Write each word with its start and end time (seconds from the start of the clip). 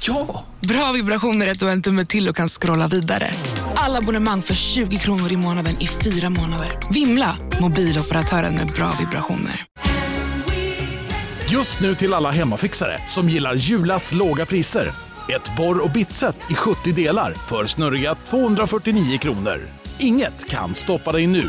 Ja! 0.00 0.44
Bra 0.60 0.92
vibrationer 0.92 1.46
är 1.46 1.52
att 1.52 1.58
du 1.58 1.64
har 1.64 1.72
en 1.72 1.82
tumme 1.82 2.04
till 2.04 2.28
och 2.28 2.36
kan 2.36 2.48
scrolla 2.48 2.88
vidare. 2.88 3.30
Alla 3.74 3.98
abonnemang 3.98 4.42
för 4.42 4.54
20 4.54 4.98
kronor 4.98 5.32
i 5.32 5.36
månaden 5.36 5.76
i 5.80 5.86
fyra 5.86 6.30
månader. 6.30 6.78
Vimla! 6.90 7.36
Mobiloperatören 7.60 8.54
med 8.54 8.66
bra 8.66 8.92
vibrationer. 9.00 9.64
Just 11.48 11.80
nu 11.80 11.94
till 11.94 12.14
alla 12.14 12.30
hemmafixare 12.30 13.00
som 13.08 13.28
gillar 13.28 13.54
Julas 13.54 14.12
låga 14.12 14.46
priser. 14.46 14.88
Ett 15.28 15.56
borr 15.56 15.84
och 15.84 15.90
bitset 15.90 16.36
i 16.50 16.54
70 16.54 16.92
delar 16.92 17.34
för 17.34 17.66
snurriga 17.66 18.14
249 18.14 19.18
kronor. 19.18 19.60
Inget 19.98 20.48
kan 20.48 20.74
stoppa 20.74 21.12
dig 21.12 21.26
nu. 21.26 21.48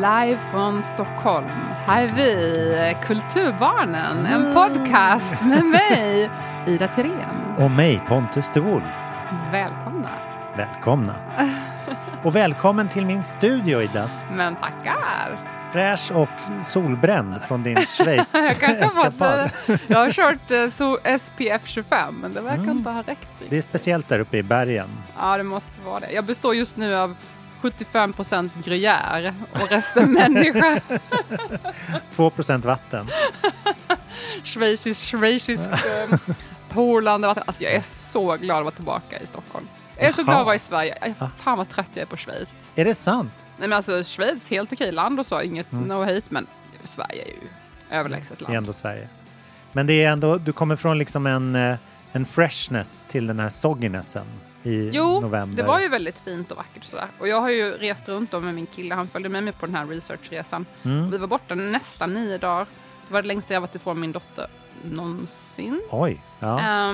Live 0.00 0.38
från 0.50 0.82
Stockholm. 0.82 1.48
Här 1.86 2.02
är 2.02 2.12
vi, 2.16 2.96
Kulturbarnen, 3.06 4.26
en 4.26 4.54
podcast 4.54 5.44
med 5.44 5.64
mig, 5.64 6.30
Ida 6.66 6.88
Tirén. 6.88 7.54
Och 7.58 7.70
mig, 7.70 8.02
Pontus 8.08 8.50
de 8.54 8.60
Wolf. 8.60 8.84
Välkomna. 9.52 10.10
Välkomna. 10.56 11.14
Och 12.22 12.36
välkommen 12.36 12.88
till 12.88 13.06
min 13.06 13.22
studio, 13.22 13.82
Ida. 13.82 14.10
Men 14.32 14.56
tackar. 14.56 15.38
Fräsch 15.72 16.12
och 16.12 16.28
solbränd 16.64 17.42
från 17.42 17.62
din 17.62 17.76
Jag 17.76 17.88
fått, 17.88 18.06
Schweiz-eskapad. 18.06 19.50
eh, 19.68 19.76
jag 19.86 19.98
har 19.98 20.12
kört 20.12 20.50
eh, 20.50 21.18
SPF 21.18 21.62
25, 21.64 22.14
men 22.22 22.34
det 22.34 22.40
verkar 22.40 22.70
inte 22.70 22.90
ha 22.90 23.02
räckt. 23.02 23.28
Det 23.48 23.58
är 23.58 23.62
speciellt 23.62 24.08
där 24.08 24.18
uppe 24.20 24.36
i 24.36 24.42
bergen. 24.42 24.88
Ja, 25.18 25.36
det 25.36 25.42
måste 25.42 25.80
vara 25.84 26.00
det. 26.00 26.12
Jag 26.12 26.24
består 26.24 26.54
just 26.54 26.76
nu 26.76 26.94
av 26.96 27.16
75% 27.62 28.50
gruyère 28.64 29.34
och 29.52 29.68
resten 29.70 30.12
människa. 30.12 30.80
2% 32.16 32.58
vatten. 32.66 33.06
Schweizisk, 34.44 35.00
schweizisk, 35.04 35.68
eh, 35.70 36.18
polande 36.68 37.26
vatten. 37.28 37.42
Alltså 37.46 37.62
jag 37.62 37.72
är 37.72 37.80
så 37.80 38.36
glad 38.36 38.56
att 38.58 38.64
vara 38.64 38.74
tillbaka 38.74 39.18
i 39.20 39.26
Stockholm. 39.26 39.68
Jag 39.96 40.06
är 40.06 40.12
så 40.12 40.20
Jaha. 40.20 40.24
glad 40.24 40.38
att 40.40 40.44
vara 40.46 40.54
i 40.54 40.58
Sverige. 40.58 40.94
Aj, 41.00 41.14
Fan 41.38 41.58
vad 41.58 41.68
trött 41.68 41.88
jag 41.94 42.02
är 42.02 42.06
på 42.06 42.16
Schweiz. 42.16 42.48
Är 42.74 42.84
det 42.84 42.94
sant? 42.94 43.32
Nej 43.58 43.68
men 43.68 43.76
alltså 43.76 44.04
Schweiz, 44.04 44.50
helt 44.50 44.72
okej 44.72 44.92
land 44.92 45.20
och 45.20 45.26
så, 45.26 45.42
inget 45.42 45.72
no 45.72 46.00
hate, 46.04 46.22
men 46.28 46.46
Sverige 46.84 47.22
är 47.22 47.28
ju 47.28 47.48
överlägset 47.90 48.38
Det 48.38 48.42
är 48.42 48.46
land. 48.46 48.56
ändå 48.56 48.72
Sverige. 48.72 49.08
Men 49.72 49.86
det 49.86 50.04
är 50.04 50.10
ändå, 50.12 50.38
du 50.38 50.52
kommer 50.52 50.76
från 50.76 50.98
liksom 50.98 51.26
en, 51.26 51.56
eh, 51.56 51.76
en 52.12 52.24
freshness 52.24 53.02
till 53.08 53.26
den 53.26 53.40
här 53.40 53.48
sogginessen 53.48 54.26
i 54.62 54.90
Jo, 54.92 55.20
november. 55.20 55.56
det 55.56 55.62
var 55.68 55.80
ju 55.80 55.88
väldigt 55.88 56.18
fint 56.20 56.50
och 56.50 56.56
vackert 56.56 56.82
och 56.82 56.88
sådär. 56.90 57.08
Och 57.18 57.28
jag 57.28 57.40
har 57.40 57.50
ju 57.50 57.72
rest 57.72 58.08
runt 58.08 58.30
då 58.30 58.40
med 58.40 58.54
min 58.54 58.66
kille, 58.66 58.94
han 58.94 59.08
följde 59.08 59.28
med 59.28 59.44
mig 59.44 59.52
på 59.52 59.66
den 59.66 59.74
här 59.74 59.86
researchresan. 59.86 60.66
Mm. 60.82 61.10
Vi 61.10 61.18
var 61.18 61.26
borta 61.26 61.54
nästan 61.54 62.14
nio 62.14 62.38
dagar. 62.38 62.66
Det 63.08 63.14
var 63.14 63.22
det 63.22 63.28
längsta 63.28 63.54
jag 63.54 63.60
varit 63.60 63.74
ifrån 63.74 64.00
min 64.00 64.12
dotter 64.12 64.46
någonsin. 64.84 65.82
Oj, 65.90 66.20
ja. 66.40 66.92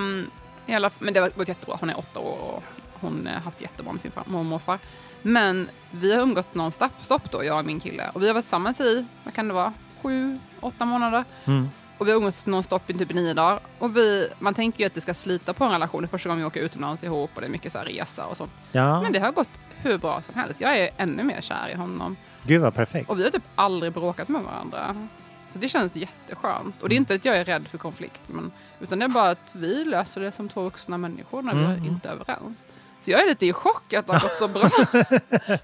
I 0.66 0.74
alla, 0.74 0.90
men 0.98 1.14
det 1.14 1.20
var, 1.20 1.30
var 1.34 1.48
jättebra. 1.48 1.76
Hon 1.80 1.90
är 1.90 1.98
åtta 1.98 2.20
år 2.20 2.38
och 2.40 2.62
hon 3.00 3.28
har 3.34 3.40
haft 3.40 3.60
jättebra 3.60 3.92
med 3.92 4.00
sin 4.02 4.12
mormor 4.14 4.38
och 4.38 4.44
morfar. 4.44 4.78
Men 5.22 5.68
vi 5.90 6.14
har 6.14 6.22
umgått 6.22 6.54
nonstop 6.54 6.92
stopp 7.04 7.30
då, 7.30 7.44
jag 7.44 7.58
och 7.58 7.64
min 7.64 7.80
kille. 7.80 8.10
Och 8.12 8.22
vi 8.22 8.26
har 8.26 8.34
varit 8.34 8.44
tillsammans 8.44 8.80
i, 8.80 9.04
vad 9.24 9.34
kan 9.34 9.48
det 9.48 9.54
vara, 9.54 9.72
sju, 10.02 10.38
åtta 10.60 10.84
månader. 10.84 11.24
Mm. 11.44 11.68
Och 11.98 12.06
vi 12.06 12.10
har 12.10 12.16
umgåtts 12.18 12.46
nonstop 12.46 12.90
i 12.90 12.94
typ 12.94 13.14
nio 13.14 13.34
dagar. 13.34 13.60
Och 13.78 13.96
vi, 13.96 14.28
man 14.38 14.54
tänker 14.54 14.80
ju 14.80 14.86
att 14.86 14.94
det 14.94 15.00
ska 15.00 15.14
slita 15.14 15.52
på 15.54 15.64
en 15.64 15.70
relation. 15.70 16.02
Det 16.02 16.06
är 16.06 16.08
första 16.08 16.28
gången 16.28 16.42
vi 16.42 16.46
åker 16.46 16.60
utomlands 16.60 17.04
ihop 17.04 17.30
och 17.34 17.40
det 17.40 17.46
är 17.46 17.50
mycket 17.50 17.72
så 17.72 17.78
här 17.78 17.84
resa 17.84 18.26
och 18.26 18.36
sånt. 18.36 18.50
ja. 18.72 19.02
Men 19.02 19.12
det 19.12 19.18
har 19.18 19.32
gått 19.32 19.48
hur 19.82 19.98
bra 19.98 20.22
som 20.26 20.34
helst. 20.34 20.60
Jag 20.60 20.78
är 20.78 20.90
ännu 20.96 21.22
mer 21.22 21.40
kär 21.40 21.68
i 21.72 21.74
honom. 21.74 22.16
Gud 22.42 22.60
vad 22.62 22.74
perfekt. 22.74 23.10
Och 23.10 23.18
vi 23.18 23.22
har 23.24 23.30
typ 23.30 23.42
aldrig 23.54 23.92
bråkat 23.92 24.28
med 24.28 24.42
varandra. 24.42 25.08
Så 25.52 25.58
det 25.58 25.68
känns 25.68 25.96
jätteskönt. 25.96 26.82
Och 26.82 26.88
det 26.88 26.94
är 26.94 26.96
inte 26.96 27.14
att 27.14 27.24
jag 27.24 27.36
är 27.36 27.44
rädd 27.44 27.68
för 27.68 27.78
konflikt, 27.78 28.20
men, 28.26 28.50
utan 28.80 28.98
det 28.98 29.04
är 29.04 29.08
bara 29.08 29.30
att 29.30 29.50
vi 29.52 29.84
löser 29.84 30.20
det 30.20 30.32
som 30.32 30.48
två 30.48 30.62
vuxna 30.62 30.98
människor 30.98 31.42
när 31.42 31.52
Mm. 31.52 31.82
vi 31.82 31.88
inte 31.88 32.08
är 32.08 32.12
överens. 32.12 32.56
Så 33.08 33.12
jag 33.12 33.22
är 33.22 33.26
lite 33.26 33.46
i 33.46 33.52
chock 33.52 33.92
att 33.92 34.06
det 34.06 34.12
har 34.12 34.20
gått 34.20 34.38
så 34.38 34.48
bra. 34.48 34.70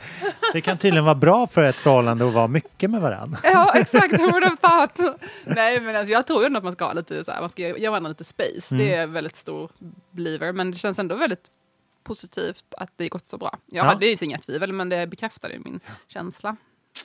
Det 0.53 0.60
kan 0.60 0.78
tydligen 0.78 1.05
vara 1.05 1.15
bra 1.15 1.47
för 1.47 1.62
ett 1.62 1.77
förhållande 1.77 2.27
att 2.28 2.32
vara 2.34 2.47
mycket 2.47 2.91
med 2.91 3.00
varandra. 3.00 3.38
ja, 3.44 3.72
exakt. 3.75 4.12
Who 4.12 4.31
would 4.31 4.44
have 4.44 4.56
thought? 4.56 5.21
Nej, 5.44 5.81
men 5.81 5.97
alltså, 5.97 6.12
jag 6.12 6.27
tror 6.27 6.47
ändå 6.47 6.59
att 6.59 6.65
man 6.65 6.72
ska 6.72 6.84
ha 6.84 6.93
lite 6.93 7.25
så 7.25 7.31
här, 7.31 7.41
man 7.41 7.50
ska 7.50 7.62
ge 7.78 7.88
varandra 7.88 8.09
lite 8.09 8.25
space. 8.25 8.75
Mm. 8.75 8.87
Det 8.87 8.94
är 8.94 9.06
väldigt 9.06 9.37
stor 9.37 9.71
believer, 10.10 10.53
men 10.53 10.71
det 10.71 10.78
känns 10.78 10.99
ändå 10.99 11.16
väldigt 11.16 11.47
positivt 12.05 12.65
att 12.78 12.91
det 12.97 13.09
gått 13.09 13.28
så 13.28 13.38
bra. 13.38 13.59
Jag 13.66 13.84
Ja. 13.84 13.88
hade 13.88 14.06
ju 14.06 14.16
inga 14.21 14.38
tvivel, 14.38 14.72
men 14.72 14.88
det 14.88 15.06
bekräftade 15.06 15.59
min 15.59 15.81
känsla. 16.09 16.56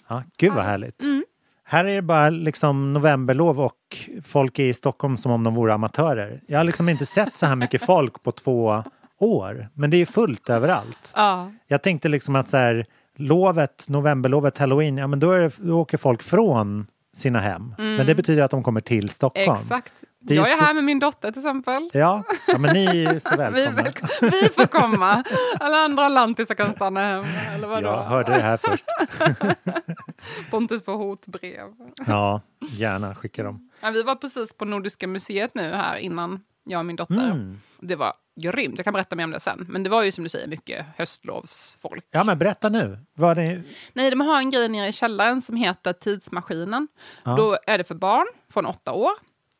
Ja, 0.08 0.24
gud 0.38 0.54
vad 0.54 0.64
härligt. 0.66 1.02
Mm. 1.02 1.24
Här 1.64 1.86
är 1.86 1.96
det 1.96 2.02
bara 2.02 2.30
liksom 2.30 2.94
novemberlov 2.94 3.60
och 3.62 3.98
folk 4.26 4.60
är 4.60 4.64
i 4.64 4.74
Stockholm 4.74 5.18
som 5.18 5.32
om 5.32 5.44
de 5.44 5.56
vore 5.56 5.74
amatörer. 5.74 6.42
Jag 6.48 6.60
har 6.60 6.64
liksom 6.64 6.90
inte 6.90 7.06
sett 7.06 7.38
så 7.38 7.46
här 7.46 7.56
mycket 7.56 7.86
folk 7.86 8.24
på 8.24 8.32
två 8.32 8.84
år, 9.20 9.68
men 9.74 9.90
det 9.90 9.98
är 9.98 10.06
fullt 10.06 10.50
överallt. 10.50 11.12
Ja, 11.16 11.52
Jag 11.68 11.84
tänkte 11.84 12.08
liksom 12.10 12.36
att 12.36 12.50
så 12.50 12.58
här, 12.58 12.86
lovet, 13.16 13.86
novemberlovet, 13.90 14.58
halloween, 14.58 14.98
ja 14.98 15.08
men 15.08 15.20
då, 15.20 15.32
är 15.32 15.40
det, 15.40 15.52
då 15.58 15.80
åker 15.80 15.98
folk 15.98 16.24
från 16.24 16.88
sina 17.16 17.40
hem. 17.40 17.76
Men 17.78 18.06
det 18.06 18.16
betyder 18.16 18.44
att 18.44 18.52
de 18.52 18.64
kommer 18.64 18.82
till 18.82 19.10
Stockholm. 19.10 19.50
Mm. 19.50 19.62
exakt. 19.62 19.94
Är 20.30 20.34
jag 20.36 20.52
är 20.52 20.56
så- 20.58 20.64
här 20.64 20.74
med 20.74 20.84
min 20.84 21.00
dotter 21.00 21.32
till 21.32 21.40
exempel. 21.40 21.90
Ja, 21.94 22.24
ja 22.48 22.58
men 22.58 22.74
ni 22.74 22.86
är 23.04 23.20
så 23.20 23.30
Vi, 23.32 23.38
välkomna. 23.38 23.82
välkom- 23.84 24.10
vi 24.22 24.50
får 24.56 24.66
komma. 24.66 25.24
Alla 25.60 25.78
andra 25.78 26.08
lantisar 26.10 26.56
kan 26.56 26.74
stanna 26.74 27.00
hemma. 27.00 27.28
Eller 27.56 27.68
vadå? 27.68 27.88
Jag 27.88 28.04
hörde 28.04 28.32
det 28.34 28.42
här 28.42 28.58
först. 28.58 28.86
Pontus 30.52 30.84
får 30.86 30.98
hotbrev. 30.98 31.68
Ja, 32.08 32.42
gärna 32.72 33.16
skicka 33.16 33.44
dem. 33.44 33.70
Ja, 33.82 33.90
vi 33.90 34.04
var 34.04 34.16
precis 34.16 34.54
på 34.54 34.66
Nordiska 34.66 35.08
museet 35.08 35.56
nu 35.56 35.72
här 35.74 35.98
innan 35.98 36.40
jag 36.70 36.80
och 36.80 36.86
min 36.86 36.96
dotter. 36.96 37.32
Mm. 37.32 37.62
Det 37.80 37.96
var 37.96 38.14
grymt. 38.42 38.74
Jag 38.78 38.84
kan 38.84 38.94
berätta 38.94 39.16
mer 39.16 39.24
om 39.24 39.32
det 39.32 39.40
sen. 39.40 39.66
Men 39.70 39.84
det 39.84 39.90
var 39.90 40.04
ju 40.04 40.12
som 40.12 40.24
du 40.24 40.30
säger 40.30 40.48
mycket 40.48 40.86
höstlovsfolk. 40.98 42.06
Ja, 42.12 42.24
men 42.24 42.38
berätta 42.40 42.70
nu. 42.70 43.00
Vad 43.16 43.38
det, 43.38 43.64
Nej, 43.94 44.10
de 44.10 44.22
har 44.22 44.38
en 44.38 44.52
grej 44.52 44.70
nere 44.70 44.88
i 44.88 44.92
källaren 44.92 45.42
som 45.42 45.56
heter 45.56 45.94
Tidsmaskinen. 45.94 46.88
Ja. 47.24 47.36
Då 47.36 47.58
är 47.68 47.78
det 47.78 47.84
för 47.84 47.96
barn 47.96 48.28
från 48.54 48.66
åtta 48.66 48.92
år. 48.94 49.12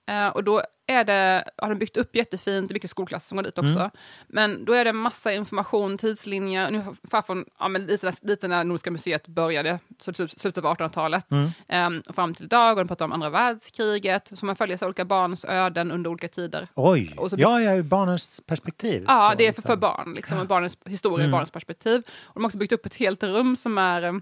Eh, 0.10 0.28
och 0.28 0.44
då 0.44 0.62
är 0.88 1.04
det, 1.04 1.44
har 1.58 1.70
de 1.70 1.76
byggt 1.80 1.98
upp 1.98 2.16
jättefint, 2.16 2.68
det 2.70 2.72
är 2.72 2.74
mycket 2.74 2.90
skolklasser 2.90 3.28
som 3.28 3.36
går 3.36 3.44
dit 3.44 3.58
också. 3.58 3.80
Mm. 3.80 3.90
Men 4.28 4.66
då 4.66 4.74
är 4.74 4.86
det 4.86 4.94
massa 4.94 5.34
information, 5.34 5.98
tidslinjer, 5.98 6.68
ungefär 6.68 7.22
från 7.22 7.46
ja, 7.60 7.68
men 7.68 7.86
lite, 7.86 8.14
lite 8.22 8.48
när 8.48 8.64
Nordiska 8.64 8.92
museet 8.92 9.28
började, 9.28 9.80
så 10.00 10.14
typ 10.14 10.32
slutet 10.32 10.66
av 10.66 10.76
1800-talet, 10.78 11.26
Mm. 11.70 12.02
och 12.10 12.16
fram 12.16 12.34
till 12.34 12.46
idag. 12.46 12.72
Och 12.78 12.84
de 12.84 12.88
pratar 12.88 13.06
om 13.06 13.12
andra 13.12 13.30
världskriget, 13.30 14.32
så 14.36 14.46
man 14.46 14.56
följer 14.56 14.78
så 14.78 14.86
olika 14.86 15.06
barns 15.06 15.46
öden 15.46 15.92
under 15.92 16.10
olika 16.10 16.28
tider. 16.28 16.68
oj, 16.76 17.14
Och 17.18 17.30
så- 17.30 17.36
ja, 17.40 17.62
ja, 17.62 17.76
ur 17.76 17.84
barnens 17.84 18.42
perspektiv. 18.46 19.04
Ja, 19.08 19.30
så 19.32 19.38
det 19.38 19.44
är 19.44 19.52
för, 19.52 19.58
liksom. 19.58 19.64
för 19.68 19.76
barn, 19.76 20.14
liksom, 20.16 20.48
barnens 20.48 20.78
historia 20.86 21.24
Mm. 21.26 21.32
barnens 21.32 21.52
perspektiv. 21.52 22.02
Och 22.22 22.34
de 22.34 22.44
har 22.44 22.48
också 22.48 22.58
byggt 22.58 22.74
upp 22.74 22.86
ett 22.86 22.96
helt 22.96 23.24
rum 23.24 23.56
som 23.56 23.78
är 23.78 24.02
eh, 24.04 24.14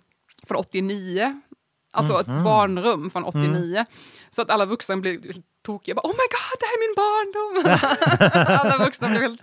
från 0.47 0.57
89. 0.57 1.41
Alltså 1.97 2.13
Mhm. 2.13 2.21
ett 2.37 2.43
barnrum 2.43 3.09
från 3.09 3.23
89. 3.23 3.75
Mm. 3.75 3.85
Så 4.29 4.41
att 4.41 4.49
alla 4.49 4.65
vuxna 4.65 4.95
helt 4.95 5.25
tokiga. 5.65 5.95
Bara, 5.95 6.07
oh 6.07 6.11
my 6.11 6.13
god, 6.13 6.59
det 6.59 6.65
här 6.65 6.73
är 6.77 6.81
min 6.87 6.95
barndom! 6.97 8.57
alla 8.73 8.85
vuxna 8.85 9.07
blir 9.07 9.19
helt 9.21 9.41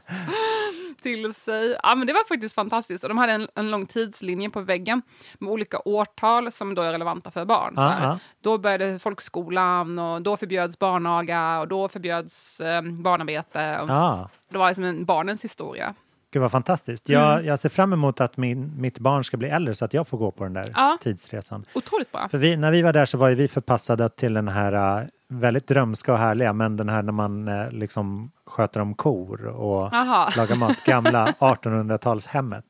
till 1.03 1.35
sig. 1.35 1.77
Ja, 1.83 1.95
men 1.95 2.07
det 2.07 2.13
var 2.13 2.25
faktiskt 2.29 2.55
fantastiskt. 2.55 3.05
Och 3.05 3.09
de 3.09 3.19
hade 3.19 3.33
en, 3.33 3.49
en 3.55 3.71
lång 3.71 3.87
tidslinje 3.87 4.51
på 4.51 4.61
väggen 4.61 5.03
med 5.39 5.51
olika 5.51 5.79
årtal 5.85 6.53
som 6.53 6.75
då 6.75 6.83
är 6.83 6.93
relevanta 6.93 7.31
för 7.31 7.45
barn. 7.45 7.75
Här. 7.79 8.03
ja. 8.09 8.19
Då 8.43 8.59
började 8.59 8.99
folkskolan 8.99 9.99
och 9.99 10.23
då 10.23 10.37
förbjöds 10.37 10.79
barnaga 10.79 11.61
och 11.61 11.69
då 11.69 11.89
förbjöds 11.89 12.61
eh, 12.61 12.83
barnarbete. 12.83 13.79
Och 13.83 13.89
Ja, 13.89 14.29
Det 14.51 14.59
var 14.59 14.69
liksom 14.69 14.85
en 14.85 15.05
barnens 15.05 15.45
historia. 15.45 15.95
Gud 16.35 16.43
vad 16.43 16.51
fantastiskt. 16.53 17.09
Jag, 17.09 17.33
Mm. 17.33 17.47
jag 17.47 17.59
ser 17.59 17.69
fram 17.69 17.93
emot 17.93 18.21
att 18.21 18.37
min, 18.37 18.81
mitt 18.81 18.99
barn 18.99 19.25
ska 19.25 19.37
bli 19.37 19.49
äldre 19.49 19.75
så 19.75 19.85
att 19.85 19.95
jag 19.95 20.09
får 20.09 20.19
gå 20.19 20.31
på 20.31 20.45
den 20.45 20.53
där 20.53 20.73
Ja. 20.75 20.99
tidsresan. 21.03 21.65
Otroligt 21.75 22.13
bra. 22.13 22.29
För 22.29 22.39
vi, 22.39 22.57
när 22.57 22.71
vi 22.71 22.83
var 22.83 22.93
där 22.93 23.05
så 23.05 23.19
var 23.19 23.31
vi 23.31 23.49
förpassade 23.49 24.09
till 24.09 24.35
den 24.35 24.49
här 24.49 25.01
äh, 25.03 25.07
väldigt 25.29 25.67
drömska 25.69 26.13
och 26.13 26.19
härliga, 26.19 26.53
men 26.53 26.77
den 26.77 26.89
här 26.89 27.03
när 27.03 27.13
man 27.13 27.49
äh, 27.49 27.71
liksom 27.71 28.31
sköter 28.47 28.81
om 28.81 28.95
kor 28.95 29.47
och 29.47 29.95
Aha. 29.95 30.29
lagar 30.37 30.57
mat, 30.57 30.77
gamla 30.87 31.27
1800-talshemmet. 31.39 32.65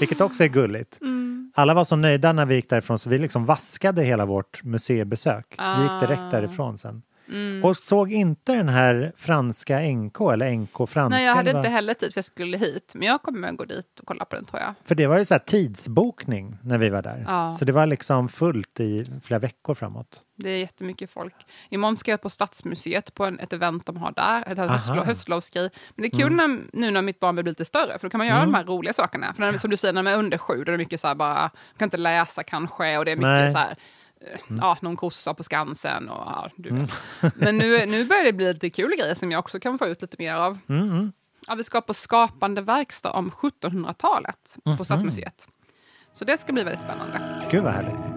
Vilket 0.00 0.20
också 0.20 0.44
är 0.44 0.48
gulligt. 0.48 1.00
Mm. 1.00 1.52
Alla 1.54 1.74
var 1.74 1.84
så 1.84 1.96
nöjda 1.96 2.32
när 2.32 2.46
vi 2.46 2.54
gick 2.54 2.70
därifrån 2.70 2.98
så 2.98 3.10
vi 3.10 3.18
liksom 3.18 3.44
vaskade 3.46 4.02
hela 4.02 4.24
vårt 4.26 4.62
museibesök. 4.64 5.46
Vi 5.76 5.82
gick 5.82 6.00
direkt 6.00 6.22
Ah. 6.22 6.30
därifrån 6.30 6.78
sen. 6.78 7.02
Och 7.62 7.76
såg 7.76 8.12
inte 8.12 8.52
den 8.54 8.68
här 8.68 9.12
franska 9.16 9.80
NK 9.80 10.20
eller 10.20 10.50
NK 10.50 10.76
franska? 10.76 11.08
Nej, 11.08 11.26
jag 11.26 11.34
hade 11.34 11.50
inte 11.50 11.68
heller 11.68 11.94
tid 11.94 12.12
för 12.12 12.18
jag 12.18 12.24
skulle 12.24 12.58
hit. 12.58 12.92
Men 12.94 13.08
jag 13.08 13.22
kommer 13.22 13.52
gå 13.52 13.64
dit 13.64 14.00
och 14.00 14.06
kolla 14.06 14.24
på 14.24 14.36
den 14.36 14.44
tror 14.44 14.62
jag. 14.62 14.74
För 14.84 14.94
det 14.94 15.06
var 15.06 15.18
ju 15.18 15.24
så 15.24 15.34
här 15.34 15.38
tidsbokning 15.38 16.58
när 16.62 16.78
vi 16.78 16.88
var 16.88 17.02
där. 17.02 17.24
Ja. 17.28 17.54
Så 17.54 17.64
det 17.64 17.72
var 17.72 17.86
liksom 17.86 18.28
fullt 18.28 18.80
i 18.80 19.06
flera 19.22 19.38
veckor 19.38 19.74
framåt. 19.74 20.20
Det 20.36 20.50
är 20.50 20.58
jättemycket 20.58 21.10
folk. 21.10 21.34
Imorgon 21.68 21.96
ska 21.96 22.10
jag 22.10 22.20
på 22.20 22.30
Stadsmuseet 22.30 23.14
på 23.14 23.24
en, 23.24 23.38
ett 23.40 23.52
event 23.52 23.86
de 23.86 23.96
har 23.96 24.12
där, 24.12 24.52
ett 24.52 24.58
höstlov, 24.58 25.04
höstlovsgrej. 25.04 25.70
Men 25.94 26.02
det 26.02 26.16
är 26.16 26.20
kul 26.22 26.32
när, 26.32 26.60
nu 26.72 26.90
när 26.90 27.02
mitt 27.02 27.20
barn 27.20 27.34
blir 27.34 27.44
lite 27.44 27.64
större, 27.64 27.98
för 27.98 28.06
då 28.06 28.10
kan 28.10 28.18
man 28.18 28.26
göra 28.26 28.40
de 28.40 28.54
här 28.54 28.64
roliga 28.64 28.92
sakerna. 28.92 29.34
För 29.34 29.40
när, 29.40 29.58
som 29.58 29.70
du 29.70 29.76
säger, 29.76 29.92
när 29.92 30.02
man 30.02 30.12
är 30.12 30.18
under 30.18 30.38
sju, 30.38 30.54
då 30.56 30.62
är 30.62 30.72
det 30.72 30.78
mycket 30.78 31.00
så 31.00 31.06
här 31.06 31.14
bara, 31.14 31.40
man 31.40 31.50
kan 31.78 31.86
inte 31.86 31.96
läsa 31.96 32.42
kanske, 32.42 32.98
och 32.98 33.04
det 33.04 33.10
är 33.10 33.16
mycket 33.16 33.28
Nej. 33.28 33.50
så 33.50 33.58
här, 33.58 33.76
eh, 34.26 34.40
ja, 34.60 34.78
någon 34.80 34.96
kossa 34.96 35.34
på 35.34 35.42
Skansen 35.42 36.08
och 36.08 36.22
ja, 36.26 36.50
du 36.56 36.74
vet. 36.74 36.92
Men 37.34 37.56
nu, 37.58 37.86
nu 37.86 38.04
börjar 38.04 38.24
det 38.24 38.32
bli 38.32 38.52
lite 38.52 38.70
kul 38.70 38.96
grejer 38.98 39.14
som 39.14 39.32
jag 39.32 39.38
också 39.38 39.60
kan 39.60 39.78
få 39.78 39.86
ut 39.86 40.02
lite 40.02 40.16
mer 40.18 40.34
av. 40.34 40.58
Ja, 41.46 41.54
vi 41.54 41.64
ska 41.64 41.80
på 41.80 41.94
skapande 41.94 42.60
verkstad 42.60 43.10
om 43.10 43.30
1700-talet 43.30 44.56
på 44.78 44.84
Stadsmuseet. 44.84 45.48
Så 46.12 46.24
det 46.24 46.38
ska 46.40 46.52
bli 46.52 46.62
väldigt 46.62 46.84
spännande. 46.84 47.20
Gud 47.50 47.62
vad 47.62 47.72
härligt. 47.72 48.14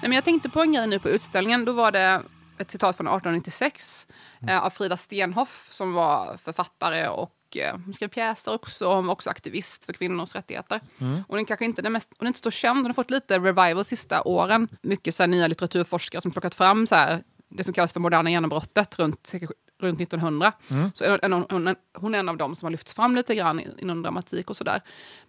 Nej, 0.00 0.08
men 0.08 0.12
jag 0.12 0.24
tänkte 0.24 0.48
på 0.48 0.62
en 0.62 0.72
grej 0.72 0.86
nu 0.86 0.98
på 0.98 1.08
utställningen. 1.08 1.64
Då 1.64 1.72
var 1.72 1.92
det 1.92 2.22
ett 2.58 2.70
citat 2.70 2.96
från 2.96 3.06
1896 3.06 4.06
eh, 4.48 4.58
av 4.58 4.70
Frida 4.70 4.96
Stenhoff 4.96 5.68
som 5.70 5.92
var 5.92 6.36
författare 6.36 7.08
och 7.08 7.30
eh, 7.56 7.76
hon 7.84 7.94
skrev 7.94 8.08
pjäser 8.08 8.52
också. 8.54 8.94
Hon 8.94 9.06
var 9.06 9.12
också 9.12 9.30
aktivist 9.30 9.84
för 9.84 9.92
kvinnors 9.92 10.34
rättigheter. 10.34 10.80
Och 11.28 11.36
den 11.36 11.44
kanske 11.44 11.64
inte 11.64 11.82
den 11.82 11.92
mest, 11.92 12.08
hon 12.18 12.26
är 12.26 12.28
inte 12.28 12.40
så 12.42 12.50
känd. 12.50 12.76
Hon 12.78 12.86
har 12.86 12.92
fått 12.92 13.10
lite 13.10 13.38
revival 13.38 13.76
de 13.76 13.84
sista 13.84 14.22
åren. 14.22 14.68
Mycket 14.82 15.14
så 15.14 15.22
här, 15.22 15.28
nya 15.28 15.46
litteraturforskare 15.46 16.22
som 16.22 16.30
plockat 16.30 16.54
fram 16.54 16.86
så 16.86 16.94
här, 16.94 17.22
det 17.48 17.64
som 17.64 17.74
kallas 17.74 17.92
för 17.92 18.00
moderna 18.00 18.30
genombrottet 18.30 18.98
runt, 18.98 19.32
runt 19.80 20.00
1900. 20.00 20.52
Så 20.94 21.04
en, 21.04 21.32
en, 21.32 21.44
hon, 21.50 21.74
hon 21.94 22.14
är 22.14 22.18
en 22.18 22.28
av 22.28 22.36
dem 22.36 22.56
som 22.56 22.66
har 22.66 22.70
lyfts 22.70 22.94
fram 22.94 23.14
lite 23.16 23.34
grann 23.34 23.60
inom 23.78 24.02
dramatik 24.02 24.50
och 24.50 24.56
sådär. 24.56 24.82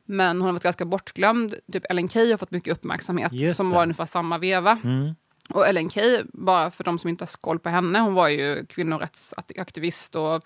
Men 0.05 0.37
hon 0.37 0.45
har 0.45 0.51
varit 0.53 0.63
ganska 0.63 0.85
bortglömd. 0.85 1.55
Typ 1.73 1.83
Ellen 1.89 2.09
Key 2.09 2.31
har 2.31 2.37
fått 2.37 2.51
mycket 2.51 2.73
uppmärksamhet 2.73 3.31
Just 3.33 3.57
som 3.57 3.69
det. 3.69 3.75
var 3.75 3.83
ungefär 3.83 4.05
samma 4.05 4.37
veva. 4.37 4.77
Och 5.53 5.67
Ellen 5.67 5.89
Key, 5.89 6.23
bara 6.33 6.71
för 6.71 6.83
de 6.83 6.99
som 6.99 7.09
inte 7.09 7.23
har 7.23 7.37
koll 7.41 7.59
på 7.59 7.69
henne, 7.69 7.99
hon 7.99 8.13
var 8.13 8.27
ju 8.27 8.65
kvinnorättsaktivist 8.65 10.15
och 10.15 10.41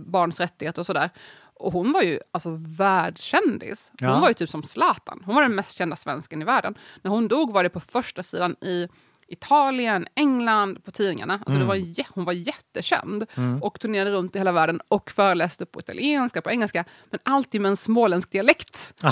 barns 0.00 0.40
rättigheter 0.40 0.80
och 0.82 0.86
sådär. 0.86 1.10
Och 1.58 1.72
hon 1.72 1.92
var 1.92 2.02
ju 2.02 2.20
alltså 2.32 2.48
världskändis. 2.78 3.92
Hon 4.00 4.08
Ja. 4.08 4.20
var 4.20 4.28
ju 4.28 4.34
typ 4.34 4.50
som 4.50 4.62
Zlatan. 4.62 5.22
Hon 5.26 5.34
var 5.34 5.42
den 5.42 5.54
mest 5.54 5.76
kända 5.76 5.96
svensken 5.96 6.42
i 6.42 6.44
världen. 6.44 6.74
När 7.02 7.10
hon 7.10 7.28
dog 7.28 7.52
var 7.52 7.62
det 7.62 7.68
på 7.70 7.80
första 7.80 8.22
sidan 8.22 8.56
i 8.60 8.88
Italien, 9.28 10.06
England, 10.14 10.84
på 10.84 10.90
tidningarna. 10.90 11.34
Alltså 11.34 11.58
det 11.58 11.64
var 11.64 12.14
hon 12.14 12.24
var 12.24 12.32
jättekänd 12.32 13.26
och 13.62 13.80
turnerade 13.80 14.10
runt 14.10 14.36
i 14.36 14.38
hela 14.38 14.52
världen 14.52 14.80
och 14.88 15.10
föreläste 15.10 15.66
på 15.66 15.80
italienska, 15.80 16.42
på 16.42 16.50
engelska, 16.50 16.84
men 17.10 17.20
alltid 17.22 17.60
med 17.60 17.68
en 17.68 17.76
småländsk 17.76 18.30
dialekt. 18.32 18.76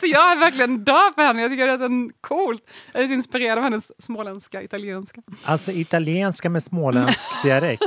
så 0.00 0.06
jag 0.06 0.32
är 0.32 0.36
verkligen 0.38 0.84
död 0.84 1.12
för 1.14 1.22
henne. 1.22 1.42
Jag 1.42 1.50
tycker 1.50 1.66
det 1.66 1.72
är 1.72 1.78
så 1.78 2.10
coolt. 2.20 2.62
Jag 2.92 3.02
är 3.02 3.06
så 3.06 3.12
inspirerad 3.12 3.58
av 3.58 3.64
hennes 3.64 4.02
småländska, 4.02 4.62
italienska. 4.62 5.22
Alltså 5.44 5.72
italienska 5.72 6.50
med 6.50 6.62
småländsk 6.62 7.28
dialekt. 7.42 7.82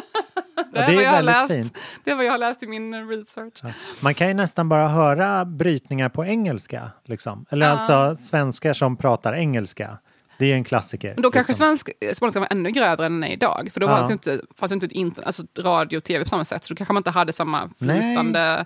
Det, 0.56 0.80
Ja, 0.80 0.81
är 0.81 0.88
det 0.89 0.95
vad 0.95 1.04
jag 1.04 1.12
har 1.12 1.21
läst. 1.21 1.54
fint. 1.54 1.77
Det 2.04 2.12
är 2.12 2.15
vad 2.15 2.25
jag 2.25 2.31
har 2.31 2.38
läst 2.38 2.63
i 2.63 2.68
min 2.68 3.09
research. 3.09 3.74
Man 4.00 4.13
kan 4.13 4.27
ju 4.27 4.33
nästan 4.33 4.69
bara 4.69 4.88
höra 4.88 5.45
brytningar 5.45 6.09
på 6.09 6.25
engelska. 6.25 6.92
Liksom. 7.06 7.45
Eller 7.50 7.69
alltså 7.69 8.15
svenskar 8.24 8.74
som 8.74 8.97
pratar 8.97 9.33
engelska. 9.33 9.97
Det 10.41 10.51
är 10.51 10.55
en 10.55 10.63
klassiker. 10.63 11.15
Då 11.17 11.31
kanske 11.31 11.51
liksom. 11.51 11.65
svensk, 11.77 11.89
småländska 12.13 12.39
var 12.39 12.47
ännu 12.51 12.71
grövre 12.71 13.05
än 13.05 13.11
den 13.11 13.23
är 13.23 13.33
idag. 13.33 13.69
För 13.73 13.79
då 13.79 13.88
Ja. 13.88 13.97
fanns 13.97 14.09
ju 14.09 14.13
inte, 14.13 14.41
fanns 14.57 14.71
inte 14.71 14.85
internet, 14.85 15.27
alltså 15.27 15.43
radio 15.59 15.97
och 15.97 16.03
tv 16.03 16.23
på 16.23 16.29
samma 16.29 16.45
sätt. 16.45 16.63
Så 16.65 16.73
då 16.73 16.77
kanske 16.77 16.93
man 16.93 16.99
inte 16.99 17.09
hade 17.09 17.33
samma 17.33 17.69
Nej. 17.77 18.01
flytande 18.01 18.65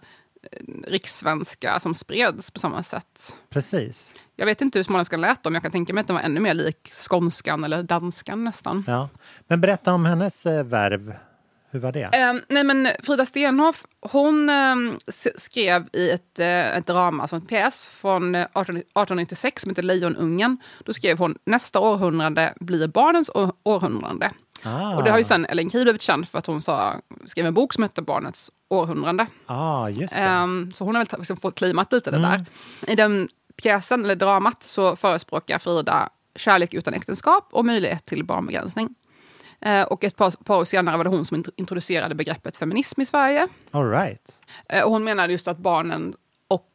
eh, 0.51 0.59
rikssvenska 0.87 1.79
som 1.79 1.95
spreds 1.95 2.51
på 2.51 2.59
samma 2.59 2.83
sätt. 2.83 3.37
Precis. 3.49 4.13
Jag 4.35 4.45
vet 4.45 4.61
inte 4.61 4.79
hur 4.79 4.83
småländskan 4.83 5.21
lät 5.21 5.43
då, 5.43 5.49
men 5.49 5.53
jag 5.53 5.61
kan 5.61 5.71
tänka 5.71 5.93
mig 5.93 6.01
att 6.01 6.07
den 6.07 6.15
var 6.15 6.23
ännu 6.23 6.39
mer 6.39 6.53
lik 6.53 6.89
skånskan 6.91 7.63
eller 7.63 7.83
danskan 7.83 8.43
nästan. 8.43 8.83
Ja. 8.87 9.09
Men 9.47 9.61
berätta 9.61 9.93
om 9.93 10.05
hennes 10.05 10.45
eh, 10.45 10.63
värv. 10.63 11.13
Hur 11.75 11.79
var 11.81 11.91
det? 11.91 12.03
Eh, 12.03 12.33
nej 12.49 12.63
men 12.63 12.87
Frida 13.03 13.25
Stenhoff, 13.25 13.85
hon 14.01 14.49
eh, 14.49 14.75
s- 15.07 15.27
skrev 15.43 15.87
i 15.93 16.09
ett, 16.11 16.39
eh, 16.39 16.77
ett 16.77 16.87
drama, 16.87 17.27
som 17.27 17.35
en 17.39 17.45
pjäs 17.45 17.87
från 17.87 18.35
eh, 18.35 18.41
18, 18.53 18.77
1896 18.77 19.61
som 19.61 19.69
heter 19.71 19.83
Lejonungen. 19.83 20.57
Då 20.85 20.93
skrev 20.93 21.17
hon 21.17 21.37
nästa 21.45 21.79
århundrade 21.79 22.53
blir 22.59 22.87
barnens 22.87 23.29
år, 23.29 23.51
århundrade. 23.63 24.31
Ah, 24.63 24.95
Och 24.97 25.03
det 25.03 25.11
har 25.11 25.17
ju 25.17 25.23
sen 25.23 25.45
Ellen 25.45 25.69
Key 25.69 25.83
blivit 25.83 26.01
känd 26.01 26.27
för 26.27 26.37
att 26.39 26.45
hon 26.45 26.61
sa, 26.61 27.01
skrev 27.25 27.45
en 27.45 27.53
bok 27.53 27.73
som 27.73 27.83
hette 27.83 28.01
Barnets 28.01 28.51
århundrade. 28.69 29.27
ah, 29.45 29.89
just. 29.89 30.13
Ehm, 30.17 30.71
så 30.75 30.83
hon 30.85 30.95
har 30.95 31.05
väl 31.05 31.19
liksom 31.19 31.37
fått 31.37 31.55
klimat 31.55 31.91
lite 31.93 32.11
det 32.11 32.17
där. 32.17 32.45
I 32.87 32.95
den 32.95 33.27
pjäsen, 33.61 34.03
eller 34.03 34.15
dramat, 34.15 34.63
så 34.63 34.95
förespråkar 34.95 35.59
Frida 35.59 36.09
kärlek 36.35 36.73
utan 36.73 36.93
äktenskap 36.93 37.47
och 37.51 37.65
möjlighet 37.65 38.05
till 38.05 38.23
barnbegränsning. 38.23 38.89
Eh, 39.61 39.81
och 39.83 40.03
ett 40.03 40.15
par, 40.15 40.31
par 40.31 40.59
år 40.59 40.65
senare 40.65 40.97
var 40.97 41.03
det 41.03 41.09
hon 41.09 41.25
som 41.25 41.37
int- 41.37 41.49
introducerade 41.55 42.15
begreppet 42.15 42.57
feminism 42.57 43.01
i 43.01 43.05
Sverige. 43.05 43.47
All 43.71 43.89
right. 43.89 44.21
Eh, 44.69 44.83
och 44.83 44.91
hon 44.91 45.03
menade 45.03 45.33
just 45.33 45.47
att 45.47 45.57
barnen 45.57 46.15
och 46.47 46.71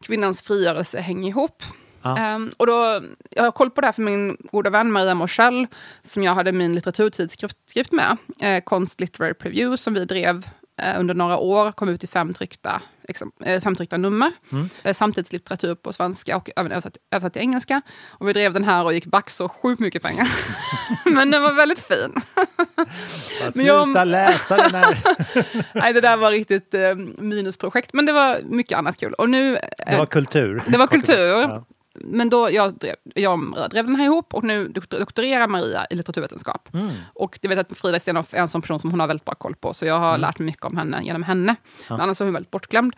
kvinnans 0.00 0.42
frigörelse 0.42 1.00
hänger 1.00 1.28
ihop. 1.28 1.62
Ja. 2.02 2.18
Ehm, 2.18 2.52
och 2.56 2.66
då, 2.66 3.02
jag 3.30 3.42
har 3.42 3.50
koll 3.50 3.70
på 3.70 3.80
det 3.80 3.86
här 3.86 3.92
för 3.92 4.02
min 4.02 4.36
goda 4.52 4.70
vän 4.70 4.92
Maria 4.92 5.14
Morsell, 5.14 5.66
som 6.02 6.22
jag 6.22 6.34
hade 6.34 6.52
min 6.52 6.74
litteraturtidskrift 6.74 7.56
skrift 7.66 7.92
med, 7.92 8.16
eh, 8.40 8.60
Konst 8.60 9.00
Literary 9.00 9.34
Preview, 9.34 9.76
som 9.76 9.94
vi 9.94 10.04
drev 10.04 10.48
under 10.98 11.14
några 11.14 11.38
år, 11.38 11.72
kom 11.72 11.88
ut 11.88 12.04
i 12.04 12.06
fem 12.06 12.34
tryckta, 12.34 12.82
liksom, 13.08 13.32
eh, 13.44 13.60
fem 13.62 13.74
tryckta 13.76 13.96
nummer. 13.96 14.32
Eh, 14.82 14.94
samtidslitteratur 14.94 15.74
på 15.74 15.92
svenska 15.92 16.36
och 16.36 16.50
även 16.56 16.72
översatt, 16.72 16.96
översatt 17.10 17.32
till 17.32 17.42
engelska. 17.42 17.82
Och 18.08 18.28
vi 18.28 18.32
drev 18.32 18.52
den 18.52 18.64
här 18.64 18.84
och 18.84 18.94
gick 18.94 19.06
back 19.06 19.30
så 19.30 19.48
sjukt 19.48 19.80
mycket 19.80 20.02
pengar. 20.02 20.28
Men 21.04 21.30
den 21.30 21.42
var 21.42 21.52
väldigt 21.52 21.78
fin. 21.78 22.14
Bara, 22.76 22.86
jag- 23.64 23.84
Sluta 23.84 24.04
läsa 24.04 24.56
den 24.56 24.74
här. 24.74 24.98
Nej, 25.74 25.92
det 25.92 26.00
där 26.00 26.16
var 26.16 26.30
riktigt 26.30 26.74
eh, 26.74 26.94
minusprojekt, 27.18 27.92
men 27.92 28.06
det 28.06 28.12
var 28.12 28.40
mycket 28.44 28.78
annat 28.78 28.96
kul. 28.96 29.14
Och 29.14 29.30
nu, 29.30 29.56
eh, 29.56 29.90
Det 29.90 29.96
var 29.98 30.06
kultur. 30.06 30.62
det 30.66 30.78
var 30.78 30.86
kultur. 30.86 31.40
Ja. 31.40 31.64
Men 31.94 32.30
då 32.30 32.50
jag 32.50 32.74
drev, 32.74 32.94
jag 33.14 33.54
drev 33.70 33.86
den 33.86 33.96
här 33.96 34.04
ihop 34.04 34.34
och 34.34 34.44
nu 34.44 34.68
doktor- 34.68 34.98
doktorerar 34.98 35.46
Maria 35.48 35.86
i 35.90 35.94
litteraturvetenskap. 35.94 36.68
Mm. 36.74 36.88
Och 37.14 37.38
jag 37.40 37.48
vet 37.48 37.58
att 37.72 37.78
Frida 37.78 38.00
Stenhoff 38.00 38.34
är 38.34 38.38
en 38.38 38.48
sån 38.48 38.60
person 38.62 38.80
som 38.80 38.90
hon 38.90 39.00
har 39.00 39.06
väldigt 39.06 39.24
bra 39.24 39.34
koll 39.34 39.54
på, 39.54 39.74
så 39.74 39.86
jag 39.86 39.96
Mm. 39.96 40.08
har 40.08 40.18
lärt 40.18 40.38
mig 40.38 40.46
mycket 40.46 40.64
om 40.64 40.76
henne 40.76 41.02
genom 41.04 41.22
henne. 41.22 41.56
Men 41.88 42.00
annars 42.00 42.20
är 42.20 42.24
hon 42.24 42.34
väldigt 42.34 42.50
bortglömd. 42.50 42.94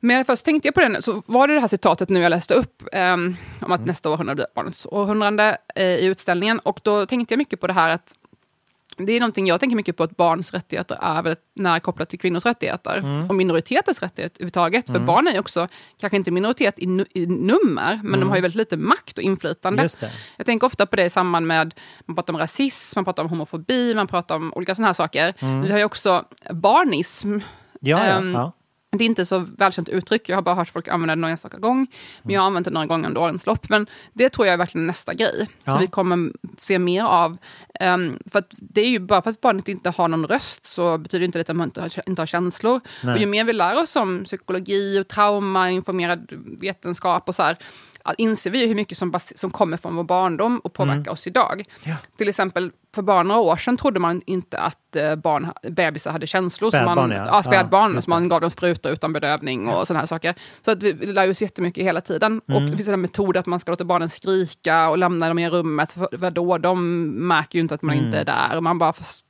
Men 0.00 0.24
först 0.24 0.44
tänkte 0.44 0.68
jag 0.68 0.74
på 0.74 0.80
den, 0.80 1.02
så 1.02 1.22
var 1.26 1.48
det 1.48 1.54
det 1.54 1.60
här 1.60 1.68
citatet 1.68 2.08
nu 2.08 2.20
jag 2.20 2.30
läste 2.30 2.54
upp, 2.54 2.82
ehm, 2.92 3.36
om 3.60 3.72
att 3.72 3.86
nästa 3.86 4.10
århundrade 4.10 4.34
blir 4.36 4.46
barnets 4.54 4.86
århundrade 4.90 5.58
eh, 5.74 5.84
i 5.86 6.04
utställningen. 6.06 6.58
Och 6.58 6.80
då 6.82 7.06
tänkte 7.06 7.34
jag 7.34 7.38
mycket 7.38 7.60
på 7.60 7.66
det 7.66 7.72
här 7.72 7.88
att 7.94 8.14
det 8.96 9.12
är 9.12 9.20
någonting 9.20 9.46
jag 9.46 9.60
tänker 9.60 9.76
mycket 9.76 9.96
på, 9.96 10.02
att 10.02 10.16
barns 10.16 10.52
rättigheter 10.52 10.98
är 11.02 11.22
väldigt 11.22 11.42
nära 11.54 11.80
kopplat 11.80 12.08
till 12.08 12.18
kvinnors 12.18 12.44
rättigheter. 12.46 13.26
Och 13.28 13.34
minoriteters 13.34 14.02
rättigheter 14.02 14.36
överhuvudtaget. 14.36 14.86
För 14.86 14.98
barn 15.00 15.26
är 15.26 15.32
ju 15.32 15.38
också, 15.38 15.68
kanske 16.00 16.16
inte 16.16 16.30
minoritet 16.30 16.78
i, 16.78 16.86
nu, 16.86 17.06
i 17.14 17.26
nummer, 17.26 18.00
men 18.04 18.20
de 18.20 18.28
har 18.28 18.36
ju 18.36 18.42
väldigt 18.42 18.56
lite 18.58 18.76
makt 18.76 19.18
och 19.18 19.24
inflytande. 19.24 19.82
Just 19.82 20.00
det. 20.00 20.10
Jag 20.36 20.46
tänker 20.46 20.66
ofta 20.66 20.86
på 20.86 20.96
det 20.96 21.04
i 21.04 21.10
samband 21.10 21.46
med, 21.46 21.74
man 22.06 22.14
pratar 22.16 22.32
om 22.32 22.38
rasism, 22.38 22.98
man 22.98 23.04
pratar 23.04 23.22
om 23.22 23.28
homofobi, 23.28 23.94
man 23.94 24.06
pratar 24.06 24.36
om 24.36 24.52
olika 24.54 24.74
sådana 24.74 24.88
här 24.88 24.92
saker. 24.92 25.34
Vi 25.62 25.70
har 25.72 25.78
ju 25.78 25.84
också 25.84 26.24
barnism. 26.50 27.38
Ja, 27.80 28.06
ja, 28.06 28.12
Ehm, 28.12 28.32
ja. 28.32 28.52
Det 28.98 29.04
är 29.04 29.06
inte 29.06 29.26
så 29.26 29.38
välkänt 29.38 29.88
uttryck, 29.88 30.28
jag 30.28 30.36
har 30.36 30.42
bara 30.42 30.54
hört 30.54 30.68
folk 30.68 30.88
använda 30.88 31.14
det 31.14 31.20
någon 31.20 31.30
enstaka 31.30 31.58
gång. 31.58 31.86
Men 32.22 32.34
jag 32.34 32.40
har 32.40 32.46
använt 32.46 32.64
det 32.64 32.70
några 32.70 32.86
gånger 32.86 33.08
under 33.08 33.20
årens 33.20 33.46
lopp. 33.46 33.68
Men 33.68 33.86
det 34.12 34.28
tror 34.28 34.46
jag 34.46 34.54
är 34.54 34.58
verkligen 34.58 34.86
nästa 34.86 35.14
grej. 35.14 35.48
Ja. 35.64 35.72
Så 35.72 35.78
vi 35.78 35.86
kommer 35.86 36.32
se 36.60 36.78
mer 36.78 37.04
av. 37.04 37.38
Ehm, 37.80 38.18
för 38.32 38.44
det 38.50 38.80
är 38.80 38.88
ju 38.88 38.98
bara 38.98 39.22
för 39.22 39.30
att 39.30 39.40
barnet 39.40 39.68
inte 39.68 39.90
har 39.90 40.08
någon 40.08 40.26
röst 40.26 40.66
så 40.66 40.98
betyder 40.98 41.24
inte 41.24 41.38
det 41.38 41.50
att 41.50 41.56
man 41.56 41.68
inte 41.68 41.80
har, 41.80 41.90
inte 42.06 42.22
har 42.22 42.26
känslor. 42.26 42.80
Nej. 43.02 43.14
Och 43.14 43.20
ju 43.20 43.26
mer 43.26 43.44
vi 43.44 43.52
lär 43.52 43.82
oss 43.82 43.96
om 43.96 44.24
psykologi 44.24 45.00
och 45.00 45.08
trauma, 45.08 45.70
informerad 45.70 46.32
vetenskap 46.60 47.28
och 47.28 47.34
så 47.34 47.42
här, 47.42 47.56
inser 48.18 48.50
vi 48.50 48.66
hur 48.66 48.74
mycket 48.74 48.98
som, 48.98 49.18
som 49.34 49.50
kommer 49.50 49.76
från 49.76 49.96
vår 49.96 50.04
barndom 50.04 50.58
och 50.64 50.72
påverkar 50.72 50.96
Mm. 51.00 51.12
oss 51.12 51.26
idag. 51.26 51.64
Till 52.18 52.28
exempel, 52.28 52.70
för 52.94 53.02
bara 53.02 53.22
några 53.22 53.40
år 53.40 53.56
sedan 53.56 53.76
trodde 53.76 54.00
man 54.00 54.22
inte 54.26 54.58
att 54.58 54.96
eh, 54.96 55.16
barn, 55.16 55.52
bebisar 55.62 56.10
hade 56.10 56.26
känslor. 56.26 56.70
Spädbarn, 56.70 56.94
man, 56.96 57.10
ja. 57.10 57.26
ja. 57.26 57.42
spädbarn, 57.42 57.94
Ja, 57.94 58.00
så 58.02 58.10
man 58.10 58.28
gav 58.28 58.40
dem 58.40 58.50
sprutor 58.50 58.92
utan 58.92 59.12
bedövning 59.12 59.68
och 59.68 59.86
sådana 59.86 60.00
här 60.00 60.06
saker. 60.06 60.34
Så 60.64 60.70
att 60.70 60.82
vi, 60.82 60.92
lär 60.92 61.30
oss 61.30 61.42
jättemycket 61.42 61.84
hela 61.84 62.00
tiden. 62.00 62.40
Och 62.46 62.50
Mm. 62.50 62.70
det 62.70 62.76
finns 62.76 62.88
en 62.88 63.00
metod 63.00 63.36
att 63.36 63.46
man 63.46 63.60
ska 63.60 63.70
låta 63.72 63.84
barnen 63.84 64.08
skrika 64.08 64.88
och 64.88 64.98
lämna 64.98 65.28
dem 65.28 65.38
i 65.38 65.50
rummet. 65.50 65.92
För, 65.92 66.18
för 66.18 66.30
då, 66.30 66.58
de 66.58 67.04
märker 67.28 67.58
ju 67.58 67.62
inte 67.62 67.74
att 67.74 67.82
man 67.82 67.94
Mm. 67.94 68.06
inte 68.06 68.18
är 68.18 68.24
där. 68.24 68.56
Och 68.56 68.62
man 68.62 68.78
bara 68.78 68.92
först 68.92 69.26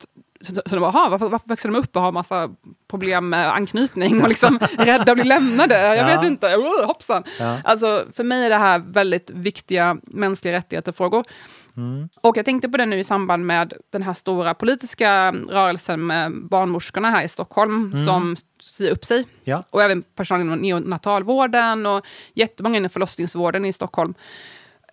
så, 0.54 0.62
så 0.66 0.74
de 0.74 0.80
bara, 0.80 0.88
"Aha, 0.90 1.08
varför, 1.10 1.28
varför 1.28 1.48
växer 1.48 1.68
de 1.68 1.78
upp 1.78 1.96
och 1.96 2.02
har 2.02 2.12
massa 2.12 2.50
problem 2.90 3.28
med 3.28 3.52
anknytning 3.54 4.22
och 4.22 4.28
liksom 4.28 4.58
rädda 4.78 5.12
att 5.12 5.16
bli 5.18 5.24
lämnade? 5.24 5.80
Jag 5.96 5.96
Ja. 5.96 6.06
vet 6.20 6.26
inte, 6.30 6.46
oh, 6.56 6.86
hoppsan. 6.86 7.24
Ja. 7.38 7.58
Alltså, 7.64 8.04
för 8.16 8.24
mig 8.24 8.44
är 8.44 8.50
det 8.50 8.56
här 8.56 8.78
väldigt 8.78 9.30
viktiga 9.30 9.96
mänskliga 10.02 10.54
rättigheter-frågor. 10.54 11.24
Mm. 11.76 12.08
Och 12.20 12.36
jag 12.36 12.44
tänkte 12.44 12.68
på 12.68 12.76
det 12.76 12.86
nu 12.86 12.98
i 12.98 13.04
samband 13.04 13.46
med 13.46 13.72
den 13.92 14.02
här 14.02 14.14
stora 14.14 14.54
politiska 14.54 15.32
rörelsen 15.32 16.06
med 16.06 16.32
barnmorskorna 16.48 17.10
här 17.10 17.24
i 17.24 17.28
Stockholm 17.28 18.06
som 18.06 18.36
säger 18.76 18.92
upp 18.92 19.04
sig. 19.04 19.16
Mm. 19.16 19.28
Ja. 19.44 19.62
Och 19.70 19.82
även 19.82 20.02
personal 20.02 20.40
inom 20.40 20.58
neonatalvården 20.58 21.86
och 21.86 22.06
jättemånga 22.34 22.76
inom 22.76 22.90
förlossningsvården 22.90 23.64
i 23.64 23.72
Stockholm 23.72 24.14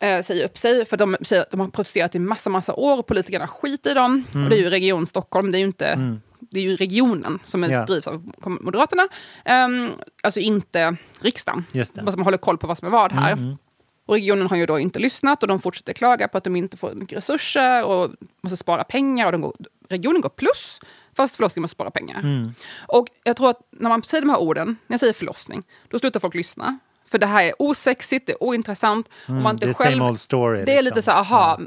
eh, 0.03 0.21
säger 0.21 0.45
upp 0.45 0.57
sig. 0.57 0.85
För 0.85 0.97
de 0.97 1.17
säger 1.21 1.45
de 1.51 1.59
har 1.59 1.67
protesterat 1.67 2.15
i 2.15 2.19
massa, 2.19 2.49
massa 2.49 2.73
år 2.73 2.97
och 2.97 3.07
politikerna 3.07 3.47
skiter 3.47 3.91
i 3.91 3.93
dem. 3.93 4.23
Mm. 4.33 4.43
Och 4.43 4.49
det 4.49 4.55
är 4.55 4.59
ju 4.59 4.69
Region 4.69 5.07
Stockholm, 5.07 5.51
det 5.51 5.57
är 5.57 5.59
ju 5.59 5.65
inte... 5.65 6.17
Det 6.51 6.59
är 6.59 6.63
ju 6.63 6.75
regionen 6.75 7.39
som 7.45 7.63
är, 7.63 7.69
Ja. 7.71 7.85
drivs 7.85 8.07
av 8.07 8.31
Moderaterna. 8.45 9.07
Ehm, 9.45 9.89
alltså 10.23 10.39
inte 10.39 10.95
riksdagen. 11.21 11.65
Mm, 11.73 12.05
Vad 12.05 12.13
som 12.13 12.23
håller 12.23 12.37
koll 12.37 12.57
på 12.57 12.67
vad 12.67 12.77
som 12.77 12.87
är 12.87 12.91
vad 12.91 13.11
här. 13.11 13.57
Och 14.05 14.13
regionen 14.13 14.47
har 14.47 14.57
ju 14.57 14.65
då 14.65 14.79
inte 14.79 14.99
lyssnat 14.99 15.43
och 15.43 15.47
de 15.49 15.59
fortsätter 15.59 15.93
klaga 15.93 16.27
på 16.27 16.37
att 16.37 16.43
de 16.43 16.55
inte 16.55 16.77
får 16.77 16.93
mycket 16.93 17.17
resurser 17.17 17.83
och 17.85 18.11
måste 18.41 18.57
spara 18.57 18.83
pengar. 18.83 19.25
Och 19.25 19.31
de 19.31 19.41
går, 19.41 19.55
regionen 19.89 20.21
går 20.21 20.29
plus, 20.29 20.79
fast 21.17 21.35
förlossningen 21.35 21.61
måste 21.61 21.75
spara 21.75 21.91
pengar. 21.91 22.19
Mm. 22.19 22.53
Och 22.87 23.07
jag 23.23 23.37
tror 23.37 23.49
att 23.49 23.59
när 23.71 23.89
man 23.89 24.03
säger 24.03 24.21
de 24.21 24.29
här 24.29 24.39
orden, 24.41 24.67
när 24.87 24.93
jag 24.93 24.99
säger 24.99 25.13
förlossning, 25.13 25.63
då 25.87 25.99
slutar 25.99 26.19
folk 26.19 26.35
lyssna. 26.35 26.79
För 27.13 27.17
det 27.17 27.25
här 27.25 27.43
är 27.43 27.53
osexigt, 27.59 28.25
det 28.27 28.31
är 28.31 28.43
ointressant. 28.43 29.09
och 29.25 29.33
man 29.33 29.37
inte 29.37 29.49
Mm, 29.49 29.59
det 29.59 29.65
är 29.65 29.73
själv, 29.73 29.97
same 29.99 30.09
old 30.09 30.19
story. 30.19 30.65
det 30.65 30.71
är 30.71 30.75
liksom. 30.81 30.85
lite 30.85 31.01
så 31.01 31.11
aha, 31.11 31.59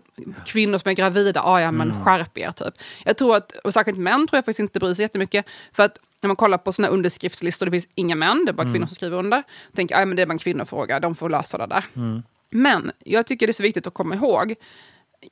kvinnor 0.46 0.78
som 0.78 0.88
är 0.90 0.94
gravida, 0.94 1.42
ah, 1.42 1.60
ja 1.60 1.72
men 1.72 2.04
skärp 2.04 2.38
er 2.38 2.52
typ. 2.52 2.74
Jag 3.04 3.16
tror 3.16 3.36
att, 3.36 3.52
och 3.52 3.74
särskilt 3.74 3.98
män 3.98 4.26
tror 4.26 4.36
jag 4.36 4.44
faktiskt 4.44 4.60
inte 4.60 4.78
bryr 4.78 4.94
sig 4.94 5.02
jättemycket. 5.02 5.46
För 5.72 5.82
att 5.82 5.98
när 6.20 6.28
man 6.28 6.36
kollar 6.36 6.58
på 6.58 6.72
såna 6.72 6.88
underskriftslistor, 6.88 7.66
det 7.66 7.70
finns 7.70 7.88
inga 7.94 8.14
män, 8.14 8.44
det 8.44 8.50
är 8.50 8.52
bara 8.52 8.72
kvinnor 8.72 8.86
som 8.86 8.94
skriver 8.94 9.18
under. 9.18 9.42
Tänker, 9.74 9.96
ah, 10.02 10.04
men 10.04 10.16
det 10.16 10.22
är 10.22 10.26
bara 10.26 10.32
en 10.32 10.38
kvinnofråga, 10.38 11.00
de 11.00 11.14
får 11.14 11.28
lösa 11.30 11.58
det 11.58 11.66
där. 11.66 11.84
Men 12.50 12.92
jag 13.04 13.26
tycker 13.26 13.46
det 13.46 13.50
är 13.50 13.52
så 13.52 13.62
viktigt 13.62 13.86
att 13.86 13.94
komma 13.94 14.14
ihåg, 14.14 14.54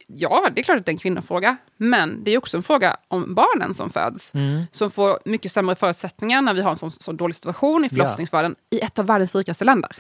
ja, 0.07 0.49
det 0.55 0.61
är 0.61 0.63
klart 0.63 0.79
att 0.79 0.87
det 0.87 0.91
är 0.91 0.95
en 0.95 0.99
kvinnofråga, 0.99 1.57
men 1.77 2.25
det 2.25 2.31
är 2.31 2.39
också 2.39 2.57
en 2.57 2.63
fråga 2.63 2.97
om 3.09 3.35
barnen 3.35 3.75
som 3.75 3.91
föds, 3.91 4.33
som 4.73 4.91
får 4.91 5.19
mycket 5.25 5.53
sämre 5.53 5.75
förutsättningar 5.75 6.43
när 6.43 6.55
vi 6.55 6.61
har 6.63 6.71
en 6.71 6.77
sån, 6.77 6.91
sån 6.91 7.17
dålig 7.17 7.37
situation 7.37 7.85
i 7.85 7.89
förlossningsvärlden 7.89 8.55
i 8.71 8.81
ett 8.81 8.99
av 8.99 9.07
världens 9.07 9.35
rikaste 9.35 9.65
länder. 9.65 9.91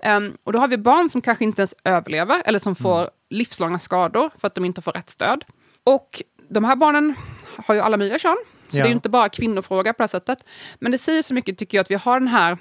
Ehm, 0.00 0.36
och 0.44 0.52
då 0.52 0.58
har 0.58 0.68
vi 0.68 0.76
barn 0.78 1.10
som 1.10 1.20
kanske 1.20 1.44
inte 1.44 1.60
ens 1.62 1.74
överlever, 1.84 2.42
eller 2.44 2.58
som 2.58 2.74
får 2.74 3.10
livslånga 3.30 3.78
skador 3.78 4.30
för 4.38 4.46
att 4.46 4.54
de 4.54 4.64
inte 4.64 4.82
får 4.82 4.92
rätt 4.92 5.10
stöd. 5.10 5.44
Och 5.84 6.22
de 6.48 6.64
här 6.64 6.76
barnen 6.76 7.14
har 7.66 7.74
ju 7.74 7.80
alla 7.80 7.96
möjliga 7.96 8.18
kön, 8.18 8.36
så 8.68 8.76
Ja. 8.76 8.82
det 8.82 8.86
är 8.86 8.90
ju 8.90 8.94
inte 8.94 9.08
bara 9.08 9.28
kvinnofråga 9.28 9.92
på 9.92 9.96
det 9.98 10.02
här 10.02 10.08
sättet. 10.08 10.38
Men 10.78 10.92
det 10.92 10.98
säger 10.98 11.22
så 11.22 11.34
mycket, 11.34 11.58
tycker 11.58 11.78
jag, 11.78 11.82
att 11.82 11.90
vi 11.90 11.94
har 11.94 12.20
den 12.20 12.28
här 12.28 12.58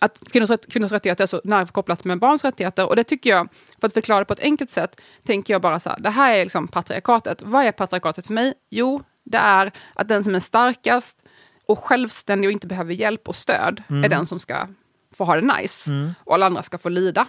att 0.00 0.20
kvinnors, 0.32 0.50
rätt, 0.50 0.72
kvinnors 0.72 0.92
rättigheter 0.92 1.24
är 1.24 1.26
så 1.26 1.40
nära 1.44 1.66
kopplat 1.66 2.04
med 2.04 2.18
barns 2.18 2.44
rättigheter. 2.44 2.88
Och 2.88 2.96
det 2.96 3.04
tycker 3.04 3.30
jag, 3.30 3.48
för 3.80 3.86
att 3.86 3.92
förklara 3.94 4.18
det 4.18 4.24
på 4.24 4.32
ett 4.32 4.40
enkelt 4.40 4.70
sätt, 4.70 5.00
tänker 5.26 5.54
jag 5.54 5.62
bara 5.62 5.80
så 5.80 5.88
här, 5.88 6.00
det 6.00 6.10
här 6.10 6.34
är 6.34 6.42
liksom 6.44 6.68
patriarkatet. 6.68 7.42
Vad 7.42 7.64
är 7.64 7.72
patriarkatet 7.72 8.26
för 8.26 8.34
mig? 8.34 8.54
Jo, 8.70 9.02
det 9.24 9.38
är 9.38 9.72
att 9.94 10.08
den 10.08 10.24
som 10.24 10.34
är 10.34 10.40
starkast 10.40 11.24
och 11.66 11.78
självständig 11.78 12.48
och 12.48 12.52
inte 12.52 12.66
behöver 12.66 12.94
hjälp 12.94 13.28
och 13.28 13.36
stöd 13.36 13.82
är 13.88 14.08
den 14.08 14.26
som 14.26 14.38
ska 14.38 14.68
få 15.14 15.24
ha 15.24 15.34
det 15.40 15.54
nice. 15.60 15.90
Och 16.24 16.34
alla 16.34 16.46
andra 16.46 16.62
ska 16.62 16.78
få 16.78 16.88
lida. 16.88 17.26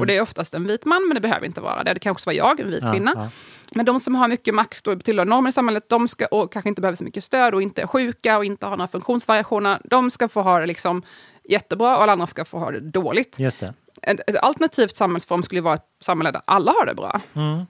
Och 0.00 0.06
det 0.06 0.16
är 0.16 0.20
oftast 0.20 0.54
en 0.54 0.66
vit 0.66 0.84
man, 0.84 1.08
men 1.08 1.14
det 1.14 1.20
behöver 1.20 1.46
inte 1.46 1.60
vara 1.60 1.84
det. 1.84 1.94
Det 1.94 2.00
kan 2.00 2.12
också 2.12 2.30
vara 2.30 2.36
jag, 2.36 2.60
en 2.60 2.70
vit 2.70 2.82
Ja, 2.82 2.92
kvinna. 2.92 3.12
ja. 3.16 3.28
Men 3.74 3.86
de 3.86 4.00
som 4.00 4.14
har 4.14 4.28
mycket 4.28 4.54
makt 4.54 4.86
och 4.86 5.04
tillhör 5.04 5.24
normer 5.24 5.48
i 5.50 5.52
samhället, 5.52 5.88
de 5.88 6.08
ska, 6.08 6.26
och 6.26 6.52
kanske 6.52 6.68
inte 6.68 6.80
behöver 6.80 6.96
så 6.96 7.04
mycket 7.04 7.24
stöd 7.24 7.54
och 7.54 7.62
inte 7.62 7.82
är 7.82 7.86
sjuka 7.86 8.38
och 8.38 8.44
inte 8.44 8.66
har 8.66 8.76
några 8.76 8.88
funktionsvariationer, 8.88 9.80
de 9.84 10.10
ska 10.10 10.28
få 10.28 10.42
ha 10.42 10.58
det 10.58 10.66
liksom 10.66 11.02
jättebra 11.48 11.96
och 11.96 12.02
alla 12.02 12.12
andra 12.12 12.26
ska 12.26 12.44
få 12.44 12.58
ha 12.58 12.70
det 12.70 12.80
dåligt. 12.80 13.38
Just 13.38 13.60
det. 13.60 13.74
Ett, 14.02 14.20
ett 14.26 14.36
alternativt 14.36 14.96
samhällsform 14.96 15.42
skulle 15.42 15.60
vara 15.60 15.74
ett 15.74 15.86
samhälle 16.00 16.30
där 16.30 16.42
alla 16.44 16.72
har 16.72 16.86
det 16.86 16.94
bra. 16.94 17.20
Mm. 17.34 17.66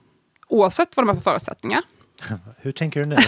Oavsett 0.47 0.97
vad 0.97 1.05
de 1.05 1.09
har 1.09 1.15
för 1.15 1.21
förutsättningar. 1.21 1.81
Hur 2.57 2.71
tänker 2.71 2.99
du 2.99 3.09
nu? 3.09 3.17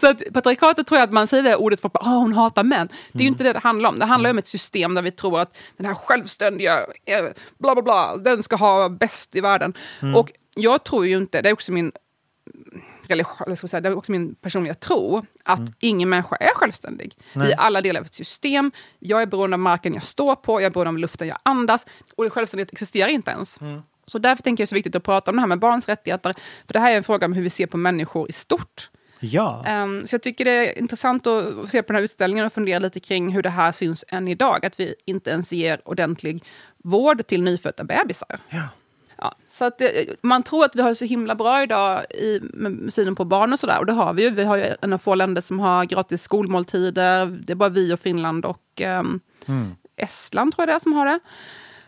Så 0.00 0.08
att 0.08 0.22
patriarkatet 0.32 0.86
tror 0.86 0.98
jag 0.98 1.04
att 1.04 1.12
man 1.12 1.26
säger 1.26 1.42
det 1.42 1.56
ordet 1.56 1.80
för 1.80 1.88
att 1.88 2.06
oh, 2.06 2.18
hon 2.18 2.32
hatar 2.32 2.62
män. 2.62 2.88
Det 3.12 3.18
är 3.18 3.22
ju 3.22 3.28
inte 3.28 3.44
det 3.44 3.52
det 3.52 3.58
handlar 3.58 3.88
om. 3.88 3.98
Det 3.98 4.04
handlar 4.04 4.30
om 4.30 4.38
ett 4.38 4.48
system 4.48 4.94
där 4.94 5.02
vi 5.02 5.10
tror 5.10 5.40
att 5.40 5.56
den 5.76 5.86
här 5.86 5.94
självständiga, 5.94 6.78
eh, 7.04 7.24
bla 7.58 7.74
bla 7.74 7.82
bla, 7.82 8.16
den 8.16 8.42
ska 8.42 8.56
ha 8.56 8.88
bäst 8.88 9.36
i 9.36 9.40
världen. 9.40 9.74
Och 10.14 10.32
jag 10.54 10.84
tror 10.84 11.06
ju 11.06 11.16
inte, 11.16 11.42
det 11.42 11.48
är 11.48 11.52
också 11.52 11.72
min 11.72 11.92
säga, 13.68 13.80
det 13.80 13.88
är 13.88 13.96
också 13.98 14.12
min 14.12 14.34
personliga 14.34 14.74
tro, 14.74 15.26
att 15.42 15.60
ingen 15.80 16.08
människa 16.08 16.36
är 16.36 16.54
självständig. 16.54 17.16
Vi 17.32 17.52
är 17.52 17.56
alla 17.56 17.80
delar 17.80 18.00
av 18.00 18.06
ett 18.06 18.14
system. 18.14 18.72
Jag 18.98 19.22
är 19.22 19.26
beroende 19.26 19.54
av 19.54 19.60
marken 19.60 19.94
jag 19.94 20.04
står 20.04 20.34
på, 20.34 20.60
jag 20.60 20.66
är 20.66 20.70
beroende 20.70 20.88
av 20.88 20.98
luften 20.98 21.28
jag 21.28 21.38
andas. 21.42 21.86
Och 22.16 22.32
självständighet 22.32 22.72
existerar 22.72 23.08
inte 23.08 23.30
ens. 23.30 23.58
Så 24.06 24.18
därför 24.18 24.42
tänker 24.42 24.62
jag 24.62 24.64
det 24.64 24.68
är 24.68 24.70
så 24.70 24.74
viktigt 24.74 24.96
att 24.96 25.02
prata 25.02 25.30
om 25.30 25.36
det 25.36 25.40
här 25.40 25.46
med 25.46 25.58
barns 25.58 25.88
rättigheter. 25.88 26.34
För 26.66 26.72
det 26.72 26.78
här 26.78 26.92
är 26.92 26.96
en 26.96 27.02
fråga 27.02 27.26
om 27.26 27.32
hur 27.32 27.42
vi 27.42 27.50
ser 27.50 27.66
på 27.66 27.76
människor 27.76 28.30
i 28.30 28.32
stort. 28.32 28.90
Ja. 29.20 29.64
Ehm, 29.66 30.06
så 30.06 30.14
jag 30.14 30.22
tycker 30.22 30.44
det 30.44 30.50
är 30.50 30.78
intressant 30.78 31.26
att 31.26 31.70
se 31.70 31.82
på 31.82 31.92
den 31.92 31.96
här 31.96 32.04
utställningen 32.04 32.46
och 32.46 32.52
fundera 32.52 32.78
lite 32.78 33.00
kring 33.00 33.32
hur 33.32 33.42
det 33.42 33.50
här 33.50 33.72
syns 33.72 34.04
än 34.08 34.28
idag. 34.28 34.66
Att 34.66 34.80
vi 34.80 34.94
inte 35.04 35.30
ens 35.30 35.52
ger 35.52 35.88
ordentlig 35.88 36.44
vård 36.76 37.26
till 37.26 37.42
nyfödda 37.42 37.84
bebisar. 37.84 38.38
Ja. 38.48 38.68
Ja, 39.18 39.34
så 39.48 39.64
att 39.64 39.78
det, 39.78 40.06
man 40.22 40.42
tror 40.42 40.64
att 40.64 40.76
vi 40.76 40.82
har 40.82 40.88
det 40.88 40.96
så 40.96 41.04
himla 41.04 41.34
bra 41.34 41.62
idag 41.62 42.04
i 42.10 42.40
med 42.42 42.94
synen 42.94 43.14
på 43.14 43.24
barn 43.24 43.52
och 43.52 43.60
sådär. 43.60 43.78
Och 43.78 43.86
det 43.86 43.92
har 43.92 44.14
vi 44.14 44.22
ju. 44.22 44.30
Vi 44.30 44.44
har 44.44 44.56
ju 44.56 44.64
en 44.82 44.92
av 44.92 44.98
få 44.98 45.14
länder 45.14 45.42
som 45.42 45.60
har 45.60 45.84
gratis 45.84 46.22
skolmåltider. 46.22 47.26
Det 47.26 47.52
är 47.52 47.54
bara 47.54 47.68
vi 47.68 47.92
och 47.92 48.00
Finland 48.00 48.44
och 48.44 48.80
ehm, 48.80 49.20
Estland 49.96 50.54
tror 50.54 50.62
jag 50.62 50.68
det 50.68 50.72
är 50.72 50.80
som 50.80 50.92
har 50.92 51.06
det. 51.06 51.20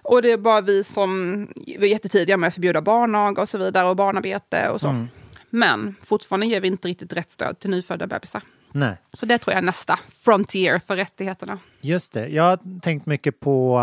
Och 0.03 0.23
det 0.23 0.33
är 0.33 0.39
bara 0.39 0.61
vi 0.61 0.85
som 0.85 1.49
vi 1.67 1.87
är 1.87 1.87
jättetidiga 1.87 2.37
med 2.37 2.49
att 2.49 2.55
förbjuda 2.55 2.83
barnaga 2.83 3.43
och 3.43 3.49
så 3.49 3.59
vidare 3.59 3.89
och 3.89 3.97
barnarbete 3.97 4.69
och 4.71 4.81
så. 4.81 5.07
Men 5.51 5.95
fortfarande 6.05 6.47
ger 6.47 6.61
vi 6.61 6.69
inte 6.69 6.89
riktigt 6.89 7.13
rätt 7.13 7.31
stöd 7.31 7.59
till 7.59 7.71
nyfödda 7.71 8.07
bebisar. 8.07 8.43
Nej. 8.73 8.97
Så 9.13 9.27
det 9.27 9.39
tror 9.39 9.53
jag 9.53 9.59
är 9.59 9.67
nästa 9.67 9.99
frontier 10.25 10.81
för 10.87 10.97
rättigheterna. 10.97 11.59
Just 11.81 12.13
det. 12.13 12.29
Jag 12.29 12.43
har 12.43 12.81
tänkt 12.81 13.07
mycket 13.07 13.41
på, 13.41 13.77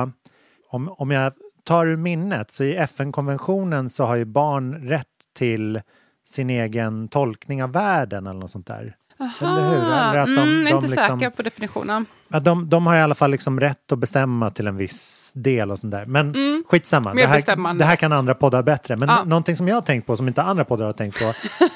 om, 0.70 0.90
om 0.90 1.12
jag 1.12 1.34
tar 1.64 1.88
ur 1.88 1.96
minnet, 1.96 2.52
så 2.52 2.64
i 2.64 2.76
FN-konventionen 2.76 3.90
så 3.90 4.06
har 4.06 4.16
ju 4.16 4.26
barn 4.26 4.74
rätt 4.90 5.08
till 5.38 5.82
sin 6.26 6.50
egen 6.50 7.08
tolkning 7.08 7.64
av 7.64 7.72
världen 7.72 8.28
eller 8.28 8.40
något 8.40 8.52
sånt 8.52 8.68
där. 8.68 8.96
Eller 9.42 9.70
hur? 9.70 9.78
Eller 9.78 10.18
att 10.20 10.26
de, 10.26 10.32
mm, 10.38 10.64
de, 10.64 10.70
inte 10.70 10.88
liksom, 10.88 11.20
säker 11.20 11.30
på 11.30 11.42
definitionen. 11.42 12.06
ja, 12.28 12.40
de, 12.40 12.70
de 12.70 12.86
har 12.88 12.96
i 12.96 13.02
alla 13.02 13.16
fall 13.16 13.32
liksom 13.32 13.60
rätt 13.60 13.92
att 13.92 14.00
bestämma 14.00 14.50
till 14.50 14.68
en 14.68 14.78
viss 14.78 15.32
del 15.36 15.72
och 15.72 15.80
sånt 15.80 15.92
där. 15.92 16.06
Men 16.06 16.34
skitsamma, 16.68 17.12
Mm. 17.12 17.16
Mer 17.16 17.38
det 17.38 17.54
här, 17.56 17.74
det 17.74 17.86
här 17.86 17.96
kan 17.96 18.14
andra 18.14 18.36
poddar 18.36 18.64
bättre. 18.64 18.96
Men 18.96 19.10
Ja. 19.10 19.24
någonting 19.24 19.56
som 19.56 19.68
jag 19.68 19.76
har 19.76 19.82
tänkt 19.82 20.08
på, 20.08 20.18
som 20.18 20.28
inte 20.28 20.42
andra 20.44 20.66
poddar 20.66 20.86
har 20.86 20.94
tänkt 20.94 21.20
på, 21.20 21.34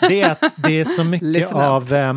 det 0.08 0.22
är 0.22 0.32
att 0.32 0.44
det 0.56 0.79
är 0.79 0.86
så 0.86 1.03
mycket 1.03 1.51
av 1.51 1.94
eh, 1.94 2.13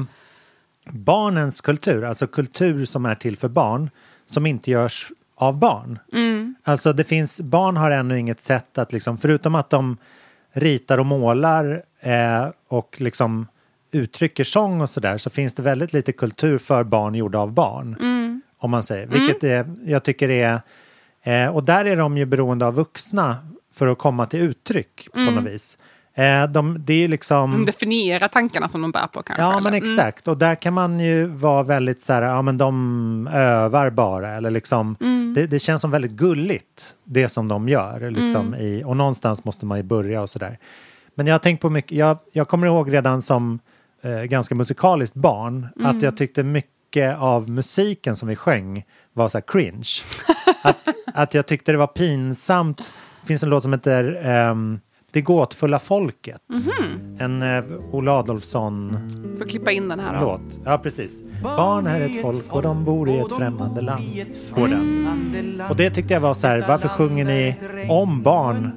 barnens 0.90 1.60
kultur, 1.60 2.04
alltså 2.04 2.26
kultur 2.26 2.84
som 2.84 3.06
är 3.06 3.14
till 3.14 3.36
för 3.36 3.48
barn, 3.48 3.90
som 4.26 4.46
inte 4.46 4.70
görs 4.70 5.12
av 5.42 5.58
barn. 5.58 5.98
Mm. 6.12 6.54
Alltså 6.64 6.92
det 6.92 7.04
finns, 7.04 7.40
barn 7.40 7.76
har 7.76 7.90
ännu 7.90 8.18
inget 8.18 8.40
sätt 8.40 8.78
att 8.78 8.92
liksom, 8.92 9.18
förutom 9.18 9.54
att 9.54 9.70
de 9.70 9.96
ritar 10.52 10.98
och 10.98 11.06
målar 11.06 11.82
eh, 12.00 12.48
och 12.68 12.96
liksom 13.00 13.46
uttrycker 13.92 14.44
sång 14.44 14.80
och 14.80 14.90
sådär, 14.90 15.18
så 15.18 15.30
finns 15.30 15.54
det 15.54 15.62
väldigt 15.62 15.92
lite 15.92 16.12
kultur 16.12 16.58
för 16.58 16.84
barn 16.84 17.14
gjorda 17.14 17.38
av 17.38 17.52
barn. 17.52 17.96
Mm. 18.00 18.42
Om 18.58 18.70
man 18.70 18.82
säger, 18.82 19.06
vilket 19.06 19.44
är, 19.44 19.74
jag 19.84 20.02
tycker 20.02 20.28
är, 20.30 20.60
eh, 21.22 21.48
och 21.48 21.64
där 21.64 21.84
är 21.84 21.96
de 21.96 22.18
ju 22.18 22.24
beroende 22.24 22.66
av 22.66 22.74
vuxna 22.74 23.36
för 23.74 23.86
att 23.88 23.98
komma 23.98 24.26
till 24.26 24.40
uttryck 24.40 25.08
på 25.12 25.18
Mm. 25.18 25.34
något 25.34 25.44
vis. 25.52 25.78
Eh, 26.14 26.46
de, 26.46 26.76
det 26.84 27.04
är 27.04 27.08
liksom... 27.08 27.52
De 27.52 27.66
definierar 27.66 28.28
tankarna 28.28 28.68
som 28.68 28.82
de 28.82 28.90
bär 28.92 29.06
på 29.06 29.22
kanske. 29.22 29.42
Ja, 29.42 29.52
eller? 29.52 29.60
men 29.62 29.74
Mm. 29.74 29.82
exakt. 29.92 30.28
Och 30.28 30.36
där 30.38 30.54
kan 30.54 30.74
man 30.74 31.00
ju 31.00 31.26
vara 31.26 31.62
väldigt 31.62 32.00
så 32.00 32.12
här, 32.12 32.22
ja 32.22 32.42
men 32.42 32.58
de 32.58 33.26
övar 33.32 33.90
bara. 33.90 34.30
Eller 34.30 34.50
liksom, 34.50 34.96
Mm. 35.00 35.34
det, 35.34 35.46
det 35.46 35.58
känns 35.58 35.80
som 35.82 35.90
väldigt 35.90 36.10
gulligt, 36.12 36.94
det 37.04 37.28
som 37.28 37.48
de 37.48 37.68
gör. 37.68 38.10
Liksom, 38.10 38.46
Mm. 38.46 38.60
i, 38.60 38.82
och 38.84 38.96
någonstans 38.96 39.44
måste 39.44 39.66
man 39.66 39.78
ju 39.78 39.82
börja 39.82 40.22
och 40.22 40.30
sådär. 40.30 40.58
Men 41.14 41.26
jag 41.26 41.34
har 41.34 41.38
tänkt 41.38 41.60
på 41.60 41.70
mycket, 41.70 41.92
jag, 41.98 42.18
jag 42.32 42.48
kommer 42.48 42.66
ihåg 42.66 42.92
redan 42.92 43.22
som 43.22 43.58
eh, 44.02 44.10
ganska 44.22 44.54
musikaliskt 44.54 45.16
barn, 45.16 45.68
Mm. 45.76 45.86
att 45.96 46.02
jag 46.02 46.16
tyckte 46.16 46.42
mycket 46.42 47.16
av 47.18 47.50
musiken 47.50 48.16
som 48.16 48.28
vi 48.28 48.36
sjöng 48.36 48.84
var 49.12 49.28
så 49.28 49.38
här 49.38 49.44
cringe. 49.46 49.88
att, 50.62 50.88
att 51.14 51.34
jag 51.34 51.46
tyckte 51.46 51.72
det 51.72 51.78
var 51.78 51.86
pinsamt. 51.86 52.92
Det 53.20 53.26
finns 53.26 53.42
en 53.42 53.48
låt 53.48 53.62
som 53.62 53.72
heter 53.72 54.20
ehm, 54.24 54.80
Det 55.12 55.20
gåtfulla 55.20 55.78
folket. 55.78 56.40
Mhm. 56.48 57.16
En 57.20 57.42
eh, 57.42 57.64
Ola 57.92 58.12
Adolfsson 58.12 58.98
Får 59.38 59.48
klippa 59.48 59.70
in 59.72 59.88
den 59.88 60.00
här 60.00 60.20
då. 60.20 60.24
låt. 60.26 60.40
Ja, 60.64 60.78
precis. 60.78 61.10
Barn 61.42 61.86
är 61.86 62.00
ett 62.00 62.22
folk 62.22 62.44
och 62.54 62.62
de 62.62 62.84
bor 62.84 63.08
i 63.10 63.18
ett 63.18 63.32
främmande 63.36 63.80
land. 63.80 64.02
Går 64.54 64.68
den. 64.68 65.62
Och 65.70 65.76
det 65.76 65.90
tyckte 65.90 66.14
jag 66.14 66.20
var 66.20 66.34
så 66.34 66.46
här, 66.46 66.64
varför 66.68 66.88
sjunger 66.88 67.24
ni 67.24 67.54
om 67.88 68.22
barn 68.22 68.70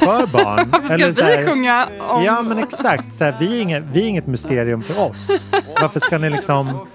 för 0.00 0.26
barn. 0.32 0.68
Varför 0.72 0.84
ska 0.86 0.94
Eller 0.94 1.06
vi 1.06 1.14
så 1.14 1.24
här- 1.24 1.46
sjunga 1.46 1.86
om... 2.10 2.24
Ja 2.24 2.42
men 2.42 2.58
exakt, 2.58 3.14
så 3.14 3.24
här, 3.24 3.36
vi, 3.40 3.58
är 3.58 3.62
inget, 3.62 3.84
vi 3.92 4.02
är 4.04 4.08
inget 4.08 4.26
mysterium 4.26 4.82
för 4.82 5.02
oss. 5.10 5.44
Varför 5.80 6.00
ska 6.00 6.18
ni 6.18 6.30
liksom... 6.30 6.86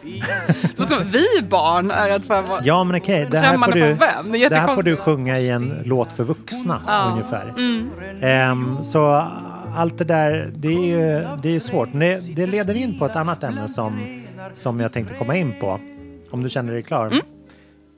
Som 0.76 0.98
vi 1.12 1.48
barn 1.50 1.92
är 1.92 2.16
ett 2.16 2.26
för 2.26 2.44
Ja 2.64 2.84
men 2.84 2.96
okej, 3.02 3.28
det, 3.32 3.38
här 3.40 3.44
får 3.44 3.52
Främmande 3.52 3.76
du-? 3.76 4.40
Det 4.40 4.50
det 4.50 4.56
här 4.56 4.76
får 4.76 4.84
du 4.84 4.96
sjunga 4.96 5.40
i 5.40 5.50
en 5.50 5.74
låt 5.86 6.14
för 6.14 6.24
vuxna 6.24 6.82
Ja. 6.88 7.10
ungefär. 7.12 7.54
Mm. 7.58 7.90
Ehm, 8.22 8.73
så 8.82 9.28
allt 9.76 9.98
det 9.98 10.04
där, 10.04 10.54
det 10.56 10.68
är 10.68 10.86
ju 10.86 11.28
det 11.44 11.56
är 11.56 11.60
svårt. 11.60 11.94
Men 11.94 12.00
det, 12.00 12.34
det 12.36 12.46
leder 12.46 12.76
in 12.76 13.00
på 13.00 13.06
ett 13.06 13.16
annat 13.16 13.44
ämne 13.44 13.68
som, 13.68 14.00
som 14.54 14.80
jag 14.80 14.94
tänkte 14.94 15.14
komma 15.14 15.36
in 15.36 15.54
på. 15.60 15.80
Om 16.32 16.44
du 16.44 16.50
känner 16.50 16.74
dig 16.74 16.84
klar. 16.84 17.08
Mm. 17.08 17.26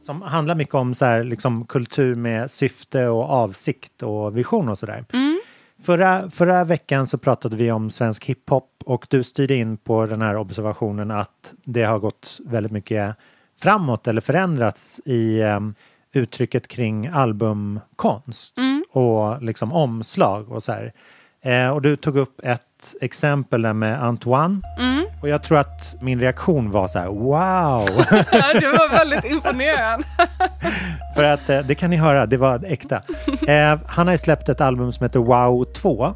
Som 0.01 0.21
handlar 0.21 0.55
mycket 0.55 0.75
om 0.75 0.93
så 0.93 1.05
här, 1.05 1.23
liksom, 1.23 1.65
kultur 1.65 2.15
med 2.15 2.51
syfte 2.51 3.07
och 3.07 3.23
avsikt 3.23 4.03
och 4.03 4.37
vision 4.37 4.69
och 4.69 4.77
sådär. 4.77 5.05
Mm. 5.13 5.39
Förra, 5.83 6.29
förra 6.29 6.63
veckan 6.63 7.07
så 7.07 7.17
pratade 7.17 7.57
vi 7.57 7.71
om 7.71 7.89
svensk 7.89 8.25
hiphop 8.25 8.69
och 8.85 9.07
du 9.09 9.23
styrde 9.23 9.55
in 9.55 9.77
på 9.77 10.05
den 10.05 10.21
här 10.21 10.37
observationen 10.37 11.11
att 11.11 11.53
det 11.63 11.83
har 11.83 11.99
gått 11.99 12.39
väldigt 12.45 12.71
mycket 12.71 13.15
framåt 13.61 14.07
eller 14.07 14.21
förändrats 14.21 15.01
i 15.05 15.41
em, 15.41 15.75
uttrycket 16.13 16.67
kring 16.67 17.07
albumkonst 17.07 18.57
och 18.95 19.41
liksom 19.43 19.73
omslag 19.73 20.51
och 20.51 20.63
så 20.63 20.71
här. 20.71 20.93
Eh, 21.41 21.69
och 21.69 21.81
du 21.81 21.95
tog 21.95 22.17
upp 22.17 22.39
ett 22.43 22.61
exempel 23.01 23.61
där 23.61 23.73
med 23.73 24.03
Antoine 24.03 24.61
och 25.21 25.29
jag 25.29 25.43
tror 25.43 25.57
att 25.57 25.95
min 26.01 26.19
reaktion 26.19 26.71
var 26.71 26.87
så 26.87 26.99
här 26.99 27.07
wow! 27.07 27.89
Ja, 28.31 28.59
det 28.59 28.67
var 28.67 28.89
väldigt 28.89 29.25
imponerande. 29.25 30.07
För 31.15 31.23
att 31.23 31.49
eh, 31.49 31.59
det 31.59 31.75
kan 31.75 31.89
ni 31.89 31.95
höra, 31.95 32.25
det 32.25 32.37
var 32.37 32.65
äkta. 32.65 33.01
Eh, 33.47 33.79
han 33.87 34.07
har 34.07 34.11
ju 34.11 34.17
släppt 34.17 34.49
ett 34.49 34.61
album 34.61 34.91
som 34.91 35.03
heter 35.03 35.19
Wow 35.19 35.65
2 35.65 36.13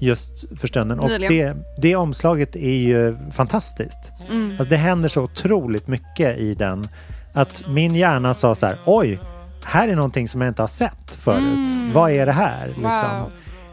just 0.00 0.58
för 0.60 0.68
stunden 0.68 1.00
och 1.00 1.08
det, 1.08 1.54
det 1.78 1.96
omslaget 1.96 2.56
är 2.56 2.76
ju 2.76 3.16
fantastiskt. 3.32 4.12
Alltså, 4.30 4.64
det 4.64 4.76
händer 4.76 5.08
så 5.08 5.22
otroligt 5.22 5.86
mycket 5.86 6.38
i 6.38 6.54
den 6.54 6.88
att 7.32 7.68
min 7.68 7.94
hjärna 7.94 8.34
sa 8.34 8.54
så 8.54 8.66
här 8.66 8.76
oj, 8.86 9.18
här 9.64 9.88
är 9.88 9.96
någonting 9.96 10.28
som 10.28 10.40
jag 10.40 10.48
inte 10.50 10.62
har 10.62 10.66
sett 10.68 11.10
förut. 11.18 11.92
Vad 11.92 12.10
är 12.10 12.26
det 12.26 12.32
här? 12.32 12.66
Liksom. 12.66 12.82
Wow. 13.20 13.30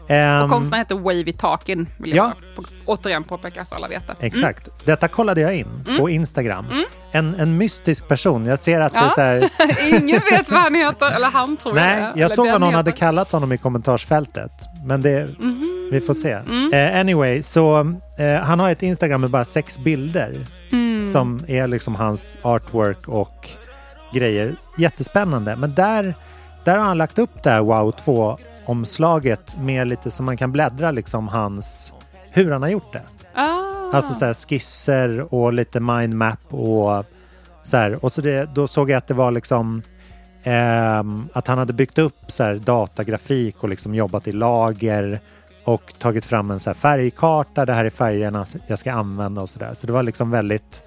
Ehm, 0.08 0.42
Och 0.42 0.50
konstnären 0.50 0.78
heter 0.80 0.94
Wavy 0.94 1.32
Talkin, 1.32 1.86
vill 1.96 2.14
jag 2.16 2.26
Ja. 2.26 2.32
på, 2.56 2.62
återigen 2.84 3.24
påpeka 3.24 3.64
så 3.64 3.74
alla 3.74 3.88
vet 3.88 4.02
det. 4.06 4.26
Exakt. 4.26 4.68
Detta 4.84 5.08
kollade 5.08 5.40
jag 5.40 5.56
in 5.56 5.84
på 5.98 6.10
Instagram. 6.10 6.66
En, 7.12 7.34
en 7.34 7.56
mystisk 7.56 8.08
person. 8.08 8.46
Jag 8.46 8.58
ser 8.58 8.80
att 8.80 8.92
det 8.92 8.98
är 8.98 9.04
Ja. 9.04 9.10
så 9.10 9.20
här, 9.20 9.50
Ingen 10.02 10.20
vet 10.30 10.50
vad 10.50 10.60
han 10.60 10.74
heter, 10.74 11.10
eller 11.10 11.26
han 11.30 11.56
tror 11.56 11.74
Nej, 11.74 12.00
jag. 12.02 12.18
jag 12.18 12.30
såg 12.30 12.46
vad 12.50 12.60
någon 12.60 12.74
hade 12.74 12.92
kallat 12.92 13.32
honom 13.32 13.52
i 13.52 13.58
kommentarsfältet. 13.58 14.50
Men 14.86 15.02
det, 15.02 15.28
vi 15.92 16.00
får 16.00 16.14
se. 16.14 16.32
Eh, 16.76 17.00
anyway, 17.00 17.42
så 17.42 17.80
eh, 18.18 18.34
han 18.42 18.60
har 18.60 18.70
ett 18.70 18.82
Instagram 18.82 19.20
med 19.20 19.30
bara 19.30 19.44
sex 19.44 19.78
bilder 19.78 20.46
som 21.12 21.40
är 21.48 21.66
liksom 21.66 21.94
hans 21.94 22.36
artwork 22.42 23.08
och 23.08 23.48
grejer. 24.12 24.54
Jättespännande. 24.78 25.56
Men 25.56 25.74
där, 25.74 26.14
där 26.64 26.78
har 26.78 26.84
han 26.84 26.98
lagt 26.98 27.18
upp 27.18 27.42
det 27.42 27.50
här 27.50 27.60
Wow 27.60 27.94
2-omslaget 28.04 29.56
med 29.60 29.86
lite 29.86 30.10
så 30.10 30.22
man 30.22 30.36
kan 30.36 30.52
bläddra 30.52 30.90
liksom 30.90 31.28
hans, 31.28 31.92
hur 32.30 32.52
han 32.52 32.62
har 32.62 32.68
gjort 32.68 32.92
det. 32.92 33.02
Ah. 33.34 33.92
Alltså 33.92 34.14
så 34.14 34.24
här 34.24 34.34
skisser 34.34 35.34
och 35.34 35.52
lite 35.52 35.80
mindmap 35.80 36.54
och 36.54 37.04
så 37.62 37.76
här. 37.76 38.04
Och 38.04 38.12
så 38.12 38.20
det, 38.20 38.54
då 38.54 38.68
såg 38.68 38.90
jag 38.90 38.98
att 38.98 39.06
det 39.06 39.14
var 39.14 39.30
liksom 39.30 39.82
ehm, 40.42 41.28
att 41.32 41.46
han 41.46 41.58
hade 41.58 41.72
byggt 41.72 41.98
upp 41.98 42.16
så 42.28 42.44
här 42.44 42.54
datagrafik 42.54 43.62
och 43.62 43.68
liksom 43.68 43.94
jobbat 43.94 44.28
i 44.28 44.32
lager 44.32 45.20
och 45.64 45.94
tagit 45.98 46.24
fram 46.24 46.50
en 46.50 46.60
så 46.60 46.70
här 46.70 46.74
färgkarta. 46.74 47.66
Det 47.66 47.72
här 47.72 47.84
är 47.84 47.90
färgerna 47.90 48.46
jag 48.66 48.78
ska 48.78 48.92
använda 48.92 49.42
och 49.42 49.50
så 49.50 49.58
där. 49.58 49.74
Så 49.74 49.86
det 49.86 49.92
var 49.92 50.02
liksom 50.02 50.30
väldigt 50.30 50.82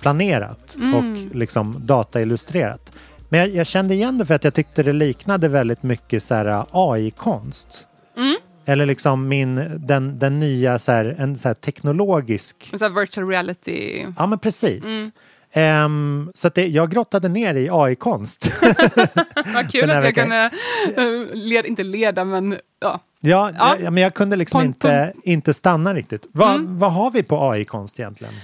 planerat 0.00 0.76
och 0.94 1.36
liksom 1.36 1.86
dataillustrerat. 1.86 2.92
Men 3.28 3.40
jag, 3.40 3.48
jag 3.48 3.66
kände 3.66 3.94
igen 3.94 4.18
det 4.18 4.26
för 4.26 4.34
att 4.34 4.44
jag 4.44 4.54
tyckte 4.54 4.82
det 4.82 4.92
liknade 4.92 5.48
väldigt 5.48 5.82
mycket 5.82 6.22
så 6.22 6.34
här 6.34 6.64
AI-konst. 6.70 7.86
Eller 8.68 8.86
liksom 8.86 9.28
min, 9.28 9.70
den, 9.86 10.18
den 10.18 10.40
nya 10.40 10.78
så 10.78 10.92
här, 10.92 11.16
en 11.18 11.38
så 11.38 11.48
här 11.48 11.54
teknologisk 11.54 12.70
Så 12.74 12.84
här 12.84 13.00
virtual 13.00 13.28
reality. 13.28 14.06
Ja, 14.18 14.26
men 14.26 14.38
precis. 14.38 15.12
Ehm, 15.52 16.30
så 16.34 16.48
att 16.48 16.54
det, 16.54 16.66
jag 16.66 16.90
grottade 16.90 17.28
ner 17.28 17.54
i 17.54 17.68
AI-konst. 17.72 18.52
Vad 19.54 19.72
kul 19.72 19.90
att 19.90 19.94
jag 19.94 20.02
veckan. 20.02 20.24
kunde, 20.24 20.50
uh, 20.98 21.34
led, 21.34 21.66
inte 21.66 21.82
leda 21.82 22.24
men 22.24 22.58
ja. 22.80 23.00
Ja, 23.26 23.50
Ja. 23.58 23.76
ja. 23.80 23.90
men 23.90 24.02
jag 24.02 24.14
kunde 24.14 24.36
liksom 24.36 24.60
Pon- 24.60 24.64
inte, 24.66 25.12
inte 25.22 25.54
stanna 25.54 25.94
riktigt. 25.94 26.26
Va, 26.32 26.56
Vad 26.60 26.92
har 26.92 27.10
vi 27.10 27.22
på 27.22 27.50
AI-konst 27.50 28.00
egentligen? 28.00 28.34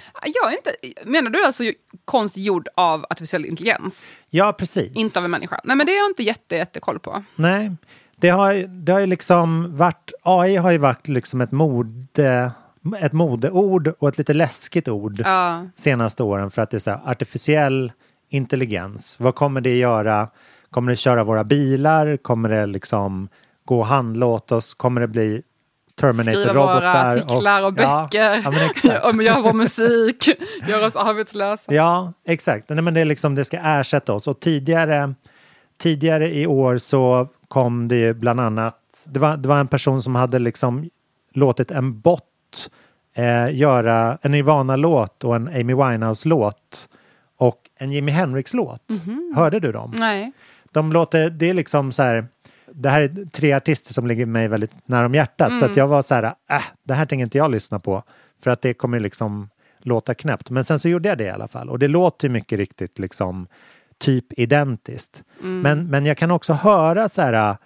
Jag 0.42 0.52
inte, 0.52 0.70
menar 1.10 1.30
du 1.30 1.44
alltså 1.44 1.62
konst 2.04 2.36
gjord 2.36 2.68
av 2.74 3.04
artificiell 3.10 3.44
intelligens? 3.46 4.14
Ja, 4.30 4.52
precis. 4.52 4.92
Inte 4.94 5.18
av 5.18 5.24
en 5.24 5.30
människa? 5.30 5.60
Nej 5.64 5.76
men 5.76 5.86
det 5.86 5.92
har 5.92 5.98
jag 5.98 6.10
inte 6.10 6.22
jätte, 6.22 6.56
jätte 6.56 6.80
koll 6.80 6.98
på. 6.98 7.24
Nej, 7.36 7.70
det 8.16 8.28
har, 8.28 8.54
det 8.54 8.92
har 8.92 9.00
ju 9.00 9.06
liksom 9.06 9.76
varit, 9.76 10.10
AI 10.22 10.56
har 10.56 10.70
ju 10.70 10.78
varit 10.78 11.08
liksom 11.08 11.40
ett 11.40 11.52
mode, 11.52 12.50
ett 13.00 13.12
modeord 13.12 13.88
och 13.98 14.08
ett 14.08 14.18
lite 14.18 14.32
läskigt 14.34 14.88
ord 14.88 15.22
Ja. 15.24 15.66
senaste 15.76 16.22
åren 16.22 16.50
för 16.50 16.62
att 16.62 16.70
det 16.70 16.76
är 16.76 16.78
så 16.78 16.90
här, 16.90 17.00
artificiell 17.04 17.92
intelligens. 18.28 19.20
Vad 19.20 19.34
kommer 19.34 19.60
det 19.60 19.76
göra? 19.78 20.28
Kommer 20.70 20.92
det 20.92 20.96
köra 20.96 21.24
våra 21.24 21.44
bilar? 21.44 22.16
Kommer 22.16 22.48
det 22.48 22.66
liksom 22.66 23.28
gå 23.72 23.80
och 23.80 23.86
handla 23.86 24.26
åt 24.26 24.52
oss? 24.52 24.74
Kommer 24.74 25.00
det 25.00 25.08
bli 25.08 25.42
Skriva 25.96 26.12
våra 26.12 26.24
Terminator-robotar? 26.24 27.16
artiklar 27.16 27.66
och 27.66 27.74
Ja, 27.78 28.08
böcker, 28.10 28.42
ja, 28.84 29.10
om 29.10 29.20
göra 29.20 29.40
vår 29.40 29.52
musik, 29.52 30.28
göra 30.68 30.86
oss 30.86 30.96
arbetslösa. 30.96 31.74
Ja, 31.74 32.12
exakt. 32.26 32.68
Nej, 32.68 32.82
men 32.82 32.94
det, 32.94 33.00
är 33.00 33.04
liksom, 33.04 33.34
det 33.34 33.44
ska 33.44 33.58
ersätta 33.58 34.12
oss. 34.12 34.28
Och 34.28 34.40
tidigare, 34.40 35.14
tidigare 35.78 36.34
i 36.34 36.46
år 36.46 36.78
så 36.78 37.28
kom 37.48 37.88
det 37.88 37.96
ju 37.96 38.14
bland 38.14 38.40
annat, 38.40 38.78
det 39.04 39.20
var, 39.20 39.36
det 39.36 39.48
var 39.48 39.60
en 39.60 39.68
person 39.68 40.02
som 40.02 40.14
hade 40.14 40.38
liksom 40.38 40.90
låtit 41.32 41.70
en 41.70 42.00
bot 42.00 42.22
eh, 43.14 43.54
göra 43.54 44.18
en 44.22 44.32
Nirvana-låt 44.32 45.24
och 45.24 45.36
en 45.36 45.48
Amy 45.48 45.74
Winehouse-låt 45.74 46.88
och 47.36 47.58
en 47.78 47.92
Jimi 47.92 48.12
Hendrix-låt. 48.12 48.82
Hörde 49.34 49.60
du 49.60 49.72
dem? 49.72 49.92
Nej. 49.96 50.32
De 50.72 50.92
låter, 50.92 51.30
det 51.30 51.50
är 51.50 51.54
liksom 51.54 51.92
så 51.92 52.02
här, 52.02 52.26
det 52.74 52.88
här 52.88 53.00
är 53.00 53.30
tre 53.30 53.52
artister 53.52 53.94
som 53.94 54.06
ligger 54.06 54.26
mig 54.26 54.48
väldigt 54.48 54.88
nära 54.88 55.06
om 55.06 55.14
hjärtat 55.14 55.58
så 55.58 55.64
att 55.64 55.76
jag 55.76 55.88
var 55.88 56.02
så 56.02 56.14
här, 56.14 56.24
äh, 56.50 56.62
det 56.82 56.94
här 56.94 57.04
tänker 57.06 57.22
inte 57.22 57.38
jag 57.38 57.50
lyssna 57.50 57.78
på 57.78 58.02
för 58.42 58.50
att 58.50 58.62
det 58.62 58.74
kommer 58.74 59.00
liksom 59.00 59.50
låta 59.78 60.14
knäppt. 60.14 60.50
Men 60.50 60.64
sen 60.64 60.78
så 60.78 60.88
gjorde 60.88 61.08
jag 61.08 61.18
det 61.18 61.24
i 61.24 61.30
alla 61.30 61.48
fall 61.48 61.70
och 61.70 61.78
det 61.78 61.88
låter 61.88 62.28
mycket 62.28 62.58
riktigt 62.58 62.98
liksom 62.98 63.46
typ 63.98 64.38
identiskt. 64.38 65.22
Men, 65.40 65.86
men 65.86 66.06
jag 66.06 66.16
kan 66.16 66.30
också 66.30 66.52
höra 66.52 67.08
så 67.08 67.22
här, 67.22 67.56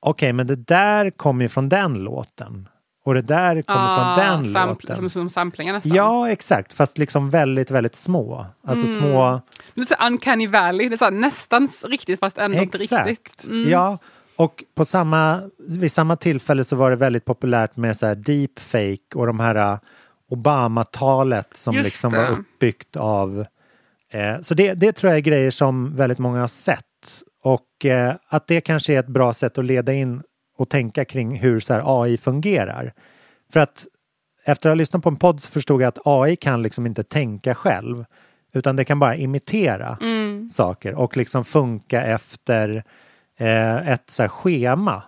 okej 0.00 0.32
men 0.32 0.46
det 0.46 0.56
där 0.56 1.10
kommer 1.10 1.44
ju 1.44 1.48
från 1.48 1.68
den 1.68 1.94
låten 1.94 2.68
och 3.04 3.14
det 3.14 3.22
där 3.22 3.62
kommer 3.62 3.96
från 3.96 4.26
den 4.26 4.52
låten. 4.52 4.92
Ah, 4.92 4.96
Som, 4.96 5.10
som 5.10 5.30
samplingar 5.30 5.72
nästan. 5.72 5.94
Ja, 5.94 6.30
exakt, 6.30 6.72
fast 6.72 6.98
liksom 6.98 7.30
väldigt, 7.30 7.70
väldigt 7.70 7.96
små. 7.96 8.46
Alltså 8.66 8.86
små 8.86 9.40
Lite 9.74 9.94
så 9.98 10.06
uncanny 10.06 10.46
valley, 10.46 10.88
det 10.88 10.94
är 10.94 10.96
så 10.96 11.10
nästan 11.10 11.68
riktigt 11.84 12.20
fast 12.20 12.38
ändå 12.38 12.58
inte 12.58 12.82
Exakt. 12.82 13.08
riktigt. 13.08 13.44
Mm. 13.48 13.70
Ja, 13.70 13.98
och 14.36 14.64
på 14.74 14.84
samma, 14.84 15.50
vid 15.78 15.92
samma 15.92 16.16
tillfälle 16.16 16.64
så 16.64 16.76
var 16.76 16.90
det 16.90 16.96
väldigt 16.96 17.24
populärt 17.24 17.76
med 17.76 17.96
så 17.96 18.06
här 18.06 18.14
deepfake 18.14 19.14
och 19.14 19.26
de 19.26 19.40
här 19.40 19.72
uh, 19.72 19.78
Obama-talet 20.32 21.48
som 21.54 21.74
Just 21.74 21.84
liksom 21.84 22.12
det. 22.12 22.18
var 22.18 22.30
uppbyggt 22.30 22.96
av... 22.96 23.46
Eh, 24.10 24.40
så 24.40 24.54
det, 24.54 24.74
det 24.74 24.92
tror 24.92 25.10
jag 25.10 25.16
är 25.16 25.22
grejer 25.22 25.50
som 25.50 25.94
väldigt 25.94 26.18
många 26.18 26.40
har 26.40 26.48
sett. 26.48 27.22
Och 27.42 27.84
eh, 27.84 28.14
att 28.28 28.46
det 28.46 28.60
kanske 28.60 28.94
är 28.94 29.00
ett 29.00 29.08
bra 29.08 29.34
sätt 29.34 29.58
att 29.58 29.64
leda 29.64 29.92
in 29.92 30.22
och 30.56 30.68
tänka 30.70 31.04
kring 31.04 31.38
hur 31.38 31.60
så 31.60 31.74
här, 31.74 32.02
AI 32.02 32.16
fungerar. 32.16 32.92
För 33.52 33.60
att 33.60 33.86
efter 34.44 34.68
att 34.68 34.70
ha 34.70 34.74
lyssnat 34.74 35.02
på 35.02 35.08
en 35.08 35.16
podd 35.16 35.40
så 35.40 35.48
förstod 35.48 35.82
jag 35.82 35.88
att 35.88 35.98
AI 36.04 36.36
kan 36.36 36.62
liksom 36.62 36.86
inte 36.86 37.02
tänka 37.02 37.54
själv. 37.54 38.04
Utan 38.52 38.76
det 38.76 38.84
kan 38.84 38.98
bara 38.98 39.16
imitera 39.16 39.98
saker 40.50 40.94
och 40.94 41.16
liksom 41.16 41.44
funka 41.44 42.02
efter 42.02 42.84
eh, 43.42 43.88
ett 43.88 44.10
så 44.10 44.22
här, 44.22 44.28
schema 44.28 45.02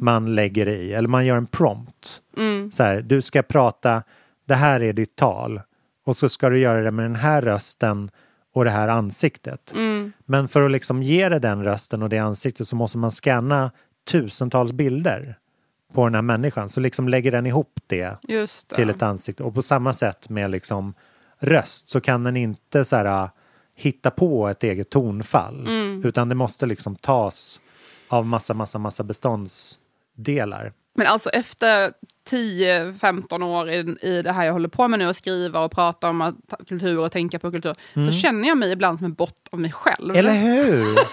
man 0.00 0.34
lägger 0.34 0.68
i. 0.68 0.92
Eller 0.92 1.08
man 1.08 1.26
gör 1.26 1.36
en 1.36 1.46
prompt. 1.46 2.20
Så 2.72 2.82
här, 2.82 3.00
du 3.00 3.22
ska 3.22 3.42
prata, 3.42 4.02
det 4.46 4.54
här 4.54 4.82
är 4.82 4.92
ditt 4.92 5.16
tal. 5.16 5.60
Och 6.04 6.16
så 6.16 6.28
ska 6.28 6.48
du 6.48 6.58
göra 6.58 6.80
det 6.80 6.90
med 6.90 7.04
den 7.04 7.16
här 7.16 7.42
rösten 7.42 8.10
och 8.54 8.64
det 8.64 8.70
här 8.70 8.88
ansiktet. 8.88 9.72
Men 10.24 10.48
för 10.48 10.62
att 10.62 10.70
liksom 10.70 11.02
ge 11.02 11.28
det 11.28 11.38
den 11.38 11.64
rösten 11.64 12.02
och 12.02 12.08
det 12.08 12.18
ansiktet 12.18 12.68
så 12.68 12.76
måste 12.76 12.98
man 12.98 13.10
scanna 13.10 13.70
tusentals 14.10 14.72
bilder 14.72 15.38
på 15.94 16.04
den 16.04 16.14
här 16.14 16.22
människan. 16.22 16.68
Så 16.68 16.80
liksom 16.80 17.08
lägger 17.08 17.32
den 17.32 17.46
ihop 17.46 17.80
det 17.86 18.16
det. 18.70 18.76
till 18.76 18.90
ett 18.90 19.02
ansikte. 19.02 19.42
Och 19.42 19.54
på 19.54 19.62
samma 19.62 19.92
sätt 19.92 20.28
med 20.28 20.50
liksom 20.50 20.94
röst 21.38 21.88
så 21.88 22.00
kan 22.00 22.24
den 22.24 22.36
inte 22.36 22.84
så 22.84 22.96
här, 22.96 23.24
äh, 23.24 23.30
hitta 23.74 24.10
på 24.10 24.48
ett 24.48 24.64
eget 24.64 24.90
tonfall. 24.90 25.68
Utan 26.04 26.28
det 26.28 26.34
måste 26.34 26.66
liksom 26.66 26.96
tas 26.96 27.60
av 28.12 28.26
massa, 28.26 28.54
massa, 28.54 28.78
massa 28.78 29.04
beståndsdelar. 29.04 30.72
Men 30.94 31.06
alltså 31.06 31.30
efter 31.30 31.92
10-15 32.30 33.42
år 33.44 33.70
i, 33.70 33.96
i 34.02 34.22
det 34.22 34.32
här 34.32 34.44
jag 34.44 34.52
håller 34.52 34.68
på 34.68 34.88
med 34.88 34.98
nu, 34.98 35.08
att 35.08 35.16
skriva 35.16 35.60
och 35.60 35.72
prata 35.72 36.08
om 36.08 36.20
att, 36.20 36.34
kultur 36.68 36.98
och 36.98 37.12
tänka 37.12 37.38
på 37.38 37.50
kultur, 37.50 37.74
så 38.06 38.12
känner 38.12 38.48
jag 38.48 38.58
mig 38.58 38.72
ibland 38.72 38.98
som 38.98 39.04
en 39.04 39.14
bot 39.14 39.34
av 39.50 39.60
mig 39.60 39.72
själv. 39.72 40.10
Mm. 40.10 40.16
Eller 40.16 40.34
hur? 40.34 40.98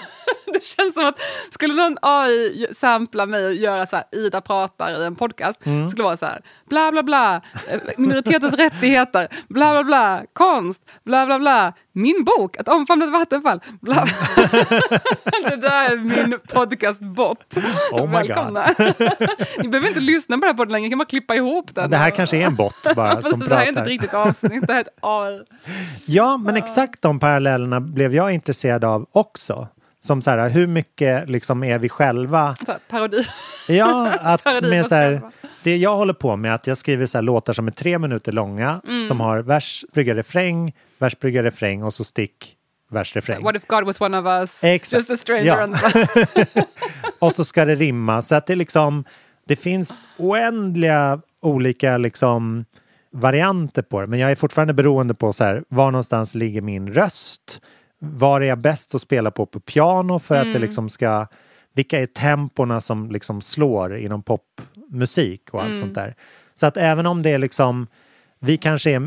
Det 0.53 0.63
känns 0.65 0.93
som 0.93 1.05
att 1.05 1.19
skulle 1.51 1.73
någon 1.73 1.97
AI 2.01 2.67
sampla 2.71 3.25
mig 3.25 3.45
och 3.45 3.53
göra 3.53 3.85
så 3.85 3.95
här, 3.95 4.05
Ida 4.11 4.41
pratar 4.41 5.01
i 5.01 5.05
en 5.05 5.15
podcast, 5.15 5.65
Mm. 5.65 5.89
skulle 5.89 6.03
det 6.03 6.05
vara 6.07 6.17
så 6.17 6.25
här, 6.25 6.41
bla 6.69 6.91
bla 6.91 7.03
bla, 7.03 7.35
eh, 7.71 7.79
minoriteters 7.97 8.53
rättigheter, 8.53 9.27
bla 9.47 9.71
bla 9.71 9.83
bla, 9.83 10.21
konst, 10.33 10.81
bla 11.03 11.25
bla 11.25 11.39
bla, 11.39 11.73
min 11.91 12.23
bok, 12.23 12.57
Att 12.57 12.67
omfamna 12.67 13.05
ett 13.05 13.11
vattenfall, 13.11 13.59
bla. 13.81 14.05
det 15.49 15.55
där 15.55 15.91
är 15.91 15.97
min 15.97 16.39
podcastbot. 16.53 17.57
Oh 17.91 18.11
Välkomna. 18.11 18.65
Ni 19.57 19.67
behöver 19.67 19.87
inte 19.87 19.99
lyssna 19.99 20.35
på 20.37 20.41
den 20.41 20.47
här 20.49 20.53
podden 20.57 20.71
längre, 20.71 20.85
ni 20.85 20.89
kan 20.89 20.99
bara 20.99 21.05
klippa 21.09 21.35
ihop 21.35 21.75
den. 21.75 21.89
Det 21.89 21.97
här 21.97 22.09
kanske 22.09 22.37
är 22.37 22.45
en 22.45 22.55
bot 22.55 22.75
bara 22.95 23.15
Precis, 23.15 23.31
som 23.31 23.39
det 23.39 23.55
här 23.55 23.63
är 23.63 23.67
inte 23.67 23.69
ett 23.69 23.75
pratar. 23.75 23.89
riktigt 23.89 24.13
avsnitt, 24.13 24.67
det 24.67 24.73
här 24.73 24.79
är 24.79 24.83
ett 24.83 24.97
AI. 25.01 25.39
Ja, 26.05 26.37
men 26.37 26.55
exakt 26.57 27.01
de 27.01 27.19
parallellerna 27.19 27.79
blev 27.79 28.15
jag 28.15 28.31
intresserad 28.31 28.83
av 28.83 29.05
också. 29.11 29.67
Som 30.01 30.21
så 30.21 30.31
här, 30.31 30.49
hur 30.49 30.67
mycket 30.67 31.29
liksom 31.29 31.63
är 31.63 31.79
vi 31.79 31.89
själva? 31.89 32.55
Här, 32.67 32.77
parodi. 32.89 33.23
Ja, 33.67 34.11
att 34.21 34.43
Parodi 34.43 34.69
med 34.69 34.85
så 34.87 34.95
här, 34.95 35.21
det 35.63 35.77
jag 35.77 35.95
håller 35.95 36.13
på 36.13 36.35
med 36.35 36.51
är 36.51 36.55
att 36.55 36.67
jag 36.67 36.77
skriver 36.77 37.05
så 37.05 37.17
här 37.17 37.23
låtar 37.23 37.53
som 37.53 37.67
är 37.67 37.71
tre 37.71 37.99
minuter 37.99 38.31
långa 38.31 38.81
Mm. 38.87 39.01
som 39.07 39.19
har 39.19 39.39
vers, 39.39 39.85
brygga, 39.93 40.15
refräng, 40.15 40.73
vers, 40.99 41.19
brygga, 41.19 41.43
refräng 41.43 41.83
och 41.83 41.93
så 41.93 42.03
stick, 42.03 42.55
vers, 42.91 43.15
refräng. 43.15 43.43
What 43.43 43.55
if 43.55 43.67
God 43.67 43.83
was 43.85 44.01
one 44.01 44.17
of 44.19 44.25
us? 44.25 44.63
Exakt. 44.63 44.93
Just 44.93 45.09
a 45.09 45.17
stranger 45.17 45.45
Ja. 45.45 45.63
on 45.63 45.73
the 45.73 46.63
Och 47.19 47.35
så 47.35 47.45
ska 47.45 47.65
det 47.65 47.75
rimma 47.75 48.21
så 48.21 48.35
att 48.35 48.45
det 48.45 48.55
liksom 48.55 49.03
det 49.49 49.55
finns 49.55 50.03
oändliga 50.17 51.21
olika 51.41 51.97
liksom 51.97 52.65
varianter 53.11 53.81
på 53.81 54.01
det. 54.01 54.07
Men 54.07 54.19
jag 54.19 54.31
är 54.31 54.35
fortfarande 54.35 54.73
beroende 54.73 55.13
på 55.13 55.33
så 55.33 55.43
här, 55.43 55.63
var 55.69 55.91
någonstans 55.91 56.35
ligger 56.35 56.61
min 56.61 56.93
röst? 56.93 57.61
Var 57.99 58.41
är 58.41 58.45
jag 58.45 58.57
bäst 58.57 58.95
att 58.95 59.01
spela 59.01 59.31
på 59.31 59.45
på 59.45 59.59
piano 59.59 60.19
för 60.19 60.35
att 60.35 60.41
Mm. 60.41 60.53
det 60.53 60.59
liksom 60.59 60.89
ska 60.89 61.27
vilka 61.73 61.99
är 61.99 62.05
tempona 62.05 62.81
som 62.81 63.11
liksom 63.11 63.41
slår 63.41 63.97
inom 63.97 64.23
popmusik 64.23 65.49
och 65.51 65.59
allt 65.61 65.67
Mm. 65.67 65.79
sånt 65.79 65.95
där. 65.95 66.15
Så 66.55 66.65
att 66.65 66.77
även 66.77 67.05
om 67.05 67.21
det 67.21 67.29
är 67.29 67.37
liksom 67.37 67.87
vi 68.39 68.57
kanske 68.57 68.91
är 68.91 68.99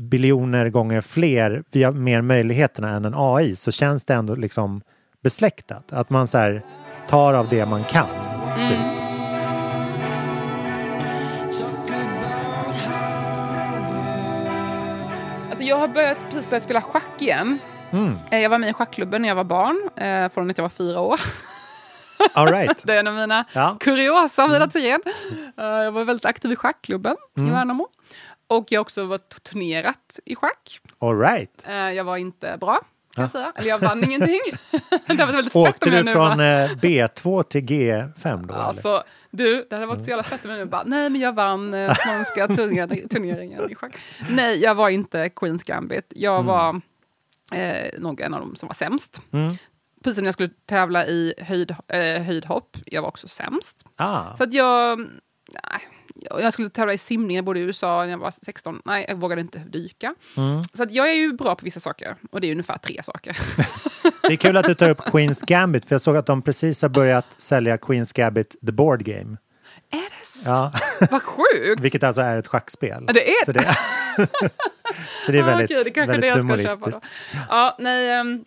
biljoner 0.00 0.68
gånger 0.68 1.00
fler, 1.00 1.62
vi 1.72 1.82
har 1.82 1.92
mer 1.92 2.20
möjligheterna 2.22 2.90
än 2.90 3.04
en 3.04 3.14
AI, 3.16 3.56
så 3.56 3.70
känns 3.72 4.04
det 4.04 4.14
ändå 4.14 4.34
liksom 4.34 4.80
besläktat. 5.22 5.92
Att 5.92 6.10
man 6.10 6.28
så 6.28 6.38
här 6.38 6.62
tar 7.08 7.34
av 7.34 7.48
det 7.48 7.66
man 7.66 7.84
kan. 7.84 8.06
Typ. 8.68 8.78
Alltså 8.78 9.07
jag 15.68 15.76
har 15.76 15.88
börjat, 15.88 16.18
precis 16.30 16.48
börjat 16.50 16.64
spela 16.64 16.82
schack 16.82 17.22
igen. 17.22 17.58
Mm. 17.92 18.18
Jag 18.30 18.50
var 18.50 18.58
med 18.58 18.70
i 18.70 18.72
schackklubben 18.72 19.22
när 19.22 19.28
jag 19.28 19.36
var 19.36 19.44
barn, 19.44 19.90
eh, 19.96 20.32
från 20.32 20.50
att 20.50 20.58
jag 20.58 20.62
var 20.64 20.68
fyra 20.68 21.00
år. 21.00 21.20
All 22.32 22.46
right. 22.52 22.78
Det 22.82 22.94
är 22.94 22.98
en 23.00 23.06
av 23.06 23.14
mina 23.14 23.44
Ja. 23.52 23.76
kuriosa 23.80 24.46
hela 24.46 24.66
tiden. 24.68 25.00
Eh, 25.58 25.64
Jag 25.64 25.92
var 25.92 26.04
väldigt 26.04 26.24
aktiv 26.26 26.52
i 26.52 26.56
schackklubben 26.56 27.16
Mm. 27.36 27.48
i 27.48 27.52
Värnamo. 27.52 27.88
Och 28.48 28.66
jag 28.68 28.78
har 28.78 28.82
också 28.82 29.04
varit 29.04 29.42
turnerat 29.42 30.18
i 30.24 30.34
schack. 30.34 30.80
All 30.98 31.18
right. 31.20 31.50
Eh, 31.66 31.74
Jag 31.74 32.04
var 32.04 32.16
inte 32.16 32.56
bra, 32.60 32.80
kan 33.18 33.22
jag 33.24 33.30
säga. 33.30 33.52
Eller 33.56 33.68
jag 33.68 33.78
vann 33.78 34.04
ingenting. 34.04 34.40
det 35.06 35.14
var 35.24 35.32
väldigt 35.32 35.56
Åkte 35.56 35.90
du 35.90 36.04
från 36.12 36.40
eh, 36.40 36.70
B2 36.70 37.42
till 37.42 37.60
G5 37.64 38.46
då? 38.46 38.54
eller? 38.54 38.62
Alltså, 38.64 39.02
du, 39.30 39.66
det 39.70 39.76
hade 39.76 39.86
varit 39.86 40.04
så 40.04 40.10
jävla 40.10 40.22
fett 40.22 40.44
om 40.44 40.50
jag 40.50 40.58
nu 40.58 40.64
bara, 40.64 40.82
nej 40.86 41.10
men 41.10 41.20
jag 41.20 41.32
vann 41.32 41.74
eh, 41.74 41.90
turner- 42.36 43.08
turneringen 43.08 43.70
i 43.70 43.74
schack. 43.74 43.96
Nej, 44.30 44.58
jag 44.62 44.74
var 44.74 44.88
inte 44.88 45.28
Queens 45.28 45.62
Gambit. 45.64 46.12
Jag 46.16 46.42
var 46.42 46.80
eh, 47.54 47.98
nog 48.00 48.20
en 48.20 48.34
av 48.34 48.40
dem 48.40 48.56
som 48.56 48.66
var 48.66 48.74
sämst. 48.74 49.22
Mm. 49.32 49.54
Precis 50.04 50.16
som 50.16 50.24
när 50.24 50.28
jag 50.28 50.34
skulle 50.34 50.50
tävla 50.68 51.06
i 51.06 51.34
höjd, 51.38 51.70
eh, 51.88 52.22
höjdhopp, 52.22 52.76
jag 52.86 53.02
var 53.02 53.08
också 53.08 53.28
sämst. 53.28 53.76
Ah, 53.96 54.36
Så 54.36 54.44
att 54.44 54.52
jag, 54.52 54.98
nej, 54.98 55.80
jag 56.20 56.52
skulle 56.52 56.68
tävla 56.68 56.92
i 56.92 56.98
simning, 56.98 57.36
jag 57.36 57.44
bodde 57.44 57.60
i 57.60 57.62
USA 57.62 58.02
när 58.04 58.10
jag 58.10 58.18
var 58.18 58.32
16. 58.42 58.82
Nej, 58.84 59.04
jag 59.08 59.16
vågade 59.16 59.40
inte 59.40 59.58
dyka. 59.58 60.14
Mm. 60.36 60.62
Så 60.74 60.86
jag 60.90 61.08
är 61.10 61.14
ju 61.14 61.32
bra 61.32 61.54
på 61.54 61.64
vissa 61.64 61.80
saker, 61.80 62.16
och 62.30 62.40
det 62.40 62.46
är 62.46 62.50
ungefär 62.52 62.78
tre 62.78 63.02
saker. 63.02 63.36
det 64.22 64.32
är 64.32 64.36
kul 64.36 64.56
att 64.56 64.66
du 64.66 64.74
tar 64.74 64.90
upp 64.90 65.04
Queens 65.04 65.40
Gambit 65.40 65.86
för 65.88 65.94
jag 65.94 66.00
såg 66.00 66.16
att 66.16 66.26
de 66.26 66.42
precis 66.42 66.82
har 66.82 66.88
börjat 66.88 67.26
sälja 67.38 67.78
Queens 67.78 68.12
Gambit 68.12 68.56
The 68.66 68.72
Board 68.72 69.02
Game. 69.04 69.36
är 69.90 69.98
det 69.98 70.26
så? 70.26 70.48
Ja, 70.50 70.72
Vad 71.10 71.22
sjukt! 71.22 71.80
vilket 71.80 72.02
alltså 72.02 72.22
är 72.22 72.36
ett 72.36 72.46
schackspel. 72.48 73.04
Ja, 73.06 73.12
det 73.12 73.30
är 73.30 73.44
Så 73.44 73.52
det, 73.52 73.62
så 75.26 75.32
det 75.32 75.38
är 75.38 75.42
Ah, 75.42 75.46
väldigt, 75.46 75.70
okej, 75.70 75.84
det 75.84 75.90
kanske 75.90 76.12
väldigt 76.12 76.34
det 76.34 76.40
humoristiskt. 76.40 77.00
Ja, 77.48 77.76
nej, 77.78 78.10
ehm, 78.10 78.44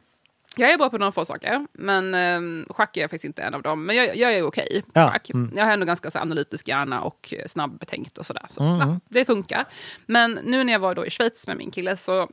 jag 0.56 0.72
är 0.72 0.78
bra 0.78 0.90
på 0.90 0.98
några 0.98 1.12
få 1.12 1.26
saker, 1.26 1.68
men 1.74 2.16
um, 2.16 2.66
schack 2.70 2.98
är 2.98 3.02
faktiskt 3.04 3.26
inte 3.26 3.42
en 3.42 3.54
av 3.54 3.62
dem. 3.62 3.86
Men 3.86 3.96
jag, 3.96 4.16
jag 4.18 4.34
är 4.34 4.44
okej 4.44 4.84
på 4.86 5.00
Ja, 5.00 5.10
schack. 5.12 5.30
mm. 5.30 5.52
Jag 5.56 5.66
har 5.66 5.74
ändå 5.74 5.86
ganska 5.86 6.12
så 6.12 6.20
analytisk 6.20 6.68
hjärna 6.68 7.02
och 7.02 7.34
eh, 7.38 7.48
snabbbetänkt 7.48 8.18
och 8.18 8.26
sådär. 8.26 8.46
Så, 8.50 8.64
Mm, 8.64 8.78
ja, 8.78 8.84
mm. 8.84 9.00
det 9.10 9.26
funkar. 9.26 9.66
Men 10.06 10.40
nu 10.44 10.64
när 10.64 10.74
jag 10.74 10.80
var 10.80 10.96
då 10.96 11.06
i 11.06 11.10
Schweiz 11.10 11.48
med 11.48 11.58
min 11.58 11.72
kille 11.72 11.96
så 11.98 12.28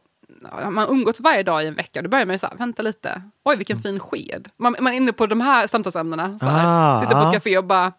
har 0.44 0.70
man 0.70 0.88
umgåtts 0.88 1.20
varje 1.20 1.42
dag 1.42 1.64
i 1.64 1.66
en 1.66 1.74
vecka. 1.74 2.02
Då 2.02 2.08
börjar 2.08 2.26
man 2.26 2.34
ju 2.34 2.38
så 2.38 2.46
här, 2.46 2.56
vänta 2.56 2.82
lite, 2.82 3.22
oj 3.44 3.56
vilken 3.56 3.82
fin 3.82 4.00
sked. 4.00 4.48
Man, 4.56 4.76
man 4.80 4.92
är 4.92 4.96
inne 4.96 5.12
på 5.12 5.26
de 5.26 5.40
här 5.40 5.66
samtalsämnena. 5.66 6.38
Så 6.38 6.46
här, 6.46 6.64
Ah, 6.66 7.00
sitter 7.00 7.14
på 7.14 7.20
ah. 7.20 7.28
ett 7.28 7.34
café 7.34 7.58
och 7.58 7.64
bara, 7.64 7.92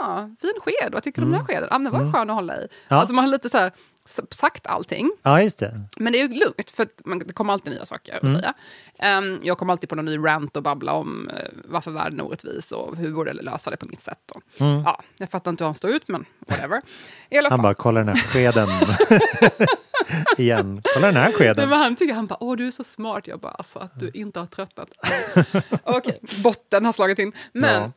ah, 0.00 0.22
fin 0.40 0.52
sked, 0.60 0.92
vad 0.92 1.02
tycker 1.02 1.20
du 1.20 1.26
om 1.26 1.32
den 1.32 1.40
här 1.40 1.46
skeden? 1.46 1.68
Ah, 1.72 1.78
men 1.78 1.92
var 1.92 2.12
skön 2.12 2.30
att 2.30 2.36
hålla 2.36 2.56
i. 2.56 2.68
Ja. 2.88 2.96
Alltså 2.96 3.14
man 3.14 3.24
har 3.24 3.30
lite 3.30 3.48
så 3.48 3.58
här, 3.58 3.72
sagt 4.30 4.66
allting. 4.66 5.10
Ja, 5.22 5.42
just 5.42 5.58
det. 5.58 5.80
Men 5.96 6.12
det 6.12 6.20
är 6.20 6.28
ju 6.28 6.34
lugnt, 6.34 6.70
för 6.70 6.88
man, 7.04 7.18
det 7.18 7.32
kommer 7.32 7.52
alltid 7.52 7.72
nya 7.72 7.86
saker 7.86 8.14
att 8.26 8.32
säga. 8.32 8.54
Ehm, 8.98 9.40
jag 9.42 9.58
kommer 9.58 9.72
alltid 9.72 9.88
på 9.88 9.94
någon 9.94 10.04
ny 10.04 10.18
rant 10.18 10.56
och 10.56 10.62
babbla 10.62 10.92
om 10.92 11.30
uh, 11.34 11.36
varför 11.64 11.90
världen 11.90 12.20
är 12.20 12.24
orättvis 12.26 12.72
och 12.72 12.96
hur 12.96 13.12
borde 13.12 13.30
jag 13.30 13.44
lösa 13.44 13.70
det 13.70 13.76
på 13.76 13.86
mitt 13.86 14.04
sätt. 14.04 14.30
Och, 14.30 14.42
ja, 14.58 15.02
jag 15.16 15.30
fattar 15.30 15.50
inte 15.50 15.64
hur 15.64 15.66
han 15.66 15.74
står 15.74 15.90
ut, 15.90 16.08
men 16.08 16.24
whatever. 16.48 16.82
I 17.30 17.38
alla 17.38 17.48
Han 17.50 17.58
fall. 17.58 17.62
bara, 17.62 17.74
kolla 17.74 18.00
den 18.00 18.08
här 18.08 18.16
skeden. 18.16 18.68
Igen. 20.38 20.82
Kolla 20.94 21.06
den 21.06 21.16
här 21.16 21.24
Nej, 21.24 21.32
skeden. 21.32 21.68
men 21.68 21.78
han 21.78 21.96
tycker, 21.96 22.14
han 22.14 22.26
bara, 22.26 22.36
åh 22.42 22.56
du 22.56 22.66
är 22.66 22.70
så 22.70 22.84
smart. 22.84 23.26
Jag 23.26 23.40
bara, 23.40 23.52
alltså 23.52 23.78
att 23.78 24.00
du 24.00 24.10
inte 24.14 24.38
har 24.38 24.46
tröttnat. 24.46 24.88
Okej, 25.84 26.20
botten 26.42 26.84
har 26.84 26.92
slagit 26.92 27.18
in. 27.18 27.32
Men 27.52 27.82
Ja. 27.82 27.92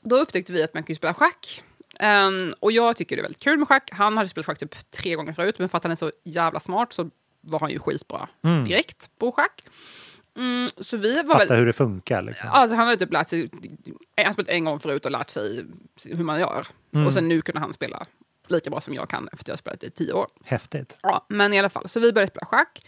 då 0.00 0.16
upptäckte 0.16 0.52
vi 0.52 0.62
att 0.62 0.74
man 0.74 0.82
kan 0.82 0.96
spela 0.96 1.14
schack. 1.14 1.62
Ehm, 2.00 2.54
och 2.60 2.72
jag 2.72 2.96
tycker 2.96 3.16
det 3.16 3.20
är 3.20 3.22
väldigt 3.22 3.42
kul 3.42 3.58
med 3.58 3.68
schack. 3.68 3.90
Han 3.92 4.16
hade 4.16 4.28
spelat 4.28 4.46
schack 4.46 4.58
typ 4.58 4.90
tre 4.90 5.14
gånger 5.14 5.32
förut, 5.32 5.58
men 5.58 5.68
för 5.68 5.78
att 5.78 5.84
han 5.84 5.92
är 5.92 5.96
så 5.96 6.12
jävla 6.24 6.60
smart 6.60 6.92
så 6.92 7.10
var 7.40 7.60
han 7.60 7.70
ju 7.70 7.78
skitbra 7.78 8.28
direkt 8.66 9.10
på 9.18 9.32
schack. 9.32 9.64
Mm, 10.36 10.68
så 10.80 10.96
vi 10.96 11.14
var 11.22 11.34
Fatta 11.34 11.46
väl... 11.46 11.58
hur 11.58 11.66
det 11.66 11.72
funkar. 11.72 12.22
Liksom. 12.22 12.48
Alltså 12.52 12.76
han 12.76 12.86
hade 12.86 12.98
typ 12.98 13.12
lärt 13.12 13.28
sig, 13.28 13.50
han 14.16 14.32
spelat 14.32 14.48
en 14.48 14.64
gång 14.64 14.78
förut 14.78 15.04
och 15.04 15.10
lärt 15.10 15.30
sig 15.30 15.64
hur 16.04 16.24
man 16.24 16.40
gör. 16.40 16.66
Och 17.06 17.12
sen 17.12 17.28
nu 17.28 17.42
kunde 17.42 17.60
han 17.60 17.72
spela 17.72 18.06
lika 18.48 18.70
bra 18.70 18.80
som 18.80 18.94
jag 18.94 19.08
kan 19.08 19.28
efter 19.28 19.44
att 19.44 19.48
jag 19.48 19.52
har 19.52 19.58
spelat 19.58 19.84
i 19.84 19.90
tio 19.90 20.12
år. 20.12 20.28
Häftigt. 20.44 20.96
Ja, 21.00 21.26
men 21.28 21.52
i 21.54 21.58
alla 21.58 21.70
fall, 21.70 21.88
så 21.88 22.00
vi 22.00 22.12
började 22.12 22.30
spela 22.30 22.46
schack. 22.46 22.86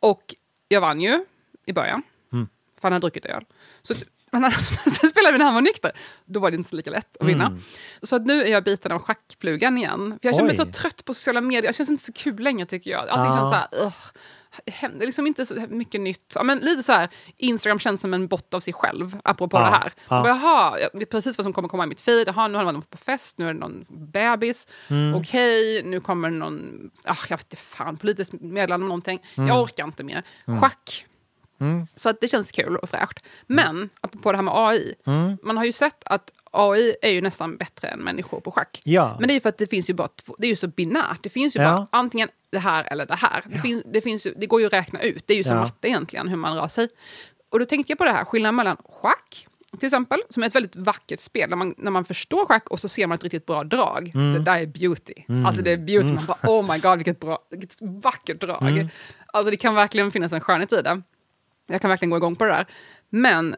Och 0.00 0.34
jag 0.68 0.80
vann 0.80 1.00
ju 1.00 1.24
i 1.66 1.72
början. 1.72 2.02
Mm. 2.32 2.48
För 2.80 2.82
han 2.82 2.92
hade 2.92 3.04
druckit 3.04 3.26
öl. 3.26 3.44
Så, 3.82 3.94
men 4.40 4.42
han, 4.52 4.52
sen 5.00 5.10
spelade 5.10 5.32
vi 5.32 5.38
när 5.38 5.44
han 5.44 5.54
var 5.54 5.60
nykter. 5.60 5.92
Då 6.24 6.40
var 6.40 6.50
det 6.50 6.56
inte 6.56 6.70
så 6.70 6.76
lika 6.76 6.90
lätt 6.90 7.16
att 7.20 7.26
vinna. 7.28 7.46
Mm. 7.46 7.62
Så 8.02 8.16
att 8.16 8.26
nu 8.26 8.42
är 8.44 8.48
jag 8.48 8.64
biten 8.64 8.92
av 8.92 8.98
schackflugan 8.98 9.78
igen. 9.78 10.18
För 10.22 10.28
jag 10.28 10.34
känner 10.36 10.48
mig 10.48 10.56
så 10.56 10.64
trött 10.64 11.04
på 11.04 11.14
sociala 11.14 11.40
medier. 11.40 11.72
Det 11.72 11.76
känns 11.76 11.88
inte 11.90 12.04
så 12.04 12.12
kul 12.12 12.42
längre 12.42 12.66
tycker 12.66 12.90
jag. 12.90 13.08
Allting 13.08 13.26
Ja. 13.32 13.36
känns 13.36 13.48
så 13.50 13.54
här... 13.54 13.86
ugh. 13.86 14.04
Det 14.64 14.72
händer 14.74 15.06
liksom 15.06 15.26
inte 15.26 15.46
så 15.46 15.54
mycket 15.68 16.00
nytt. 16.00 16.32
Ja, 16.34 16.42
men 16.42 16.58
lite 16.58 16.82
så 16.82 16.92
här, 16.92 17.08
Instagram 17.36 17.78
känns 17.78 18.00
som 18.00 18.14
en 18.14 18.26
bot 18.26 18.54
av 18.54 18.60
sig 18.60 18.72
själv, 18.72 19.18
apropå 19.24 19.56
Ja, 19.56 19.60
det 19.60 19.70
här. 19.70 19.92
ja. 20.08 20.20
Och 20.20 20.28
Jaha, 20.28 20.78
jag 20.80 21.10
precis 21.10 21.38
vad 21.38 21.44
som 21.44 21.52
kommer 21.52 21.68
komma 21.68 21.84
i 21.84 21.86
mitt 21.86 22.00
feed. 22.00 22.28
Jaha, 22.28 22.48
nu 22.48 22.58
har 22.58 22.64
man 22.64 22.82
på 22.82 22.98
fest, 22.98 23.38
nu 23.38 23.48
är 23.48 23.52
det 23.54 23.60
någon 23.60 23.84
bebis. 23.88 24.66
Mm. 24.90 25.14
Okej, 25.14 25.82
nu 25.84 26.00
kommer 26.00 26.30
någon, 26.30 26.90
ah, 27.04 27.16
jag 27.28 27.36
vet 27.36 27.46
inte 27.52 27.56
fan, 27.56 27.96
politiskt 27.96 28.32
meddelande 28.32 28.84
om 28.84 28.88
någonting. 28.88 29.22
Mm. 29.36 29.48
Jag 29.48 29.62
orkar 29.62 29.84
inte 29.84 30.04
mer. 30.04 30.22
Schack. 30.60 31.06
Så 31.96 32.08
att 32.08 32.20
det 32.20 32.28
känns 32.28 32.52
kul 32.52 32.76
och 32.76 32.90
fräscht. 32.90 33.18
Men, 33.46 33.90
apropå 34.00 34.32
det 34.32 34.38
här 34.38 34.42
med 34.42 34.54
AI. 34.56 34.94
Mm. 35.06 35.36
Man 35.42 35.56
har 35.56 35.64
ju 35.64 35.72
sett 35.72 36.02
att 36.06 36.30
AI 36.50 36.94
är 37.02 37.10
ju 37.10 37.20
nästan 37.20 37.56
bättre 37.56 37.88
än 37.88 38.00
människor 38.00 38.40
på 38.40 38.50
schack. 38.50 38.80
Ja. 38.84 39.16
Men 39.18 39.28
det 39.28 39.32
är 39.32 39.34
ju 39.34 39.40
för 39.40 39.48
att 39.48 39.58
det 39.58 39.66
finns 39.66 39.90
ju 39.90 39.94
bara 39.94 40.08
två, 40.08 40.34
det 40.38 40.46
är 40.46 40.50
ju 40.50 40.56
så 40.56 40.68
binärt. 40.68 41.22
Det 41.22 41.28
finns 41.30 41.56
ju 41.56 41.60
Ja. 41.62 41.72
bara 41.74 41.86
antingen 41.90 42.28
det 42.50 42.58
här 42.58 42.84
eller 42.92 43.06
det 43.06 43.14
här. 43.14 43.42
Det, 43.46 43.58
finns, 43.58 43.82
det, 43.92 44.00
finns 44.00 44.26
det 44.36 44.46
går 44.46 44.60
ju 44.60 44.66
att 44.66 44.72
räkna 44.72 45.00
ut. 45.02 45.24
Det 45.26 45.34
är 45.34 45.38
ju 45.38 45.44
som 45.44 45.52
Ja. 45.52 45.60
matte 45.62 45.88
egentligen, 45.88 46.28
hur 46.28 46.36
man 46.36 46.56
rör 46.56 46.68
sig. 46.68 46.88
Och 47.48 47.58
då 47.58 47.64
tänkte 47.66 47.90
jag 47.92 47.98
på 47.98 48.04
det 48.04 48.10
här, 48.12 48.24
skillnaden 48.24 48.54
mellan 48.54 48.76
schack, 48.84 49.46
till 49.78 49.86
exempel, 49.86 50.18
som 50.30 50.42
är 50.42 50.46
ett 50.46 50.54
väldigt 50.54 50.76
vackert 50.76 51.20
spel. 51.20 51.50
När 51.50 51.56
man, 51.56 51.74
när 51.78 51.90
man 51.90 52.04
förstår 52.04 52.46
schack 52.46 52.68
och 52.70 52.80
så 52.80 52.88
ser 52.88 53.06
man 53.06 53.14
ett 53.14 53.22
riktigt 53.24 53.46
bra 53.46 53.64
drag. 53.64 54.10
Mm. 54.14 54.32
Det 54.32 54.38
där 54.38 54.58
är 54.58 54.66
beauty. 54.66 55.14
Alltså 55.46 55.62
det 55.62 55.70
är 55.72 55.76
beauty. 55.76 56.12
Man 56.12 56.26
bara, 56.26 56.38
oh 56.42 56.72
my 56.72 56.78
god, 56.78 56.96
vilket, 56.96 57.20
bra, 57.20 57.38
vilket 57.50 57.78
vackert 57.82 58.40
drag. 58.40 58.62
Mm. 58.62 58.88
Alltså 59.26 59.50
det 59.50 59.56
kan 59.56 59.74
verkligen 59.74 60.10
finnas 60.10 60.32
en 60.32 60.40
skönhet 60.40 60.72
i 60.72 60.82
det. 60.82 61.02
Jag 61.66 61.80
kan 61.80 61.90
verkligen 61.90 62.10
gå 62.10 62.16
igång 62.16 62.36
på 62.36 62.44
det 62.44 62.50
där. 62.52 62.66
Men 63.10 63.56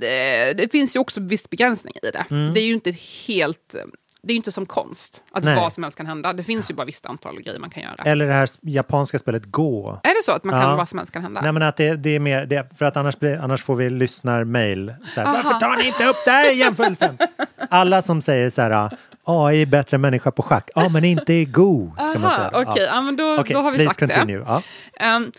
det, 0.00 0.52
det 0.56 0.72
finns 0.72 0.96
ju 0.96 1.00
också 1.00 1.20
viss 1.20 1.50
begränsning 1.50 1.94
i 2.02 2.10
det. 2.10 2.24
Det 2.54 2.60
är 2.60 2.64
ju 2.64 2.72
inte 2.72 2.90
helt... 3.26 3.74
Det 4.22 4.32
är 4.32 4.34
ju 4.34 4.36
inte 4.36 4.52
som 4.52 4.66
konst, 4.66 5.22
att 5.32 5.44
Nej. 5.44 5.56
vad 5.56 5.72
som 5.72 5.82
helst 5.82 5.96
kan 5.98 6.06
hända. 6.06 6.32
Det 6.32 6.44
finns 6.44 6.70
ju 6.70 6.74
bara 6.74 6.86
visst 6.86 7.06
antal 7.06 7.40
grejer 7.42 7.58
man 7.58 7.70
kan 7.70 7.82
göra. 7.82 7.94
Eller 8.04 8.26
det 8.26 8.32
här 8.32 8.48
japanska 8.60 9.18
spelet 9.18 9.44
Gå. 9.44 10.00
Är 10.02 10.08
det 10.08 10.24
så 10.24 10.32
att 10.32 10.44
man 10.44 10.60
kan 10.60 10.70
Ja. 10.70 10.76
vad 10.76 10.88
som 10.88 10.98
helst 10.98 11.12
kan 11.12 11.22
hända? 11.22 11.40
Nej 11.40 11.52
men 11.52 11.62
att 11.62 11.76
det, 11.76 11.96
det 11.96 12.10
är 12.10 12.20
mer, 12.20 12.46
det, 12.46 12.78
för 12.78 12.84
att 12.84 12.96
annars, 12.96 13.18
blir, 13.18 13.36
annars 13.38 13.62
får 13.62 13.76
vi 13.76 13.90
lyssnar-mail. 13.90 14.94
Så 15.08 15.20
här, 15.20 15.26
Aha. 15.28 15.40
Varför 15.44 15.60
tar 15.60 15.76
ni 15.76 15.86
inte 15.86 16.04
upp 16.06 16.16
det 16.24 16.30
här 16.30 16.52
i 16.52 16.54
jämförelsen? 16.58 17.18
Alla 17.70 18.02
som 18.02 18.22
säger 18.22 18.50
så 18.50 18.62
här, 18.62 18.90
AI 19.24 19.62
är 19.62 19.66
bättre 19.66 19.94
än 19.94 20.00
människa 20.00 20.30
på 20.30 20.42
schack. 20.42 20.70
Ja 20.74 20.88
men 20.88 21.04
inte 21.04 21.32
i 21.32 21.44
Go, 21.44 21.92
ska 21.98 22.18
man 22.18 22.24
Aha, 22.24 22.36
säga. 22.36 22.50
Okej, 22.70 22.82
Ja. 22.82 22.94
ja. 22.94 23.00
men 23.00 23.16
då, 23.16 23.36
Okej, 23.40 23.54
då 23.54 23.60
har 23.60 23.72
vi 23.72 23.86
sagt 23.86 23.98
continue. 24.00 24.38
det. 24.38 24.44
Ja. 24.46 24.62
Ehm, 24.96 25.32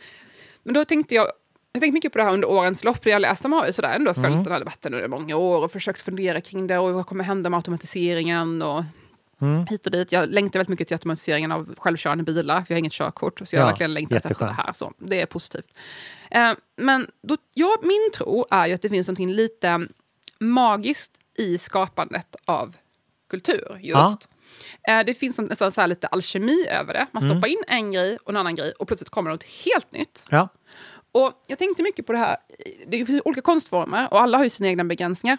men 0.64 0.74
då 0.74 0.86
tänkte 0.86 1.16
jag, 1.16 1.28
jag 1.74 1.82
tänkte 1.82 1.94
mycket 1.94 2.12
på 2.12 2.18
det 2.18 2.24
här 2.24 2.34
under 2.34 2.50
årens 2.50 2.84
lopp. 2.84 3.06
Jag 3.06 3.22
läste 3.22 3.48
man 3.48 3.60
har 3.60 3.68
ju 3.68 3.74
sådär 3.74 3.94
ändå 3.96 4.14
följt 4.14 4.26
Mm. 4.28 4.44
den 4.44 4.52
här 4.54 4.60
debatten 4.60 4.94
under 4.94 5.08
många 5.08 5.36
år 5.36 5.64
och 5.64 5.72
försökt 5.72 6.02
fundera 6.02 6.42
kring 6.42 6.68
det 6.68 6.78
och 6.78 6.94
vad 6.94 7.06
kommer 7.06 7.24
hända 7.24 7.50
med 7.50 7.58
automatiseringen 7.58 8.62
och 8.62 8.84
Mm. 9.42 9.68
hit 9.68 9.86
och 9.86 9.92
dit. 9.92 10.12
Jag 10.12 10.30
längtar 10.30 10.60
väldigt 10.60 10.70
mycket 10.70 10.88
till 10.88 10.96
automatiseringen 10.96 11.52
av 11.52 11.76
självkörande 11.78 12.24
bilar, 12.24 12.56
för 12.56 12.66
jag 12.70 12.76
har 12.76 12.80
inget 12.80 12.94
körkort. 12.94 13.40
Så 13.40 13.56
jag 13.56 13.62
har 13.62 13.66
Ja, 13.68 13.70
verkligen 13.72 13.94
längtat 13.94 14.16
efter 14.16 14.30
det 14.30 14.34
jätteskönt. 14.34 14.66
här. 14.66 14.74
Så 14.74 14.94
det 14.98 15.22
är 15.22 15.26
positivt. 15.26 15.68
Ehm, 16.32 16.56
men 16.78 17.08
då, 17.24 17.38
ja, 17.54 17.78
min 17.82 18.12
tro 18.16 18.46
är 18.52 18.68
ju 18.68 18.74
att 18.74 18.82
det 18.82 18.90
finns 18.90 19.08
något 19.08 19.20
lite 19.20 19.88
magiskt 20.40 21.12
i 21.38 21.58
skapandet 21.58 22.36
av 22.46 22.76
kultur. 23.30 23.78
Just. 23.82 23.88
Ja. 23.96 24.18
Eh, 25.00 25.06
Det 25.06 25.14
finns 25.14 25.38
nästan 25.40 25.72
så 25.72 25.82
här 25.82 25.88
lite 25.88 26.08
alkemi 26.08 26.66
över 26.68 26.94
det. 26.94 27.08
Man 27.12 27.24
stoppar 27.24 27.48
in 27.48 27.64
en 27.68 27.92
grej 27.92 28.18
och 28.24 28.30
en 28.30 28.38
annan 28.38 28.56
grej 28.56 28.72
och 28.80 28.88
plötsligt 28.88 29.10
kommer 29.10 29.32
något 29.32 29.44
helt 29.44 29.92
nytt. 29.92 30.26
Ja. 30.30 30.50
Och 31.12 31.44
jag 31.48 31.60
tänkte 31.60 31.84
mycket 31.84 32.06
på 32.06 32.12
det 32.12 32.18
här. 32.18 32.38
Det 32.88 33.06
finns 33.06 33.22
olika 33.26 33.42
konstformer 33.42 34.14
och 34.14 34.22
alla 34.22 34.38
har 34.38 34.44
ju 34.44 34.50
sina 34.50 34.70
egna 34.70 34.84
begränsningar. 34.84 35.38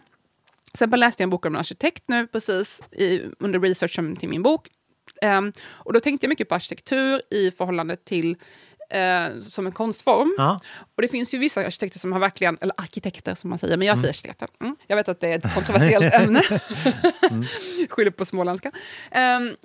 Exempel 0.73 1.01
läste 1.01 1.23
jag 1.23 1.27
en 1.27 1.31
bok 1.31 1.47
om 1.47 1.55
en 1.55 1.61
arkitekt 1.61 2.05
nu 2.07 2.27
precis 2.27 2.83
i, 2.91 3.21
under 3.39 3.61
researchen 3.61 4.17
till 4.17 4.29
min 4.29 4.43
bok. 4.43 4.69
Ehm, 5.23 5.53
och 5.69 5.93
då 5.93 6.01
tänkte 6.01 6.25
jag 6.25 6.29
mycket 6.29 6.49
på 6.49 6.55
arkitektur 6.55 7.21
i 7.31 7.51
förhållande 7.51 7.97
till 7.97 8.37
eh, 8.91 9.41
som 9.41 9.67
en 9.67 9.73
konstform. 9.73 10.35
Ja. 10.39 10.61
Och 10.97 11.03
det 11.03 11.09
finns 11.09 11.35
ju 11.35 11.39
vissa 11.39 11.61
arkitekter 11.61 11.99
som 11.99 12.13
har 12.13 12.21
verkligen, 12.21 12.59
eller 12.61 12.75
arkitekter 12.77 13.35
som 13.35 13.51
man 13.51 13.59
säger, 13.59 13.77
men 13.77 13.87
jag 13.87 13.99
säger 13.99 14.09
arkitekter. 14.09 14.49
Mm. 14.61 14.77
Jag 14.87 14.97
vet 14.97 15.09
att 15.09 15.21
det 15.21 15.29
är 15.29 15.39
ett 15.39 15.55
kontroversiellt 15.55 16.15
ämne. 16.21 16.43
Skyller 17.89 18.11
på 18.11 18.25
småländska. 18.25 18.69
Um, 18.69 19.57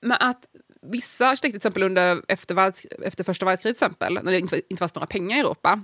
men 0.00 0.16
att 0.20 0.48
vissa 0.84 1.26
arkitekter, 1.28 1.48
till 1.50 1.56
exempel 1.56 1.82
under, 1.82 2.22
efter, 2.28 2.54
världs, 2.54 2.86
efter 3.04 3.24
första 3.24 3.46
världskriget, 3.46 3.76
exempel, 3.76 4.14
när 4.22 4.32
det 4.32 4.38
inte, 4.38 4.56
inte 4.56 4.78
fanns 4.78 4.94
några 4.94 5.06
pengar 5.06 5.36
i 5.36 5.40
Europa, 5.40 5.82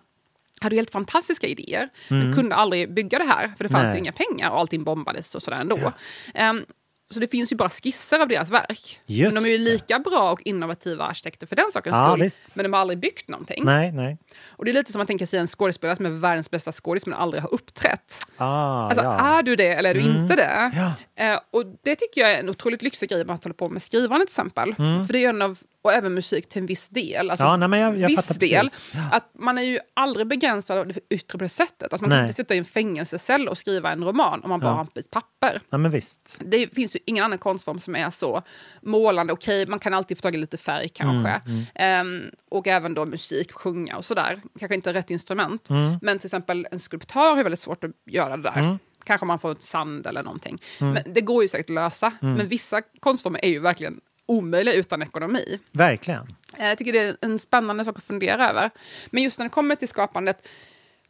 hade 0.61 0.77
helt 0.77 0.91
fantastiska 0.91 1.47
idéer, 1.47 1.89
men 2.09 2.35
kunde 2.35 2.55
aldrig 2.55 2.95
bygga 2.95 3.19
det 3.19 3.25
här, 3.25 3.53
för 3.57 3.65
det 3.65 3.71
fanns 3.71 3.85
Nej. 3.85 3.93
ju 3.93 3.99
inga 3.99 4.13
pengar 4.13 4.51
och 4.51 4.59
allting 4.59 4.85
bombades 4.85 5.35
och 5.35 5.43
sådär 5.43 5.61
ändå. 5.61 5.93
Ehm, 6.35 6.65
så 7.11 7.21
det 7.21 7.27
finns 7.29 7.53
ju 7.53 7.57
bara 7.57 7.71
skisser 7.71 8.19
av 8.19 8.29
deras 8.29 8.51
verk. 8.51 9.01
Just 9.07 9.35
men 9.35 9.43
de 9.43 9.49
är 9.49 9.53
ju 9.53 9.59
lika 9.65 9.99
bra 9.99 10.33
och 10.33 10.41
innovativa 10.45 11.05
arkitekter 11.05 11.47
för 11.47 11.57
den 11.57 11.65
sakens 11.73 11.95
Ja, 11.97 12.11
skull. 12.13 12.23
visst. 12.23 12.41
Men 12.55 12.63
de 12.65 12.73
har 12.73 12.81
aldrig 12.81 12.99
byggt 12.99 13.29
någonting. 13.29 13.65
Nej, 13.65 13.93
nej. 13.93 14.19
Och 14.47 14.65
det 14.65 14.71
är 14.71 14.73
lite 14.73 14.93
som 14.93 14.99
man 14.99 15.07
tänker 15.07 15.27
sig 15.27 15.39
en 15.39 15.47
skådespelare 15.47 15.97
som 15.97 16.07
är 16.07 16.11
världens 16.11 16.51
bästa 16.51 16.73
skådis 16.73 17.07
men 17.07 17.19
aldrig 17.19 17.43
har 17.43 17.55
uppträtt. 17.55 18.19
Ah, 18.37 18.87
Alltså, 18.89 19.05
ja. 19.05 19.39
är 19.39 19.43
du 19.43 19.57
det 19.57 19.69
eller 19.69 19.91
är 19.91 19.95
du 19.95 20.01
inte 20.01 20.37
det? 20.37 20.73
Ja. 20.75 20.93
Eh, 21.25 21.41
och 21.51 21.65
det 21.85 21.95
tycker 21.97 22.21
jag 22.21 22.33
är 22.33 22.39
en 22.41 22.49
otroligt 22.49 22.83
lyxig 22.83 23.09
grej 23.09 23.25
med 23.25 23.35
att 23.35 23.45
hålla 23.45 23.55
på 23.55 23.69
med 23.69 23.83
skrivande 23.83 24.27
till 24.27 24.33
exempel. 24.33 24.75
För 25.07 25.13
det 25.13 25.25
är 25.25 25.29
en 25.29 25.43
av, 25.43 25.59
och 25.83 25.93
även 25.93 26.15
musik 26.15 26.49
till 26.49 26.61
en 26.61 26.67
viss 26.67 26.89
del. 26.89 27.31
Alltså, 27.31 27.45
Mm. 27.47 27.61
Ja, 27.63 27.67
nej, 27.69 27.81
jag- 27.81 27.99
jag 27.99 28.09
viss 28.09 28.29
del. 28.29 28.67
precis. 28.67 28.93
Att 29.13 29.31
man 29.39 29.59
är 29.59 29.63
ju 29.63 29.79
aldrig 29.95 30.27
begränsad 30.27 30.79
av 30.79 30.87
det 30.87 31.01
yttre 31.11 31.39
på 31.39 31.45
det 31.45 31.49
sättet. 31.49 31.93
Alltså 31.93 32.03
man 32.05 32.11
kan 32.11 32.19
Nej. 32.19 32.27
inte 32.29 32.37
sitta 32.37 32.55
i 32.55 32.59
en 32.59 32.65
fängelsecell 32.65 33.49
och 33.49 33.59
skriva 33.59 33.93
en 33.93 34.05
roman 34.05 34.41
om 34.45 34.51
man 34.51 34.61
bara 34.61 34.67
Ja. 34.71 34.73
har 34.73 34.81
en 34.81 34.89
bit 34.95 35.11
papper. 35.11 35.61
Nej, 35.71 35.79
men 35.81 35.91
visst. 35.91 36.37
Det 36.39 36.75
finns 36.75 36.97
ju 36.97 37.01
ingen 37.07 37.25
annan 37.25 37.39
konstform 37.39 37.81
som 37.81 37.97
är 37.97 38.11
så 38.11 38.43
målande. 38.83 39.33
Okej, 39.33 39.67
man 39.67 39.79
kan 39.79 39.95
alltid 39.95 40.19
få 40.19 40.23
tag 40.23 40.35
i 40.35 40.39
lite 40.39 40.57
färg 40.57 40.89
kanske. 40.89 41.41
Mm, 41.47 41.65
Ehm, 41.75 42.31
och 42.51 42.67
även 42.67 42.95
då 42.95 43.07
musik, 43.07 43.53
sjunga 43.53 43.97
och 43.97 44.05
sådär. 44.05 44.41
Kanske 44.59 44.75
inte 44.75 44.93
rätt 44.95 45.11
instrument. 45.11 45.71
Mm. 45.71 45.99
Men 46.03 46.19
till 46.19 46.27
exempel 46.27 46.67
en 46.71 46.81
skulptör 46.81 47.35
har 47.37 47.43
väldigt 47.43 47.61
svårt 47.61 47.85
att 47.85 47.91
göra 48.07 48.37
det 48.37 48.43
där. 48.43 48.79
Kanske 49.05 49.27
man 49.27 49.39
får 49.39 49.57
sand 49.59 50.07
eller 50.07 50.23
någonting. 50.23 50.59
Mm. 50.81 50.93
Men 50.93 51.13
det 51.15 51.21
går 51.21 51.43
ju 51.43 51.49
säkert 51.49 51.71
att 51.71 51.75
lösa. 51.75 52.13
Men 52.21 52.49
vissa 52.49 52.83
konstformer 53.01 53.45
är 53.45 53.49
ju 53.49 53.59
verkligen 53.61 54.01
omöjliga 54.31 54.75
utan 54.75 55.03
ekonomi. 55.03 55.59
Verkligen. 55.73 56.35
Eh, 56.59 56.69
Jag 56.69 56.79
tycker 56.79 56.93
det 56.93 56.99
är 57.01 57.17
en 57.21 57.39
spännande 57.39 57.85
sak 57.85 57.99
att 57.99 58.05
fundera 58.05 58.51
över. 58.51 58.71
Men 59.11 59.23
just 59.23 59.39
när 59.39 59.47
det 59.47 59.51
kommer 59.51 59.75
till 59.75 59.89
skapandet, 59.89 60.47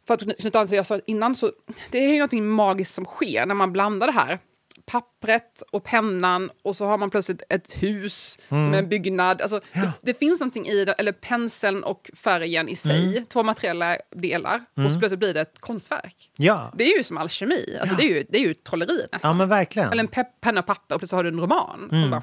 för 0.07 0.13
att 0.13 0.19
knyta 0.39 0.59
an 0.59 0.67
till 0.67 0.71
det 0.71 0.77
jag 0.77 0.85
sa 0.85 0.99
innan, 1.05 1.35
så 1.35 1.51
det 1.91 1.97
är 1.97 2.07
ju 2.09 2.17
någonting 2.17 2.47
magiskt 2.49 2.93
som 2.93 3.05
sker 3.05 3.45
när 3.45 3.55
man 3.55 3.73
blandar 3.73 4.07
det 4.07 4.13
här. 4.13 4.39
Pappret 4.85 5.63
och 5.71 5.83
pennan 5.83 6.51
och 6.63 6.75
så 6.75 6.85
har 6.85 6.97
man 6.97 7.09
plötsligt 7.09 7.43
ett 7.49 7.73
hus 7.83 8.37
som 8.47 8.73
är 8.73 8.77
en 8.79 8.89
byggnad. 8.89 9.41
Alltså, 9.41 9.61
det, 9.73 9.91
det 10.01 10.19
finns 10.19 10.39
någonting 10.39 10.65
i 10.67 10.85
det, 10.85 10.91
eller 10.93 11.11
penseln 11.11 11.83
och 11.83 12.11
färgen 12.13 12.69
i 12.69 12.75
sig, 12.75 13.25
två 13.29 13.43
materiella 13.43 13.97
delar. 14.15 14.65
Och 14.85 14.91
så 14.91 14.99
plötsligt 14.99 15.19
blir 15.19 15.33
det 15.33 15.41
ett 15.41 15.59
konstverk. 15.59 16.31
Ja. 16.37 16.73
Det 16.77 16.83
är 16.83 16.97
ju 16.97 17.03
som 17.03 17.17
alkemi, 17.17 17.77
alltså, 17.81 17.95
det, 17.95 18.03
är 18.03 18.07
ju, 18.09 18.25
det 18.29 18.37
är 18.37 18.41
ju 18.41 18.53
trolleri 18.53 18.97
nästan. 19.11 19.19
ja, 19.29 19.33
men 19.33 19.49
verkligen. 19.49 19.91
Eller 19.91 20.03
en 20.03 20.09
pe- 20.09 20.25
penna 20.41 20.59
och 20.59 20.65
papper 20.65 20.95
och 20.95 21.01
plötsligt 21.01 21.15
har 21.15 21.23
du 21.23 21.29
en 21.29 21.39
roman. 21.39 21.87
Som 21.89 22.11
bara, 22.11 22.21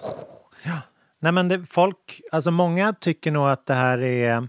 Nej, 1.18 1.32
men 1.32 1.48
det, 1.48 1.66
folk, 1.66 2.20
alltså 2.32 2.50
många 2.50 2.92
tycker 2.92 3.32
nog 3.32 3.48
att 3.48 3.66
det 3.66 3.74
här 3.74 3.98
är... 4.02 4.48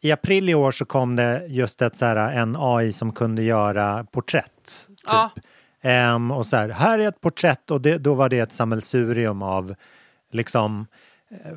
I 0.00 0.12
april 0.12 0.48
i 0.48 0.54
år 0.54 0.70
så 0.72 0.84
kom 0.84 1.16
det 1.16 1.46
just 1.48 1.82
ett, 1.82 1.96
så 1.96 2.06
här, 2.06 2.32
en 2.32 2.56
AI 2.58 2.92
som 2.92 3.12
kunde 3.12 3.42
göra 3.42 4.04
porträtt. 4.04 4.86
Typ. 4.88 4.98
Ja. 5.06 5.30
Ehm, 5.80 6.30
och 6.30 6.46
så 6.46 6.56
här, 6.56 6.68
här 6.68 6.98
är 6.98 7.08
ett 7.08 7.20
porträtt 7.20 7.70
och 7.70 7.80
det, 7.80 7.98
då 7.98 8.14
var 8.14 8.28
det 8.28 8.38
ett 8.38 8.52
sammelsurium 8.52 9.42
av 9.42 9.74
liksom 10.32 10.86
eh, 11.30 11.52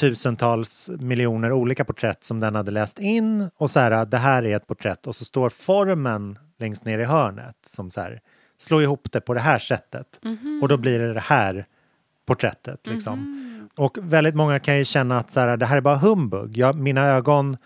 tusentals 0.00 0.90
miljoner 0.98 1.52
olika 1.52 1.84
porträtt 1.84 2.24
som 2.24 2.40
den 2.40 2.54
hade 2.54 2.70
läst 2.70 2.98
in 2.98 3.50
och 3.56 3.70
så 3.70 3.80
här, 3.80 4.06
det 4.06 4.18
här 4.18 4.42
är 4.44 4.56
ett 4.56 4.66
porträtt 4.66 5.06
och 5.06 5.16
så 5.16 5.24
står 5.24 5.48
formen 5.48 6.38
längst 6.58 6.84
ner 6.84 6.98
i 6.98 7.04
hörnet 7.04 7.56
som 7.66 7.90
så 7.90 8.00
här, 8.00 8.20
slå 8.58 8.82
ihop 8.82 9.12
det 9.12 9.20
på 9.20 9.34
det 9.34 9.40
här 9.40 9.58
sättet 9.58 10.20
och 10.62 10.68
då 10.68 10.76
blir 10.76 10.98
det 10.98 11.14
det 11.14 11.20
här 11.20 11.66
porträttet. 12.26 12.86
Liksom. 12.86 13.40
Och 13.76 13.98
väldigt 14.00 14.34
många 14.34 14.58
kan 14.58 14.78
ju 14.78 14.84
känna 14.84 15.18
att 15.18 15.30
så 15.30 15.40
här, 15.40 15.56
det 15.56 15.66
här 15.66 15.76
är 15.76 15.80
bara 15.80 15.96
humbug. 15.96 16.56
Jag, 16.56 16.76
mina 16.76 17.06
ögon 17.06 17.56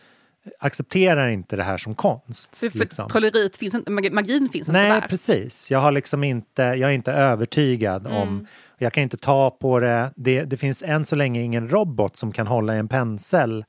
accepterar 0.60 1.28
inte 1.28 1.56
det 1.56 1.62
här 1.62 1.76
som 1.76 1.94
konst. 1.94 2.54
så 2.54 2.70
för 2.70 2.78
liksom. 2.78 3.08
trolleriet 3.08 3.56
finns 3.56 3.74
inte, 3.74 3.90
mag- 3.90 4.12
magin 4.12 4.48
finns 4.52 4.68
inte 4.68 4.72
Nej, 4.80 5.00
där. 5.00 5.08
precis. 5.08 5.70
Jag 5.70 5.78
har 5.78 5.92
liksom 5.92 6.24
inte, 6.24 6.62
jag 6.62 6.80
är 6.80 6.90
inte 6.90 7.12
övertygad 7.12 8.06
Mm. 8.06 8.18
om, 8.18 8.46
jag 8.78 8.92
kan 8.92 9.02
inte 9.02 9.16
ta 9.16 9.50
på 9.50 9.80
det. 9.80 10.10
det. 10.16 10.42
Det 10.44 10.56
finns 10.56 10.82
än 10.82 11.04
så 11.04 11.16
länge 11.16 11.40
ingen 11.42 11.68
robot 11.70 12.16
som 12.16 12.32
kan 12.32 12.46
hålla 12.46 12.76
i 12.76 12.78
en 12.78 12.88
pensel 12.88 13.64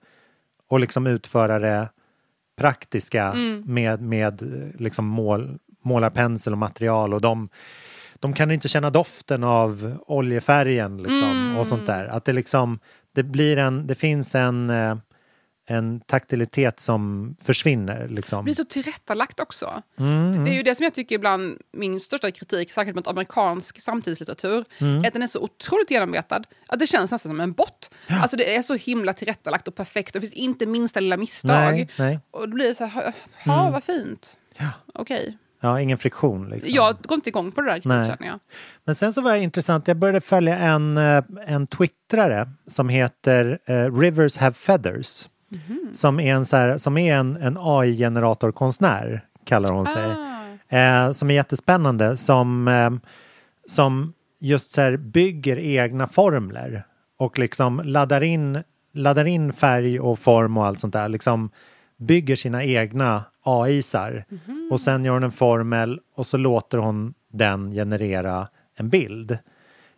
och 0.69 0.79
liksom 0.79 1.07
utföra 1.07 1.59
det 1.59 1.89
praktiska 2.57 3.23
Mm. 3.23 3.63
med, 3.65 4.01
med 4.01 4.41
liksom 4.79 5.05
mål, 5.05 5.59
målarpensel 5.83 6.53
och 6.53 6.59
material 6.59 7.13
och 7.13 7.21
de, 7.21 7.49
de 8.19 8.33
kan 8.33 8.51
inte 8.51 8.67
känna 8.67 8.89
doften 8.89 9.43
av 9.43 9.97
oljefärgen 10.07 10.97
liksom, 10.97 11.23
Mm. 11.31 11.57
och 11.57 11.67
sånt 11.67 11.85
där. 11.85 12.05
Att 12.07 12.25
det 12.25 12.33
liksom, 12.33 12.79
det 13.15 13.23
blir 13.23 13.57
en, 13.57 13.87
det 13.87 13.95
finns 13.95 14.35
en, 14.35 14.69
eh, 14.69 14.95
en 15.67 15.99
taktilitet 15.99 16.79
som 16.79 17.35
försvinner. 17.43 18.07
Liksom. 18.07 18.37
Det 18.39 18.43
blir 18.43 18.53
så 18.55 18.65
tillrättalagt 18.65 19.39
också. 19.39 19.81
Mm, 19.99 20.43
Det 20.45 20.51
är 20.51 20.55
ju 20.55 20.63
det 20.63 20.75
som 20.75 20.83
jag 20.83 20.93
tycker 20.93 21.15
ibland 21.15 21.57
min 21.71 21.99
största 22.01 22.31
kritik, 22.31 22.73
särskilt 22.73 22.95
mot 22.95 23.07
amerikansk 23.07 23.81
samtidslitteratur, 23.81 24.65
Mm. 24.79 25.03
är 25.03 25.07
att 25.07 25.13
den 25.13 25.21
är 25.23 25.27
så 25.27 25.39
otroligt 25.41 25.91
genomarbetad 25.91 26.43
att 26.67 26.79
det 26.79 26.87
känns 26.87 27.11
nästan 27.11 27.29
som 27.29 27.39
en 27.39 27.53
bott. 27.53 27.91
Alltså 28.07 28.37
det 28.37 28.55
är 28.55 28.61
så 28.61 28.73
himla 28.75 29.13
tillrättalagt 29.13 29.67
och 29.67 29.75
perfekt 29.75 30.15
och 30.15 30.21
det 30.21 30.27
finns 30.27 30.41
inte 30.43 30.65
minsta 30.65 30.99
lilla 30.99 31.17
misstag. 31.17 31.51
Nej, 31.73 31.89
nej. 31.97 32.19
Och 32.31 32.49
då 32.49 32.55
blir 32.55 32.65
det 32.67 32.75
så 32.75 32.85
här, 32.85 33.13
ja 33.45 33.69
vad 33.71 33.83
fint. 33.83 34.37
Okej. 34.93 35.37
Ja, 35.61 35.81
ingen 35.81 35.97
friktion. 35.97 36.49
Liksom. 36.49 36.73
Jag 36.73 36.97
går 37.01 37.15
inte 37.15 37.29
igång 37.29 37.51
på 37.51 37.61
det 37.61 37.67
där 37.67 37.75
riktigt 37.75 37.91
känner 37.91 38.27
jag. 38.27 38.39
Men 38.85 38.95
sen 38.95 39.13
så 39.13 39.21
var 39.21 39.31
det 39.31 39.39
intressant, 39.39 39.87
jag 39.87 39.97
började 39.97 40.21
följa 40.21 40.57
en, 40.57 40.97
eh, 40.97 41.23
en 41.47 41.67
twittrare 41.67 42.49
som 42.67 42.89
heter 42.89 43.59
eh, 43.65 43.97
Rivers 43.97 44.37
Have 44.37 44.53
Feathers. 44.53 45.27
Som 45.93 46.19
är 46.19 46.33
en, 46.33 46.45
så 46.45 46.57
här, 46.57 46.77
som 46.77 46.97
är 46.97 47.15
en, 47.15 47.37
en 47.37 47.57
AI-generatorkonstnär, 47.59 49.25
kallar 49.45 49.71
hon 49.71 49.87
sig. 49.87 50.05
Ah. 50.05 50.77
Eh, 50.77 51.11
som 51.11 51.29
är 51.29 51.33
jättespännande, 51.33 52.17
som, 52.17 52.67
eh, 52.67 52.91
som 53.67 54.13
just 54.39 54.71
så 54.71 54.81
här 54.81 54.97
bygger 54.97 55.59
egna 55.59 56.07
formler 56.07 56.83
och 57.17 57.39
liksom 57.39 57.81
laddar 57.85 58.23
in, 58.23 58.63
laddar 58.93 59.25
in 59.25 59.53
färg 59.53 59.99
och 59.99 60.19
form 60.19 60.57
och 60.57 60.65
allt 60.65 60.79
sånt 60.79 60.93
där. 60.93 61.09
Liksom 61.09 61.49
bygger 61.99 62.35
sina 62.35 62.63
egna 62.63 63.23
AIsar 63.43 64.25
och 64.71 64.81
sen 64.81 65.05
gör 65.05 65.13
hon 65.13 65.23
en 65.23 65.31
formel 65.31 65.99
och 66.15 66.27
så 66.27 66.37
låter 66.37 66.77
hon 66.77 67.13
den 67.31 67.71
generera 67.71 68.47
en 68.75 68.89
bild. 68.89 69.37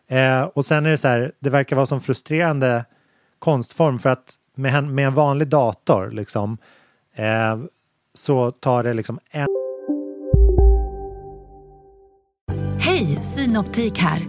Eh, 0.08 0.42
och 0.42 0.66
sen 0.66 0.86
är 0.86 0.90
det 0.90 0.98
så 0.98 1.08
här, 1.08 1.32
det 1.40 1.50
verkar 1.50 1.76
vara 1.76 1.86
som 1.86 2.02
frustrerande 2.02 2.86
konstform 3.40 4.00
för 4.00 4.10
att 4.10 4.34
med 4.56 4.76
en, 4.76 4.96
med 4.96 5.08
en 5.08 5.14
vanlig 5.14 5.48
dator 5.48 6.12
liksom 6.12 6.58
eh, 7.14 7.60
så 8.14 8.52
tar 8.52 8.84
det 8.84 8.94
liksom 8.94 9.20
en 9.32 9.48
Synoptik 13.22 14.00
här. 14.00 14.22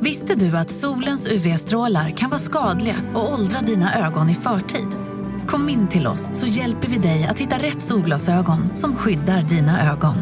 Visste 0.00 0.34
du 0.34 0.56
att 0.56 0.70
solens 0.70 1.28
UV-strålar 1.28 2.10
kan 2.10 2.30
vara 2.30 2.40
skadliga 2.40 2.96
och 3.14 3.32
åldra 3.32 3.60
dina 3.60 4.06
ögon 4.06 4.30
i 4.30 4.34
förtid? 4.34 5.05
Kom 5.46 5.68
in 5.68 5.88
till 5.88 6.06
oss 6.06 6.30
så 6.32 6.46
hjälper 6.46 6.88
vi 6.88 6.96
dig 6.96 7.26
att 7.30 7.38
hitta 7.38 7.56
rätt 7.56 7.80
solglasögon 7.80 8.76
som 8.76 8.96
skyddar 8.96 9.42
dina 9.42 9.92
ögon. 9.92 10.16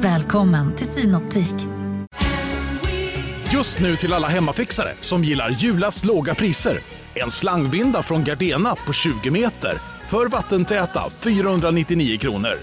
Välkommen 0.00 0.76
till 0.76 0.86
Synoptik. 0.86 1.54
Just 3.52 3.80
nu 3.80 3.96
till 3.96 4.12
alla 4.12 4.28
hemmafixare 4.28 4.88
som 5.00 5.24
gillar 5.24 5.50
Julas 5.50 6.04
låga 6.04 6.34
priser. 6.34 6.80
En 7.14 7.30
slangvinda 7.30 8.02
från 8.02 8.24
Gardena 8.24 8.74
på 8.86 8.92
20 8.92 9.30
meter 9.30 9.72
för 10.08 10.26
vattentäta 10.26 11.00
499 11.20 12.18
kronor. 12.18 12.54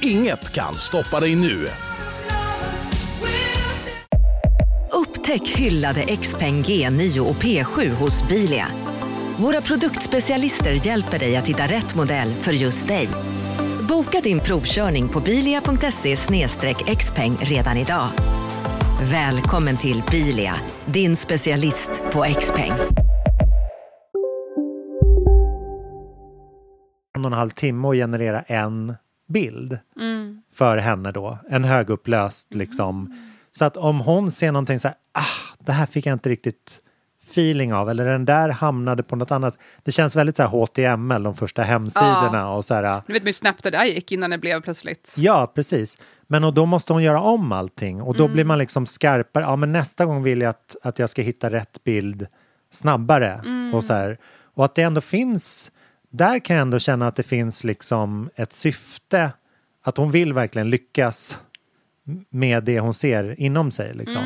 Inget 0.00 0.52
kan 0.52 0.76
stoppa 0.76 1.20
dig 1.20 1.34
nu. 1.34 1.68
Upptäck 4.92 5.48
hyllade 5.48 6.16
XPeng 6.16 6.62
G9 6.62 7.18
och 7.18 7.36
P7 7.36 7.90
hos 7.90 8.28
Bilia. 8.28 8.66
Våra 9.38 9.60
produktspecialister 9.60 10.86
hjälper 10.86 11.18
dig 11.18 11.36
att 11.36 11.48
hitta 11.48 11.62
rätt 11.62 11.94
modell 11.94 12.28
för 12.28 12.52
just 12.52 12.88
dig. 12.88 13.08
Boka 13.88 14.20
din 14.20 14.40
provkörning 14.40 15.08
på 15.08 15.20
bilia.se 15.20 16.16
xpeng 16.96 17.36
redan 17.40 17.76
idag. 17.76 18.08
Välkommen 19.12 19.76
till 19.76 20.02
Bilia, 20.10 20.54
din 20.86 21.16
specialist 21.16 21.90
på 22.12 22.26
XPeng. 22.40 22.72
en 27.16 27.24
och 27.24 27.30
en 27.30 27.38
halv 27.38 27.50
timme 27.50 27.88
och 27.88 27.94
generera 27.94 28.42
en 28.42 28.94
bild 29.28 29.78
för 30.52 30.76
henne 30.76 31.12
då. 31.12 31.38
En 31.48 31.64
högupplöst 31.64 32.54
liksom. 32.54 33.18
Så 33.52 33.64
att 33.64 33.76
om 33.76 34.00
hon 34.00 34.30
ser 34.30 34.52
någonting 34.52 34.80
så 34.80 34.88
här, 34.88 34.96
ah, 35.12 35.54
det 35.58 35.72
här 35.72 35.86
fick 35.86 36.06
jag 36.06 36.12
inte 36.12 36.28
riktigt 36.28 36.80
feeling 37.36 37.74
av 37.74 37.90
eller 37.90 38.04
den 38.04 38.24
där 38.24 38.48
hamnade 38.48 39.02
på 39.02 39.16
något 39.16 39.30
annat. 39.30 39.58
Det 39.82 39.92
känns 39.92 40.16
väldigt 40.16 40.36
så 40.36 40.42
här 40.42 40.50
HTML, 40.50 41.22
de 41.22 41.34
första 41.34 41.62
hemsidorna 41.62 42.50
och 42.50 42.64
så 42.64 42.74
här. 42.74 43.02
Nu 43.06 43.14
vet 43.14 43.22
man 43.22 43.26
hur 43.26 43.32
snabbt 43.32 43.62
det 43.62 43.70
där 43.70 43.84
gick 43.84 44.12
innan 44.12 44.30
det 44.30 44.38
blev 44.38 44.60
plötsligt. 44.60 45.14
Ja, 45.18 45.52
precis. 45.54 45.96
Men 46.26 46.44
och 46.44 46.54
då 46.54 46.66
måste 46.66 46.92
hon 46.92 47.02
göra 47.02 47.20
om 47.20 47.52
allting 47.52 48.02
och 48.02 48.16
då 48.16 48.28
blir 48.28 48.44
man 48.44 48.58
liksom 48.58 48.86
skarpare. 48.86 49.44
Ja, 49.44 49.56
men 49.56 49.72
nästa 49.72 50.04
gång 50.04 50.22
vill 50.22 50.40
jag 50.40 50.50
att, 50.50 50.76
att 50.82 50.98
jag 50.98 51.10
ska 51.10 51.22
hitta 51.22 51.50
rätt 51.50 51.84
bild 51.84 52.26
snabbare 52.70 53.40
och 53.74 53.84
så 53.84 53.92
här. 53.92 54.18
Och 54.54 54.64
att 54.64 54.74
det 54.74 54.82
ändå 54.82 55.00
finns, 55.00 55.72
där 56.10 56.38
kan 56.38 56.56
jag 56.56 56.62
ändå 56.62 56.78
känna 56.78 57.06
att 57.06 57.16
det 57.16 57.22
finns 57.22 57.64
liksom 57.64 58.30
ett 58.36 58.52
syfte. 58.52 59.30
Att 59.84 59.96
hon 59.96 60.10
vill 60.10 60.32
verkligen 60.32 60.70
lyckas 60.70 61.40
med 62.30 62.64
det 62.64 62.80
hon 62.80 62.94
ser 62.94 63.40
inom 63.40 63.70
sig. 63.70 63.94
Liksom. 63.94 64.22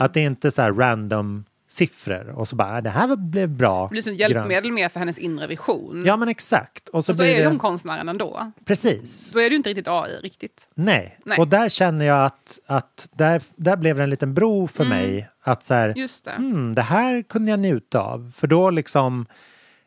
Att 0.00 0.14
det 0.14 0.20
inte 0.20 0.48
är 0.48 0.50
så 0.50 0.62
här 0.62 0.72
random 0.72 1.44
siffror 1.72 2.28
och 2.28 2.48
så 2.48 2.56
bara, 2.56 2.76
"Ah, 2.76 2.80
det 2.80 2.90
här 2.90 3.16
blev 3.16 3.48
bra. 3.48 3.82
Det 3.82 3.90
blir 3.90 4.02
som 4.02 4.16
grönt." 4.16 4.34
hjälpmedel 4.34 4.72
mer 4.72 4.88
för 4.88 5.00
hennes 5.00 5.18
inre 5.18 5.46
vision. 5.46 6.02
Ja, 6.06 6.16
men 6.16 6.28
exakt. 6.28 6.88
Och 6.88 7.04
så, 7.04 7.12
och 7.12 7.16
så 7.16 7.22
blir 7.22 7.34
är 7.34 7.40
det... 7.42 7.46
hon 7.48 7.58
konstnären 7.58 8.08
ändå. 8.08 8.52
Precis. 8.64 9.32
Då 9.32 9.38
är 9.40 9.50
ju 9.50 9.56
inte 9.56 9.68
riktigt 9.70 9.88
AI 9.88 10.16
riktigt. 10.22 10.66
Nej. 10.74 11.18
Nej. 11.24 11.38
och 11.38 11.48
där 11.48 11.68
känner 11.68 12.04
jag 12.04 12.24
att, 12.24 12.58
att 12.66 13.08
där, 13.12 13.42
där 13.56 13.76
blev 13.76 13.96
det 13.96 14.02
en 14.02 14.10
liten 14.10 14.34
bro 14.34 14.68
för 14.68 14.84
mig. 14.84 15.28
Att 15.42 15.64
så 15.64 15.74
här, 15.74 15.88
Mm. 15.88 15.98
Just 16.00 16.24
det. 16.24 16.30
hmm, 16.30 16.74
det 16.74 16.82
här 16.82 17.22
kunde 17.22 17.50
jag 17.50 17.60
njuta 17.60 18.00
av. 18.00 18.32
För 18.36 18.46
då 18.46 18.70
liksom, 18.70 19.26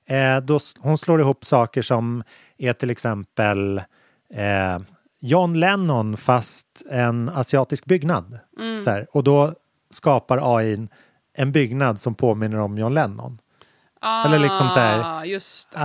eh, 0.05 0.37
då, 0.37 0.59
hon 0.79 0.97
slår 0.97 1.19
ihop 1.21 1.45
saker 1.45 1.81
som 1.81 2.23
är 2.57 2.73
till 2.73 2.89
exempel 2.89 3.77
eh, 4.33 4.79
John 5.19 5.59
Lennon 5.59 6.17
fast 6.17 6.67
en 6.89 7.29
asiatisk 7.29 7.85
byggnad. 7.85 8.39
Mm. 8.59 8.81
Så 8.81 8.89
här, 8.89 9.07
och 9.11 9.23
då 9.23 9.53
skapar 9.89 10.57
AI 10.57 10.87
en 11.35 11.51
byggnad 11.51 11.99
som 11.99 12.15
påminner 12.15 12.59
om 12.59 12.77
John 12.77 12.93
Lennon. 12.93 13.37
Eller 14.25 14.39
liksom 14.39 14.69
så 14.69 14.79
här- 14.79 14.99
Ah. 14.99 15.23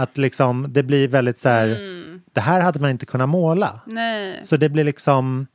Att 0.03 0.19
liksom, 0.19 0.67
det 0.69 0.83
blir 0.83 1.09
väldigt 1.09 1.39
så 1.39 1.49
här, 1.49 1.67
Mm. 1.69 2.23
det 2.33 2.41
här 2.41 2.61
hade 2.61 2.81
man 2.81 2.91
inte 2.91 3.07
kunnat 3.07 3.29
måla. 3.29 3.81
Nej. 3.87 4.39
Så 4.43 4.57
det 4.57 4.69
blir 4.69 4.85
liksom 4.85 5.47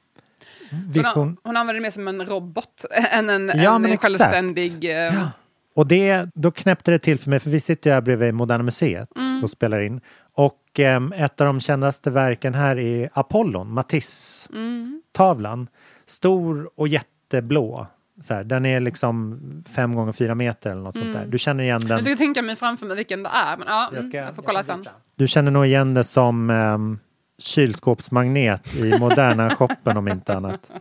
Hon, 0.71 0.91
vision. 0.91 1.37
hon 1.43 1.57
använder 1.57 1.73
det 1.73 1.79
mer 1.79 1.91
som 1.91 2.07
en 2.07 2.25
robot 2.25 2.85
än 3.11 3.29
en, 3.29 3.51
Ja, 3.55 3.75
en 3.75 3.97
självständig... 3.97 5.05
eh, 5.07 5.27
Och 5.75 5.87
det, 5.87 6.29
då 6.33 6.51
knäppte 6.51 6.91
det 6.91 6.99
till 6.99 7.19
för 7.19 7.29
mig, 7.29 7.39
för 7.39 7.49
vi 7.49 7.59
sitter 7.59 7.91
här 7.93 8.01
bredvid 8.01 8.33
Moderna 8.33 8.63
Museet 8.63 9.09
och 9.43 9.49
spelar 9.49 9.79
in. 9.81 10.01
Och 10.33 10.79
em, 10.79 11.13
ett 11.13 11.41
av 11.41 11.47
de 11.47 11.59
kändaste 11.59 12.11
verken 12.11 12.53
här 12.53 12.79
är 12.79 13.09
Apollon, 13.13 13.73
Matisse-tavlan. 13.73 15.67
Stor 16.05 16.69
och 16.75 16.87
jätteblå. 16.87 17.87
Så 18.21 18.33
här, 18.33 18.43
den 18.43 18.65
är 18.65 18.79
liksom 18.79 19.39
fem 19.75 19.95
gånger 19.95 20.11
fyra 20.11 20.35
meter 20.35 20.71
eller 20.71 20.81
något 20.81 20.97
sånt 20.97 21.13
där. 21.13 21.25
Du 21.25 21.37
känner 21.37 21.63
igen 21.63 21.81
den. 21.81 21.89
Jag 21.89 22.03
ska 22.03 22.15
tänka 22.15 22.41
mig 22.41 22.55
framför 22.55 22.85
mig 22.85 22.95
vilken 22.95 23.23
det 23.23 23.29
är. 23.29 23.57
Men 23.57 23.67
ja, 23.67 23.89
jag, 23.93 24.13
jag 24.13 24.35
får 24.35 24.43
kolla 24.43 24.63
sen. 24.63 24.87
Du 25.15 25.27
känner 25.27 25.51
nog 25.51 25.65
igen 25.65 25.93
det 25.93 26.03
som 26.03 26.49
um, 26.49 26.99
kylskåpsmagnet 27.37 28.75
i 28.75 28.99
Moderna 28.99 29.49
shoppen 29.55 29.97
om 29.97 30.07
inte 30.07 30.35
annat. 30.35 30.71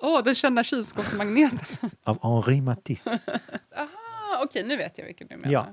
Åh, 0.00 0.24
den 0.24 0.34
kända 0.34 0.64
kylskåpsmagneten. 0.64 1.90
Av 2.04 2.18
Henri 2.22 2.60
Matisse. 2.60 3.18
Okej, 4.42 4.64
nu 4.64 4.76
vet 4.76 4.98
jag 4.98 5.04
vilken 5.04 5.26
du 5.26 5.36
menar. 5.36 5.52
Ja. 5.52 5.66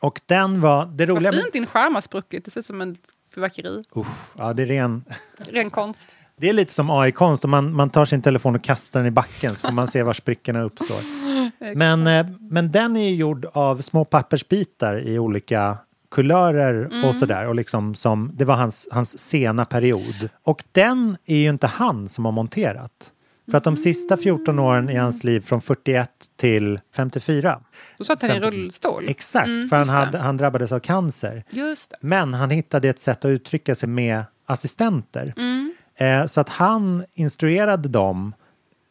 Och 0.00 0.20
den 0.26 0.60
var, 0.60 0.86
det 0.86 1.06
roliga 1.06 1.30
Vad 1.30 1.40
fint 1.40 1.52
din 1.52 1.66
skärm 1.66 1.94
har 1.94 2.02
spruckit. 2.02 2.44
Det 2.44 2.50
ser 2.50 2.60
ut 2.60 2.66
som 2.66 2.80
en 2.80 2.96
fyrverkeri. 3.34 3.84
Uff, 3.90 4.34
ja, 4.38 4.52
det 4.52 4.62
är 4.62 4.66
ren... 4.66 5.04
Ren 5.36 5.70
konst. 5.70 6.16
Det 6.40 6.48
är 6.48 6.52
lite 6.52 6.72
som 6.72 6.90
AI-konst, 6.90 7.44
man, 7.44 7.74
man 7.74 7.90
tar 7.90 8.04
sin 8.04 8.22
telefon 8.22 8.54
och 8.54 8.62
kastar 8.64 9.00
den 9.00 9.06
i 9.06 9.10
backen 9.10 9.50
så 9.50 9.66
får 9.66 9.74
man 9.74 9.88
se 9.88 10.02
var 10.02 10.12
sprickorna 10.12 10.62
uppstår. 10.62 11.18
Men, 11.74 12.06
eh, 12.06 12.26
men 12.40 12.72
den 12.72 12.96
är 12.96 13.10
gjord 13.10 13.46
av 13.52 13.82
små 13.82 14.04
pappersbitar 14.04 15.08
i 15.08 15.18
olika 15.18 15.78
kulörer 16.10 17.04
och 17.08 17.14
sådär. 17.14 17.46
Och 17.46 17.54
liksom 17.54 17.94
som, 17.94 18.30
det 18.34 18.44
var 18.44 18.54
hans, 18.54 18.88
hans 18.90 19.18
sena 19.18 19.64
period. 19.64 20.28
Och 20.42 20.64
den 20.72 21.16
är 21.26 21.36
ju 21.36 21.48
inte 21.48 21.66
han 21.66 22.08
som 22.08 22.24
har 22.24 22.32
monterat. 22.32 23.12
För 23.50 23.58
att 23.58 23.64
de 23.64 23.76
sista 23.76 24.16
14 24.16 24.58
åren 24.58 24.90
i 24.90 24.96
hans 24.96 25.24
liv 25.24 25.40
från 25.40 25.60
41 25.60 26.10
till 26.36 26.80
54. 26.96 27.60
Då 27.98 28.04
satt 28.04 28.22
han 28.22 28.30
i 28.30 28.34
50. 28.34 28.50
rullstol. 28.50 29.04
Exakt, 29.08 29.46
Mm, 29.46 29.68
för 29.68 29.76
han, 29.76 29.88
hade, 29.88 30.18
han 30.18 30.36
drabbades 30.36 30.72
av 30.72 30.78
cancer. 30.78 31.44
Men 32.00 32.34
han 32.34 32.50
hittade 32.50 32.88
ett 32.88 33.00
sätt 33.00 33.24
att 33.24 33.28
uttrycka 33.28 33.74
sig 33.74 33.88
med 33.88 34.24
assistenter. 34.46 35.34
Mm. 35.36 35.74
Eh, 35.98 36.26
så 36.26 36.40
att 36.40 36.48
han 36.48 37.04
instruerade 37.14 37.88
dem 37.88 38.34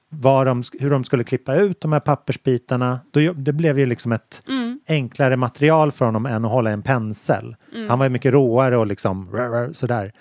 de, 0.10 0.63
hur 0.80 0.89
de 0.89 1.04
skulle 1.04 1.24
klippa 1.24 1.56
ut 1.56 1.82
de 1.82 1.93
här 1.93 2.00
pappersbitarna. 2.00 3.00
Då, 3.12 3.34
det 3.34 3.54
blev 3.54 3.80
ju 3.80 3.86
liksom 3.86 4.12
ett 4.12 4.43
Mm. 4.48 4.80
enklare 4.88 5.38
material 5.38 5.91
för 5.91 6.06
honom 6.06 6.26
än 6.26 6.46
att 6.46 6.52
hålla 6.52 6.70
en 6.72 6.82
pensel. 6.82 7.56
Mm. 7.76 7.89
Han 7.89 8.00
var 8.00 8.06
ju 8.06 8.10
mycket 8.10 8.34
råare 8.34 8.78
och 8.78 8.88
liksom 8.88 9.30
rör, 9.32 9.50
rör, 9.50 9.74
sådär. 9.74 10.12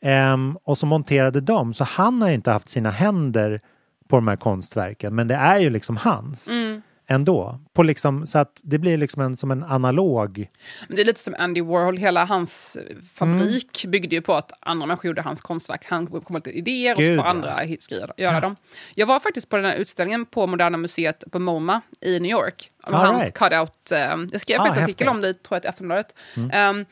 Ehm, 0.00 0.58
och 0.64 0.78
så 0.78 0.86
monterade 0.86 1.40
de, 1.40 1.74
så 1.74 1.84
han 1.84 2.22
har 2.22 2.28
ju 2.28 2.34
inte 2.34 2.50
haft 2.50 2.68
sina 2.68 2.90
händer 2.90 3.60
på 4.08 4.16
de 4.16 4.28
här 4.28 4.36
konstverken, 4.36 5.14
men 5.14 5.28
det 5.28 5.34
är 5.34 5.58
ju 5.58 5.70
liksom 5.70 5.96
hans 5.96 6.50
Mm. 6.50 6.63
Ändå. 7.06 7.60
På 7.72 7.82
liksom, 7.82 8.26
så 8.26 8.38
att 8.38 8.60
det 8.62 8.78
blir 8.78 8.96
liksom 8.96 9.22
en, 9.22 9.36
som 9.36 9.50
en 9.50 9.62
analog 9.64 10.48
Men 10.88 10.96
det 10.96 11.02
är 11.02 11.06
lite 11.06 11.20
som 11.20 11.34
Andy 11.38 11.60
Warhol, 11.62 11.96
hela 11.96 12.24
hans 12.24 12.78
fabrik 13.14 13.84
Mm. 13.84 13.90
byggde 13.90 14.14
ju 14.16 14.22
på 14.22 14.34
att 14.34 14.52
andra 14.60 14.86
människor 14.86 15.06
gjorde 15.06 15.22
hans 15.22 15.40
konstverk. 15.40 15.84
Han 15.88 16.06
kom 16.06 16.22
med 16.28 16.46
lite 16.46 16.58
idéer 16.58 16.92
och 16.92 16.98
Gud, 16.98 17.16
så 17.16 17.22
får 17.22 17.28
andra 17.28 17.60
skriva, 17.80 18.12
göra 18.16 18.40
dem. 18.40 18.56
Jag 18.94 19.06
var 19.06 19.20
faktiskt 19.20 19.48
på 19.48 19.56
den 19.56 19.64
här 19.64 19.74
utställningen 19.74 20.26
på 20.26 20.46
Moderna 20.46 20.78
Museet 20.78 21.24
på 21.30 21.38
MoMA 21.38 21.80
i 22.00 22.20
New 22.20 22.30
York. 22.30 22.70
Om 22.86 22.94
All 22.94 23.06
hans 23.06 23.20
right. 23.22 23.34
cutout, 23.38 23.92
eh, 23.92 23.98
jag 24.32 24.40
skrev 24.40 24.60
Ah, 24.60 24.64
faktiskt 24.64 24.78
en 24.78 24.84
artikel 24.84 25.08
om 25.08 25.20
det, 25.20 25.42
tror 25.42 25.56
jag, 25.56 25.64
i 25.64 25.68
Aftonbladet. 25.68 26.14
Mm. 26.36 26.76
Um, 26.78 26.86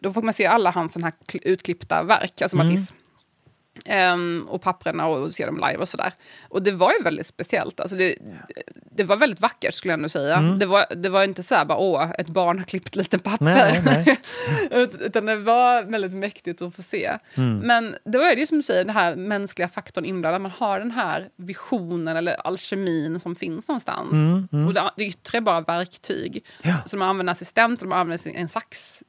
då 0.00 0.12
får 0.12 0.22
man 0.22 0.34
se 0.34 0.46
alla 0.46 0.70
hans 0.70 0.96
här 0.96 1.12
kl- 1.28 1.40
utklippta 1.42 2.02
verk, 2.02 2.42
alltså 2.42 2.56
Mm. 2.56 2.66
Matisse. 2.66 2.94
Ehm, 3.84 4.46
och 4.48 4.62
papperna 4.62 5.06
och 5.06 5.34
se 5.34 5.46
dem 5.46 5.56
live 5.56 5.76
och 5.76 5.88
sådär. 5.88 6.12
Och 6.48 6.62
det 6.62 6.70
var 6.72 6.92
ju 6.92 7.02
väldigt 7.02 7.26
speciellt. 7.26 7.80
Alltså 7.80 7.96
det, 7.96 8.16
det 8.92 9.04
var 9.04 9.16
väldigt 9.16 9.40
vackert 9.40 9.74
skulle 9.74 9.92
jag 9.92 9.98
ändå 9.98 10.08
säga. 10.08 10.36
Mm. 10.36 10.58
Det, 10.58 10.66
var, 10.66 10.86
det 10.96 11.08
var 11.08 11.24
inte 11.24 11.42
så 11.42 11.54
här 11.54 11.64
bara, 11.64 11.78
åh, 11.78 12.10
ett 12.18 12.28
barn 12.28 12.58
har 12.58 12.64
klippt 12.64 12.96
lite 12.96 13.18
papper. 13.18 13.44
Nej, 13.44 13.82
nej. 13.84 14.18
Ut- 14.82 15.00
Utan 15.00 15.26
det 15.26 15.36
var 15.36 15.82
väldigt 15.82 16.12
mäktigt 16.12 16.62
att 16.62 16.74
få 16.76 16.82
se. 16.82 17.18
Mm. 17.34 17.58
Men 17.58 17.96
då 18.04 18.22
är 18.22 18.34
det 18.34 18.40
ju 18.40 18.46
som 18.46 18.56
du 18.56 18.62
säger, 18.62 18.84
den 18.84 18.94
här 18.94 19.16
mänskliga 19.16 19.68
faktorn 19.68 20.04
inblandad. 20.04 20.42
Man 20.42 20.50
har 20.58 20.78
den 20.78 20.90
här 20.90 21.28
visionen 21.36 22.16
eller 22.16 22.46
alkemin 22.46 23.20
som 23.20 23.34
finns 23.36 23.68
någonstans. 23.68 24.12
Mm, 24.12 24.48
mm. 24.52 24.66
Och 24.66 24.74
det, 24.74 24.90
det 24.96 25.04
yttre 25.04 25.38
är 25.38 25.42
bara 25.42 25.60
verktyg. 25.60 26.44
Så 26.86 26.96
man 26.96 27.08
använder 27.08 27.32
assistent 27.32 27.82
och 27.82 27.88
man 27.88 27.98
använder 27.98 28.30
en 28.36 28.48
sax. 28.48 29.02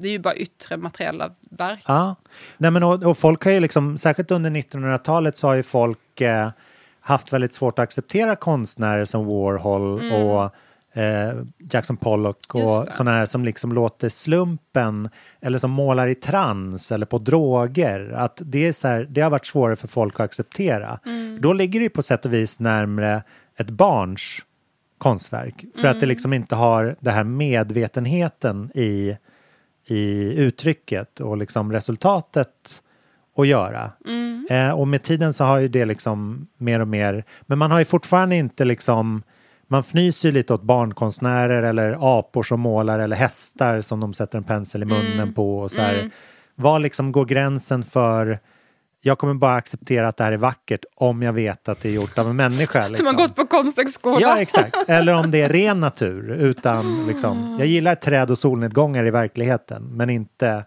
Mm. 0.00 0.02
Det 0.02 0.08
är 0.08 0.12
ju 0.12 0.18
bara 0.18 0.34
yttre 0.36 0.76
materiella 0.76 1.30
verk. 1.50 1.84
Ja, 1.86 2.14
Nej, 2.58 2.70
men 2.70 2.82
och, 2.82 3.02
och 3.02 3.18
folk 3.18 3.44
har 3.44 3.52
ju 3.52 3.60
liksom, 3.60 3.98
särskilt 3.98 4.30
under 4.30 4.50
1900-talet 4.50 5.36
så 5.36 5.46
har 5.46 5.54
ju 5.54 5.62
folk 5.62 6.20
eh, 6.20 6.50
haft 7.00 7.32
väldigt 7.32 7.52
svårt 7.52 7.78
att 7.78 7.82
acceptera 7.82 8.36
konstnärer 8.36 9.04
som 9.04 9.26
Warhol 9.26 10.00
Mm. 10.00 10.12
och 10.12 10.54
eh, 10.98 11.34
Jackson 11.72 11.96
Pollock 11.96 12.54
och 12.54 12.88
sådana 12.92 13.10
här 13.10 13.26
som 13.26 13.44
liksom 13.44 13.72
låter 13.72 14.08
slumpen 14.08 15.08
eller 15.40 15.58
som 15.58 15.70
målar 15.70 16.06
i 16.08 16.14
trans 16.14 16.92
eller 16.92 17.06
på 17.06 17.18
droger. 17.18 18.12
Att 18.16 18.40
det, 18.44 18.66
är 18.68 18.72
så 18.72 18.88
här, 18.88 19.06
det 19.10 19.20
har 19.20 19.30
varit 19.30 19.46
svårare 19.46 19.76
för 19.76 19.88
folk 19.88 20.14
att 20.14 20.24
acceptera. 20.24 20.98
Mm. 21.06 21.38
Då 21.40 21.52
ligger 21.52 21.80
det 21.80 21.84
ju 21.84 21.90
på 21.90 22.02
sätt 22.02 22.24
och 22.24 22.32
vis 22.34 22.60
närmre 22.60 23.22
ett 23.56 23.70
barns 23.70 24.38
konstverk. 24.98 25.64
För 25.74 25.88
att 25.88 25.94
det 26.00 26.04
Mm. 26.04 26.08
liksom 26.08 26.32
inte 26.32 26.54
har 26.54 26.96
det 27.00 27.10
här 27.10 27.24
medvetenheten 27.24 28.70
i, 28.74 29.16
i 29.86 30.34
uttrycket 30.36 31.20
och 31.20 31.36
liksom 31.36 31.72
resultatet 31.72 32.82
att 33.36 33.46
göra. 33.46 33.90
Mm. 34.06 34.46
Eh, 34.50 34.70
och 34.70 34.88
med 34.88 35.02
tiden 35.02 35.32
så 35.32 35.44
har 35.44 35.58
ju 35.58 35.68
det 35.68 35.84
liksom 35.84 36.46
mer 36.56 36.80
och 36.80 36.88
mer, 36.88 37.24
men 37.40 37.58
man 37.58 37.70
har 37.70 37.78
ju 37.78 37.84
fortfarande 37.84 38.36
inte 38.36 38.64
liksom, 38.64 39.22
man 39.68 39.80
fnyser 39.80 40.28
ju 40.28 40.32
lite 40.34 40.54
åt 40.54 40.62
barnkonstnärer 40.62 41.62
eller 41.62 42.18
apor 42.18 42.42
som 42.42 42.60
målar 42.60 42.98
eller 42.98 43.16
hästar 43.16 43.80
som 43.80 44.00
de 44.00 44.14
sätter 44.14 44.38
en 44.38 44.44
pensel 44.44 44.82
i 44.82 44.86
munnen 44.86 45.12
Mm. 45.12 45.34
på 45.34 45.58
och 45.58 45.70
så 45.70 45.80
här. 45.80 45.94
Mm. 45.94 46.10
Var 46.54 46.78
liksom 46.78 47.12
går 47.12 47.24
gränsen 47.24 47.82
för 47.82 48.38
jag 49.00 49.18
kommer 49.18 49.34
bara 49.34 49.54
acceptera 49.54 50.08
att 50.08 50.16
det 50.16 50.24
här 50.24 50.32
är 50.32 50.36
vackert 50.36 50.84
om 50.94 51.22
jag 51.22 51.32
vet 51.32 51.68
att 51.68 51.80
det 51.80 51.88
är 51.88 51.92
gjort 51.92 52.18
av 52.18 52.30
en 52.30 52.36
människa. 52.36 52.82
Som 52.82 52.92
Liksom. 52.92 53.06
har 53.06 53.14
gått 53.14 53.34
på 53.36 53.46
konsthögskola. 53.46 54.20
Ja, 54.20 54.40
exakt. 54.40 54.76
Eller 54.88 55.14
om 55.14 55.30
det 55.30 55.40
är 55.42 55.48
ren 55.48 55.80
natur. 55.80 56.30
Utan 56.30 57.06
liksom, 57.06 57.56
jag 57.58 57.68
gillar 57.68 57.94
träd 57.94 58.30
och 58.30 58.38
solnedgångar 58.38 59.06
i 59.06 59.10
verkligheten, 59.10 59.82
men 59.96 60.10
inte 60.10 60.64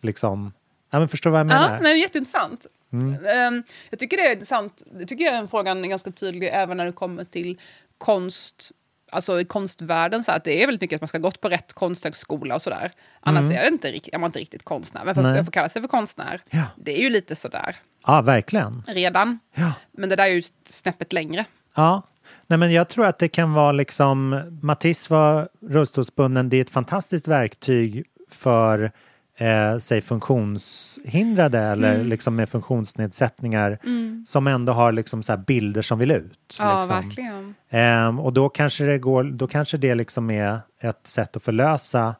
liksom... 0.00 0.52
Ja, 0.90 0.98
men 0.98 1.08
förstår 1.08 1.30
vad 1.30 1.40
jag 1.40 1.46
menar? 1.46 1.74
Ja, 1.74 1.80
men 1.80 1.98
jätteintressant. 1.98 2.66
Mm. 2.92 3.24
Ehm, 3.26 3.62
jag 3.90 3.98
tycker 3.98 4.16
det 4.16 4.26
är 4.26 4.32
intressant. 4.32 4.82
Jag 4.98 5.08
tycker 5.08 5.32
den 5.32 5.48
frågan 5.48 5.84
är 5.84 5.88
ganska 5.88 6.10
tydlig 6.10 6.50
även 6.52 6.76
när 6.76 6.84
det 6.86 6.92
kommer 6.92 7.24
till 7.24 7.60
konst, 7.98 8.72
alltså 9.10 9.40
i 9.40 9.44
konstvärlden. 9.44 10.24
Så 10.24 10.32
att 10.32 10.44
det 10.44 10.62
är 10.62 10.66
väldigt 10.66 10.80
mycket 10.80 10.96
att 10.96 11.00
man 11.02 11.08
ska 11.08 11.18
gått 11.18 11.40
på 11.40 11.48
rätt 11.48 11.72
konsthögskola 11.72 12.54
och 12.54 12.62
sådär. 12.62 12.90
Annars 13.20 13.44
Mm. 13.44 13.56
är, 13.56 13.62
det 13.62 13.68
inte, 13.68 14.14
är 14.14 14.18
man 14.18 14.28
inte 14.28 14.38
riktigt 14.38 14.64
konstnär. 14.64 15.04
Varför 15.04 15.36
jag 15.36 15.44
får 15.44 15.52
kalla 15.52 15.68
sig 15.68 15.82
för 15.82 15.88
konstnär? 15.88 16.40
Ja. 16.50 16.62
Det 16.76 16.98
är 16.98 17.02
ju 17.02 17.10
lite 17.10 17.36
sådär 17.36 17.76
Ja, 18.06 18.20
verkligen. 18.22 18.82
redan. 18.86 19.38
Ja. 19.54 19.72
Men 19.92 20.08
det 20.08 20.16
där 20.16 20.24
är 20.24 20.28
ju 20.28 20.42
snäppet 20.66 21.12
längre. 21.12 21.44
Ja. 21.74 22.02
Nej, 22.46 22.58
men 22.58 22.72
jag 22.72 22.88
tror 22.88 23.06
att 23.06 23.18
det 23.18 23.28
kan 23.28 23.52
vara 23.52 23.72
liksom... 23.72 24.42
Matisse 24.62 25.14
var 25.14 25.48
rullstolsbunden. 25.60 26.48
Det 26.48 26.56
är 26.56 26.60
ett 26.60 26.70
fantastiskt 26.70 27.28
verktyg 27.28 28.04
för 28.30 28.92
eh, 29.40 29.78
säg 29.78 30.00
funktionshindrade 30.00 31.58
eller 31.58 31.94
Mm. 31.94 32.06
liksom 32.06 32.36
med 32.36 32.48
funktionsnedsättningar 32.48 33.78
Mm. 33.84 34.24
som 34.28 34.46
ändå 34.46 34.72
har 34.72 34.92
liksom 34.92 35.22
så 35.22 35.36
bilder 35.36 35.82
som 35.82 35.98
vill 35.98 36.10
ut. 36.10 36.56
Ja, 36.58 36.78
liksom. 36.80 36.96
verkligen. 36.96 37.54
Ehm, 37.70 38.20
och 38.20 38.32
då 38.32 38.48
kanske, 38.48 38.84
det 38.84 38.98
går, 38.98 39.24
då 39.24 39.46
kanske 39.46 39.76
det 39.76 39.94
liksom 39.94 40.30
är 40.30 40.60
ett 40.80 41.06
sätt 41.06 41.36
att 41.36 41.42
förlösa 41.42 42.14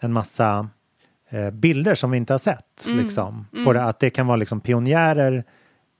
en 0.00 0.12
massa 0.12 0.68
eh, 1.30 1.50
bilder 1.50 1.94
som 1.94 2.10
vi 2.10 2.16
inte 2.16 2.32
har 2.32 2.38
sett. 2.38 2.86
Mm. 2.86 2.98
Liksom. 2.98 3.46
Mm. 3.52 3.64
På 3.64 3.72
det, 3.72 3.84
att 3.84 4.00
det 4.00 4.10
kan 4.10 4.26
vara 4.26 4.36
liksom 4.36 4.60
pionjärer 4.60 5.44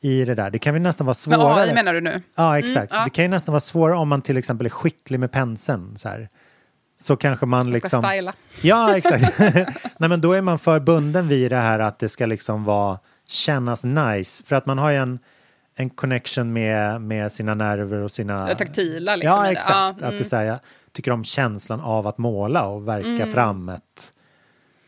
i 0.01 0.25
det 0.25 0.35
där. 0.35 0.51
Det 0.51 0.59
kan 0.59 0.75
ju 0.75 0.81
nästan 0.81 1.07
vara 1.07 1.11
Med 1.12 1.16
svårare. 1.16 1.61
AI 1.62 1.75
menar 1.75 1.95
du 1.95 2.01
nu? 2.01 2.23
Ja, 2.35 2.59
exakt. 2.59 2.93
Mm, 2.93 2.99
ja. 3.01 3.05
Det 3.05 3.11
kan 3.11 3.25
ju 3.25 3.29
nästan 3.29 3.53
vara 3.53 3.61
svårare 3.61 3.97
om 3.97 4.09
man 4.09 4.23
till 4.23 4.37
exempel 4.37 4.66
är 4.66 4.70
skicklig 4.70 5.20
med 5.20 5.33
penseln. 5.33 5.99
Så, 5.99 6.09
här. 6.09 6.29
Så 7.03 7.17
kanske 7.17 7.47
man 7.47 7.67
Jag 7.73 7.77
ska 7.79 7.85
liksom... 7.87 8.05
styla. 8.11 8.33
Ja, 8.61 8.97
exakt. 8.97 9.39
Nej, 9.99 10.09
men 10.09 10.21
då 10.21 10.33
är 10.33 10.43
man 10.43 10.59
för 10.59 10.81
bunden 10.81 11.29
vid 11.29 11.51
det 11.51 11.57
här 11.57 11.79
att 11.79 11.99
det 11.99 12.09
ska 12.09 12.27
liksom 12.27 12.65
vara 12.65 12.99
kännas 13.29 13.85
nice. 13.85 14.45
För 14.45 14.57
att 14.57 14.67
man 14.67 14.79
har 14.79 14.91
ju 14.91 14.97
en, 14.97 15.19
en 15.77 15.91
connection 15.91 16.53
med, 16.53 17.01
med 17.01 17.33
sina 17.33 17.55
nerver 17.55 17.99
och 17.99 18.11
sina... 18.11 18.47
Det 18.47 18.55
taktila 18.55 19.17
liksom. 19.17 19.37
Ja, 19.37 19.43
det. 19.43 19.49
exakt. 19.49 19.71
Ja, 19.71 19.89
Att 19.89 20.03
mm. 20.03 20.19
det, 20.19 20.25
så 20.25 20.37
här, 20.37 20.45
jag 20.45 20.59
tycker 20.93 21.11
om 21.11 21.25
känslan 21.25 21.81
av 21.81 22.07
att 22.07 22.19
måla 22.19 22.67
och 22.67 22.89
verka 22.89 23.09
Mm. 23.09 23.33
fram 23.33 23.69
ett... 23.69 24.13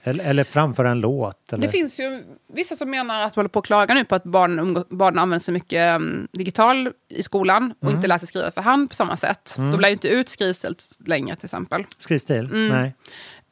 Eller, 0.07 0.25
eller 0.25 0.45
framföra 0.45 0.91
en 0.91 1.01
låt. 1.01 1.53
Eller, 1.53 1.63
Det 1.63 1.69
finns 1.69 2.01
ju 2.01 2.25
vissa 2.53 2.77
som 2.77 2.91
menar 2.91 3.15
att 3.23 3.37
man 3.37 3.43
håller 3.43 3.49
på 3.49 3.59
att 3.59 3.65
klaga 3.67 3.95
nu 3.95 4.05
på 4.05 4.15
att 4.15 4.25
barn, 4.25 4.61
umgå- 4.61 4.87
barn 4.97 5.19
använder 5.19 5.45
så 5.45 5.53
mycket 5.53 5.97
um, 5.97 6.29
digital 6.33 6.91
i 7.09 7.23
skolan 7.23 7.75
och 7.79 7.83
Mm. 7.85 7.97
inte 7.97 8.09
läser 8.09 8.27
skriva 8.27 8.51
för 8.51 8.61
hand 8.61 8.89
på 8.91 8.95
samma 8.97 9.17
sätt. 9.17 9.55
Mm. 9.59 9.71
De 9.71 9.81
lär 9.81 9.89
ju 9.89 9.93
inte 9.93 10.09
ut 10.09 10.29
skrivstil 10.29 10.77
längre 11.07 11.37
till 11.37 11.45
exempel. 11.47 11.85
Skrivstil? 11.99 12.39
Mm. 12.45 12.69
Nej. 12.69 12.95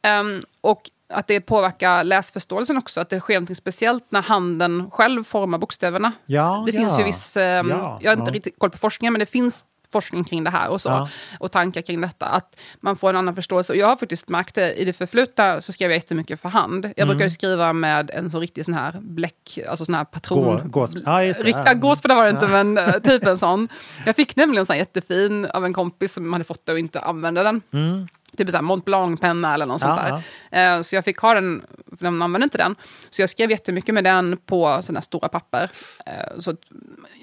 Ehm, 0.02 0.40
och 0.60 0.82
att 1.14 1.26
det 1.26 1.40
påverkar 1.40 2.04
läsförståelsen 2.04 2.76
också, 2.76 3.00
att 3.00 3.10
det 3.10 3.20
sker 3.20 3.40
något 3.40 3.56
speciellt 3.56 4.04
när 4.08 4.22
handen 4.22 4.90
själv 4.90 5.24
formar 5.24 5.58
bokstäverna. 5.58 6.12
Ja, 6.26 6.62
det 6.66 6.72
ja. 6.72 6.80
finns 6.80 6.98
ju 7.00 7.04
viss, 7.04 7.36
ehm, 7.36 7.68
Ja, 7.68 7.98
jag 8.02 8.10
har 8.10 8.16
inte 8.16 8.30
ja. 8.30 8.34
riktigt 8.34 8.58
koll 8.58 8.70
på 8.70 8.78
forskningen, 8.78 9.12
men 9.12 9.20
det 9.20 9.26
finns 9.26 9.64
forskning 9.92 10.24
kring 10.24 10.44
det 10.44 10.50
här 10.50 10.68
och 10.68 10.80
så. 10.80 10.88
Ja. 10.88 11.08
Och 11.40 11.52
tankar 11.52 11.80
kring 11.80 12.00
detta. 12.00 12.26
Att 12.26 12.56
man 12.80 12.96
får 12.96 13.10
en 13.10 13.16
annan 13.16 13.34
förståelse. 13.34 13.72
Och 13.72 13.76
jag 13.76 13.86
har 13.86 13.96
faktiskt 13.96 14.28
märkt 14.28 14.54
det, 14.54 14.74
i 14.74 14.84
det 14.84 14.92
förflutna 14.92 15.60
så 15.60 15.72
skrev 15.72 15.90
jag 15.90 15.96
jättemycket 15.96 16.40
för 16.40 16.48
hand. 16.48 16.84
Jag 16.84 16.92
Mm. 16.98 17.08
brukar 17.08 17.24
ju 17.24 17.30
skriva 17.30 17.72
med 17.72 18.10
en 18.10 18.30
så 18.30 18.40
riktig 18.40 18.64
sån 18.64 18.74
här 18.74 18.98
bläck, 19.00 19.58
alltså 19.68 19.84
sån 19.84 19.94
här 19.94 20.04
patron. 20.04 20.70
Gå- 20.70 20.80
gås- 20.80 20.96
just. 21.22 21.40
Rikt, 21.44 21.58
Ja. 21.64 21.74
var 22.14 22.24
det 22.24 22.30
inte, 22.30 22.44
Ja. 22.46 22.64
men 22.64 22.78
eh, 22.78 22.98
typ 22.98 23.26
en 23.26 23.38
sån. 23.46 23.68
Jag 24.06 24.16
fick 24.16 24.36
nämligen 24.36 24.60
en 24.60 24.66
sån 24.66 24.74
här 24.74 24.80
jättefin 24.80 25.46
av 25.46 25.64
en 25.64 25.72
kompis 25.72 26.12
som 26.14 26.32
hade 26.32 26.44
fått 26.44 26.66
det 26.66 26.72
och 26.72 26.78
inte 26.78 27.00
använde 27.00 27.42
den. 27.42 27.60
Mm. 27.72 28.06
Typ 28.36 28.48
sån 28.50 28.54
här 28.54 28.62
Mont 28.62 28.84
Blanc-penna 28.84 29.54
eller 29.54 29.66
något 29.66 29.80
sånt 29.80 30.00
Ja, 30.04 30.22
där. 30.50 30.76
Eh, 30.76 30.82
Så 30.82 30.94
jag 30.94 31.04
fick 31.04 31.18
ha 31.18 31.34
den, 31.34 31.62
för 31.98 32.04
de 32.04 32.22
använde 32.22 32.44
inte 32.44 32.58
den. 32.58 32.74
Så 33.10 33.22
jag 33.22 33.30
skrev 33.30 33.50
jättemycket 33.50 33.94
med 33.94 34.04
den 34.04 34.36
på 34.46 34.78
sådana 34.82 35.02
stora 35.02 35.28
papper. 35.28 35.70
Eh, 36.06 36.38
Så 36.40 36.56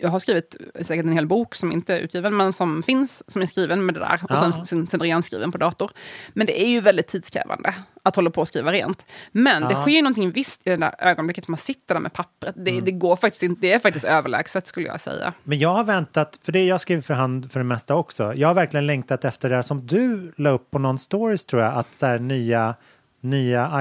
jag 0.01 0.09
har 0.09 0.19
skrivit 0.19 0.55
säkert 0.81 1.05
en 1.05 1.11
hel 1.13 1.27
bok 1.27 1.55
som 1.55 1.71
inte 1.71 1.93
är 1.95 1.99
utgiven, 1.99 2.37
men 2.37 2.53
som 2.53 2.83
finns, 2.83 3.23
som 3.27 3.41
är 3.41 3.45
skriven 3.45 3.85
med 3.85 3.95
det 3.95 3.99
där. 3.99 4.19
Och 4.23 4.31
Ja. 4.31 4.51
sen, 4.53 4.65
sen, 4.65 4.87
sen 4.87 4.99
renskriven 4.99 5.51
på 5.51 5.57
dator. 5.57 5.91
Men 6.33 6.47
det 6.47 6.61
är 6.61 6.67
ju 6.69 6.81
väldigt 6.81 7.07
tidskrävande 7.07 7.73
att 8.03 8.15
hålla 8.15 8.29
på 8.29 8.41
och 8.41 8.47
skriva 8.47 8.71
rent. 8.71 9.05
Men 9.31 9.61
det 9.61 9.67
Ja. 9.73 9.81
sker 9.81 9.91
ju 9.91 10.01
någonting 10.01 10.31
visst 10.31 10.61
i 10.67 10.69
det 10.69 10.75
där 10.75 10.95
ögonblicket 10.99 11.47
man 11.47 11.57
sitter 11.57 11.95
där 11.95 12.01
med 12.01 12.13
pappret. 12.13 12.55
Det, 12.57 12.71
Mm. 12.71 12.85
det 12.85 12.91
går 12.91 13.15
faktiskt 13.15 13.43
inte, 13.43 13.61
det 13.61 13.73
är 13.73 13.79
faktiskt 13.79 14.05
överlägset 14.05 14.67
skulle 14.67 14.87
jag 14.87 15.01
säga. 15.01 15.33
Men 15.43 15.59
jag 15.59 15.69
har 15.69 15.83
väntat, 15.83 16.39
för 16.43 16.51
det 16.51 16.65
jag 16.65 16.81
skriver 16.81 17.01
för 17.01 17.13
hand 17.13 17.51
för 17.51 17.59
det 17.59 17.63
mesta 17.63 17.95
också. 17.95 18.33
Jag 18.35 18.47
har 18.47 18.55
verkligen 18.55 18.85
längtat 18.87 19.25
efter 19.25 19.49
det 19.49 19.55
här 19.55 19.61
som 19.61 19.87
du 19.87 20.33
la 20.37 20.49
upp 20.49 20.71
på 20.71 20.79
någon 20.79 20.99
stories 20.99 21.45
tror 21.45 21.61
jag, 21.61 21.73
att 21.73 21.95
så 21.95 22.05
här 22.05 22.19
nya, 22.19 22.75
nya 23.21 23.71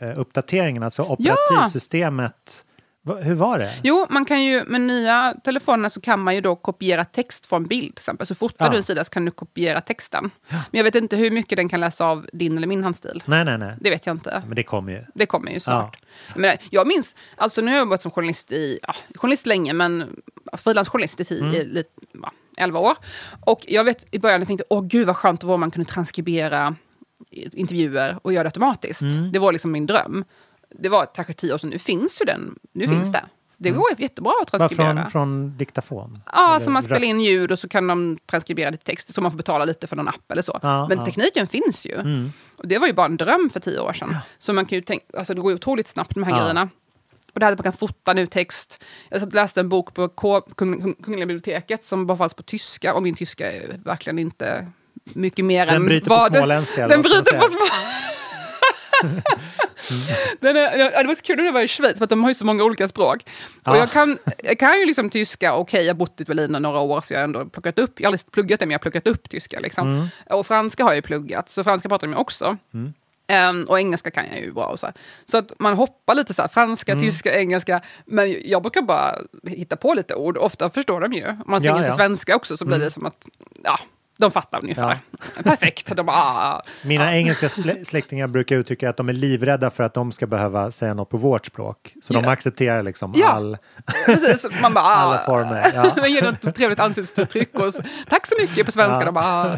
iPhone-uppdateringen, 0.00 0.82
alltså 0.82 1.02
operativsystemet. 1.02 2.64
Va- 3.02 3.14
Hur 3.20 3.34
var 3.34 3.58
det? 3.58 3.72
Jo, 3.82 4.06
man 4.10 4.24
kan 4.24 4.44
ju 4.44 4.64
med 4.64 4.80
nya 4.80 5.34
telefoner 5.44 5.88
så 5.88 6.00
kan 6.00 6.20
man 6.20 6.34
ju 6.34 6.40
då 6.40 6.56
kopiera 6.56 7.04
text 7.04 7.46
från 7.46 7.66
bild. 7.66 7.86
Till 7.94 8.02
exempel. 8.02 8.26
Så 8.26 8.34
fotar 8.34 8.64
Ja. 8.64 8.70
du 8.70 8.76
en 8.76 8.82
sida 8.82 9.04
så 9.04 9.10
kan 9.10 9.24
du 9.24 9.30
kopiera 9.30 9.80
texten. 9.80 10.30
Men 10.48 10.60
jag 10.70 10.84
vet 10.84 10.94
inte 10.94 11.16
hur 11.16 11.30
mycket 11.30 11.56
den 11.56 11.68
kan 11.68 11.80
läsa 11.80 12.06
av 12.06 12.26
din 12.32 12.56
eller 12.56 12.66
min 12.66 12.82
handstil. 12.84 13.22
Nej, 13.26 13.44
nej, 13.44 13.58
nej. 13.58 13.76
Det 13.80 13.90
vet 13.90 14.06
jag 14.06 14.14
inte. 14.14 14.42
Men 14.46 14.56
det 14.56 14.62
kommer 14.62 14.92
ju. 14.92 15.04
Det 15.14 15.26
kommer 15.26 15.50
ju 15.52 15.60
snart. 15.60 15.96
Men 16.36 16.56
jag 16.70 16.86
minns, 16.86 17.16
alltså 17.36 17.60
nu 17.60 17.66
har 17.70 17.76
jag 17.78 17.84
jobbat 17.84 18.02
som 18.02 18.10
journalist 18.10 18.52
i, 18.52 18.78
ja, 18.82 18.94
journalist 19.14 19.46
länge, 19.46 19.72
men 19.72 20.16
frilansjournalist 20.52 21.20
i, 21.20 21.24
tio, 21.24 21.40
Mm. 21.42 21.54
i 21.54 21.64
lite, 21.64 21.90
ja, 22.22 22.32
11 22.56 22.78
år. 22.78 22.96
Och 23.40 23.60
jag 23.68 23.84
vet 23.84 24.06
i 24.14 24.18
början 24.18 24.40
jag 24.40 24.48
tänkte, 24.48 24.64
åh 24.70 24.82
gud 24.86 25.06
vad 25.06 25.16
skönt 25.16 25.40
det 25.40 25.46
var 25.46 25.54
om 25.54 25.60
man 25.60 25.70
kunde 25.70 25.90
transkribera 25.90 26.74
intervjuer 27.32 28.18
och 28.22 28.32
göra 28.32 28.42
det 28.44 28.48
automatiskt. 28.48 29.02
Mm. 29.02 29.32
Det 29.32 29.38
var 29.38 29.52
liksom 29.52 29.72
min 29.72 29.86
dröm. 29.86 30.24
Det 30.78 30.88
var 30.88 31.06
kanske 31.14 31.34
tio 31.34 31.54
år 31.54 31.58
sedan, 31.58 31.70
nu 31.70 31.78
finns 31.78 32.20
ju 32.20 32.24
den, 32.24 32.58
nu 32.72 32.84
Mm. 32.84 32.96
finns 32.96 33.12
det. 33.12 33.24
Det 33.56 33.70
går 33.70 33.86
jättebra 33.98 34.32
att 34.42 34.48
transkribera. 34.48 34.94
från, 35.02 35.10
från 35.10 35.56
diktafon? 35.56 36.22
Ja, 36.32 36.54
Eller 36.54 36.64
så 36.64 36.70
man 36.70 36.82
spelar 36.82 37.04
in 37.04 37.20
ljud 37.20 37.52
och 37.52 37.58
så 37.58 37.68
kan 37.68 37.86
de 37.86 38.18
transkribera 38.26 38.70
det 38.70 38.76
till 38.76 38.86
text, 38.86 39.14
så 39.14 39.20
man 39.20 39.30
får 39.30 39.36
betala 39.36 39.64
lite 39.64 39.86
för 39.86 39.96
någon 39.96 40.08
app 40.08 40.32
eller 40.32 40.42
så. 40.42 40.58
Ja, 40.62 40.88
Men 40.88 40.98
ja. 40.98 41.04
tekniken 41.06 41.46
finns 41.46 41.86
ju. 41.86 41.94
Mm. 41.94 42.32
Och 42.56 42.68
det 42.68 42.78
var 42.78 42.86
ju 42.86 42.92
bara 42.92 43.06
en 43.06 43.16
dröm 43.16 43.50
för 43.52 43.60
tio 43.60 43.80
år 43.80 43.92
sedan. 43.92 44.16
Så 44.38 44.52
man 44.52 44.66
kan 44.66 44.76
ju 44.76 44.82
tänka, 44.82 45.04
alltså 45.18 45.34
det 45.34 45.40
går 45.40 45.50
ju 45.50 45.54
otroligt 45.56 45.88
snabbt 45.88 46.14
de 46.14 46.22
här 46.22 46.30
Ja. 46.32 46.38
grejerna. 46.40 46.68
Och 47.34 47.40
det 47.40 47.46
här 47.46 47.52
att 47.52 47.58
man 47.58 47.62
kan 47.62 47.72
fota 47.72 48.12
nu 48.12 48.26
text. 48.26 48.82
Jag 49.08 49.34
läste 49.34 49.60
en 49.60 49.68
bok 49.68 49.94
på 49.94 50.08
K- 50.08 50.40
Kung- 50.56 50.80
Kung- 50.82 51.02
Kungliga 51.02 51.26
biblioteket 51.26 51.84
som 51.84 52.06
bara 52.06 52.18
fanns 52.18 52.34
på 52.34 52.42
tyska 52.42 52.94
och 52.94 53.02
min 53.02 53.14
tyska 53.14 53.52
är 53.52 53.80
verkligen 53.84 54.18
inte 54.18 54.66
mycket 55.04 55.44
mer 55.44 55.66
Den 55.66 55.74
än 55.76 55.86
bryter 55.86 56.08
på 56.30 56.34
småländska, 56.36 56.88
Den 56.88 57.02
bryter 57.02 57.38
på 57.38 57.46
säga? 57.46 57.64
små... 59.94 60.14
Den 60.40 60.56
är, 60.56 61.02
det 61.02 61.06
var 61.06 61.14
så 61.14 61.22
kul 61.22 61.36
när 61.36 61.44
jag 61.44 61.52
var 61.52 61.60
i 61.60 61.68
Schweiz, 61.68 61.98
för 61.98 62.04
att 62.04 62.10
de 62.10 62.22
har 62.22 62.30
ju 62.30 62.34
så 62.34 62.44
många 62.44 62.64
olika 62.64 62.88
språk. 62.88 63.18
Ja. 63.64 63.70
Och 63.72 63.76
jag 63.78 63.90
kan, 63.90 64.18
jag 64.44 64.58
kan 64.58 64.80
ju 64.80 64.86
liksom 64.86 65.10
tyska, 65.10 65.54
okej, 65.54 65.82
jag 65.82 65.94
har 65.94 65.98
bott 65.98 66.20
i 66.20 66.24
Berlin 66.24 66.52
några 66.52 66.80
år, 66.80 67.00
så 67.00 67.12
jag 67.14 67.18
har 67.18 67.24
ändå 67.24 67.44
plockat 67.46 67.78
upp, 67.78 68.00
jag 68.00 68.06
har 68.06 68.12
aldrig 68.12 68.32
pluggat 68.32 68.60
det, 68.60 68.66
men 68.66 68.70
jag 68.72 68.78
har 68.78 68.82
plockat 68.82 69.06
upp 69.06 69.28
tyska. 69.30 69.60
Liksom. 69.60 69.94
Mm. 69.94 70.06
Och 70.30 70.46
franska 70.46 70.84
har 70.84 70.90
jag 70.90 70.96
ju 70.96 71.02
pluggat, 71.02 71.50
så 71.50 71.64
franska 71.64 71.88
pratar 71.88 72.06
de 72.06 72.12
ju 72.12 72.18
också. 72.18 72.56
Mm. 72.74 72.92
Ehm, 73.26 73.64
och 73.64 73.78
engelska 73.78 74.10
kan 74.10 74.24
jag 74.32 74.40
ju 74.40 74.52
bra. 74.52 74.64
Och 74.66 74.80
så, 74.80 74.86
här. 74.86 74.94
så 75.26 75.38
att 75.38 75.52
man 75.58 75.74
hoppar 75.74 76.14
lite 76.14 76.34
så 76.34 76.42
här, 76.42 76.48
franska, 76.48 76.92
Mm. 76.92 77.04
tyska, 77.04 77.38
engelska. 77.38 77.80
Men 78.06 78.36
jag 78.44 78.62
brukar 78.62 78.82
bara 78.82 79.18
hitta 79.46 79.76
på 79.76 79.94
lite 79.94 80.14
ord, 80.14 80.36
ofta 80.36 80.70
förstår 80.70 81.00
de 81.00 81.12
ju. 81.12 81.26
Om 81.28 81.42
man 81.46 81.60
slänger 81.60 81.76
Ja, 81.76 81.82
till 81.82 81.88
ja. 81.90 81.96
svenska 81.96 82.36
också 82.36 82.56
så 82.56 82.64
blir 82.64 82.76
Mm. 82.76 82.84
det 82.84 82.90
som 82.90 83.06
att, 83.06 83.28
ja, 83.64 83.78
De 84.20 84.30
fattar 84.30 84.62
ungefär. 84.62 84.98
Perfekt. 85.42 85.96
De 85.96 86.06
bara, 86.06 86.16
ah. 86.16 86.62
Mina 86.84 87.16
engelska 87.16 87.48
slä- 87.48 87.84
släktingar 87.84 88.26
brukar 88.26 88.56
uttrycka 88.56 88.90
att 88.90 88.96
de 88.96 89.08
är 89.08 89.12
livrädda 89.12 89.70
för 89.70 89.82
att 89.84 89.94
de 89.94 90.12
ska 90.12 90.26
behöva 90.26 90.70
säga 90.70 90.94
något 90.94 91.10
på 91.10 91.16
vårt 91.16 91.46
språk. 91.46 91.94
Så 92.02 92.12
de 92.12 92.24
Ja. 92.24 92.30
accepterar 92.30 92.82
liksom 92.82 93.12
Ja. 93.16 93.28
all... 93.28 93.58
Precis, 94.06 94.46
man 94.62 94.74
bara, 94.74 94.84
ah. 94.84 94.88
Alla 94.94 95.18
former, 95.18 95.66
ja. 95.74 95.92
Man 95.96 96.12
ger 96.12 96.22
något 96.22 96.54
trevligt 96.54 96.80
ansiktsuttryck 96.80 97.54
och 97.58 97.74
så, 97.74 97.82
tack 98.08 98.26
så 98.26 98.34
mycket 98.40 98.66
på 98.66 98.72
svenska. 98.72 99.00
Ja. 99.00 99.04
De 99.04 99.14
bara, 99.14 99.24
ah. 99.24 99.54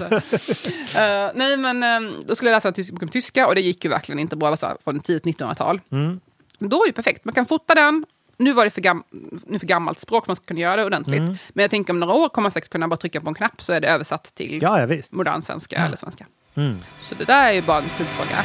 Eh, 1.01 1.31
nej, 1.35 1.57
men 1.57 1.83
eh, 1.83 2.13
då 2.27 2.35
skulle 2.35 2.51
jag 2.51 2.57
läsa 2.57 2.69
en 2.69 2.75
tysk 2.75 2.93
tyska 3.13 3.47
och 3.47 3.55
det 3.55 3.61
gick 3.61 3.85
ju 3.85 3.91
verkligen 3.91 4.19
inte 4.19 4.37
bra. 4.37 4.47
Det 4.47 4.51
var 4.51 4.57
så 4.57 4.67
här 4.67 4.77
från 4.85 5.01
tidigt 5.01 5.25
1900-tal. 5.39 5.81
Mm. 5.93 6.21
Då 6.59 6.83
är 6.83 6.87
det 6.87 6.93
perfekt. 6.93 7.25
Man 7.25 7.35
kan 7.35 7.47
fota 7.47 7.75
den. 7.75 8.05
Nu 8.43 8.53
var 8.53 8.65
det 8.65 8.71
för, 8.71 8.81
gam 8.81 9.05
nu 9.47 9.59
för 9.59 9.67
gammalt 9.67 10.01
språk, 10.01 10.27
man 10.27 10.37
ska 10.37 10.45
kunna 10.45 10.61
göra 10.61 10.77
det 10.77 10.85
ordentligt. 10.85 11.21
Mm. 11.21 11.35
Men 11.49 11.63
jag 11.63 11.71
tänker 11.71 11.93
om 11.93 12.01
några 12.01 12.15
år 12.15 12.29
kommer 12.29 12.43
man 12.43 12.51
säkert 12.51 12.71
kunna 12.71 12.89
bara 12.89 12.97
trycka 12.97 13.21
på 13.21 13.29
en 13.29 13.35
knapp 13.35 13.63
så 13.63 13.73
är 13.73 13.81
det 13.81 13.89
översatt 13.89 14.35
till 14.35 14.63
Ja, 14.63 14.81
ja 14.81 15.01
modern 15.13 15.43
svenska 15.43 15.77
eller 15.77 15.97
svenska. 15.97 16.27
Mm. 16.55 16.79
Så 17.01 17.15
det 17.15 17.25
där 17.25 17.49
är 17.49 17.53
ju 17.53 17.63
bara 17.63 17.79
en 17.79 17.89
tidsfråga. 17.99 18.37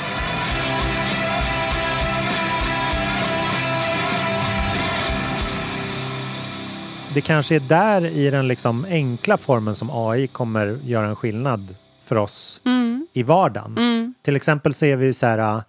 Det 7.14 7.22
kanske 7.22 7.56
är 7.56 7.60
där 7.60 8.06
i 8.06 8.30
den 8.30 8.48
liksom 8.48 8.86
enkla 8.90 9.38
formen 9.38 9.76
som 9.76 9.90
AI 9.94 10.28
kommer 10.28 10.80
göra 10.84 11.08
en 11.08 11.16
skillnad 11.16 11.76
för 12.06 12.16
oss 12.16 12.62
Mm. 12.66 13.08
i 13.14 13.24
vardagen. 13.24 13.78
Mm. 13.78 14.14
Till 14.22 14.36
exempel 14.36 14.74
så 14.74 14.86
är 14.86 14.96
vi 14.96 15.14
så 15.14 15.26
här, 15.26 15.64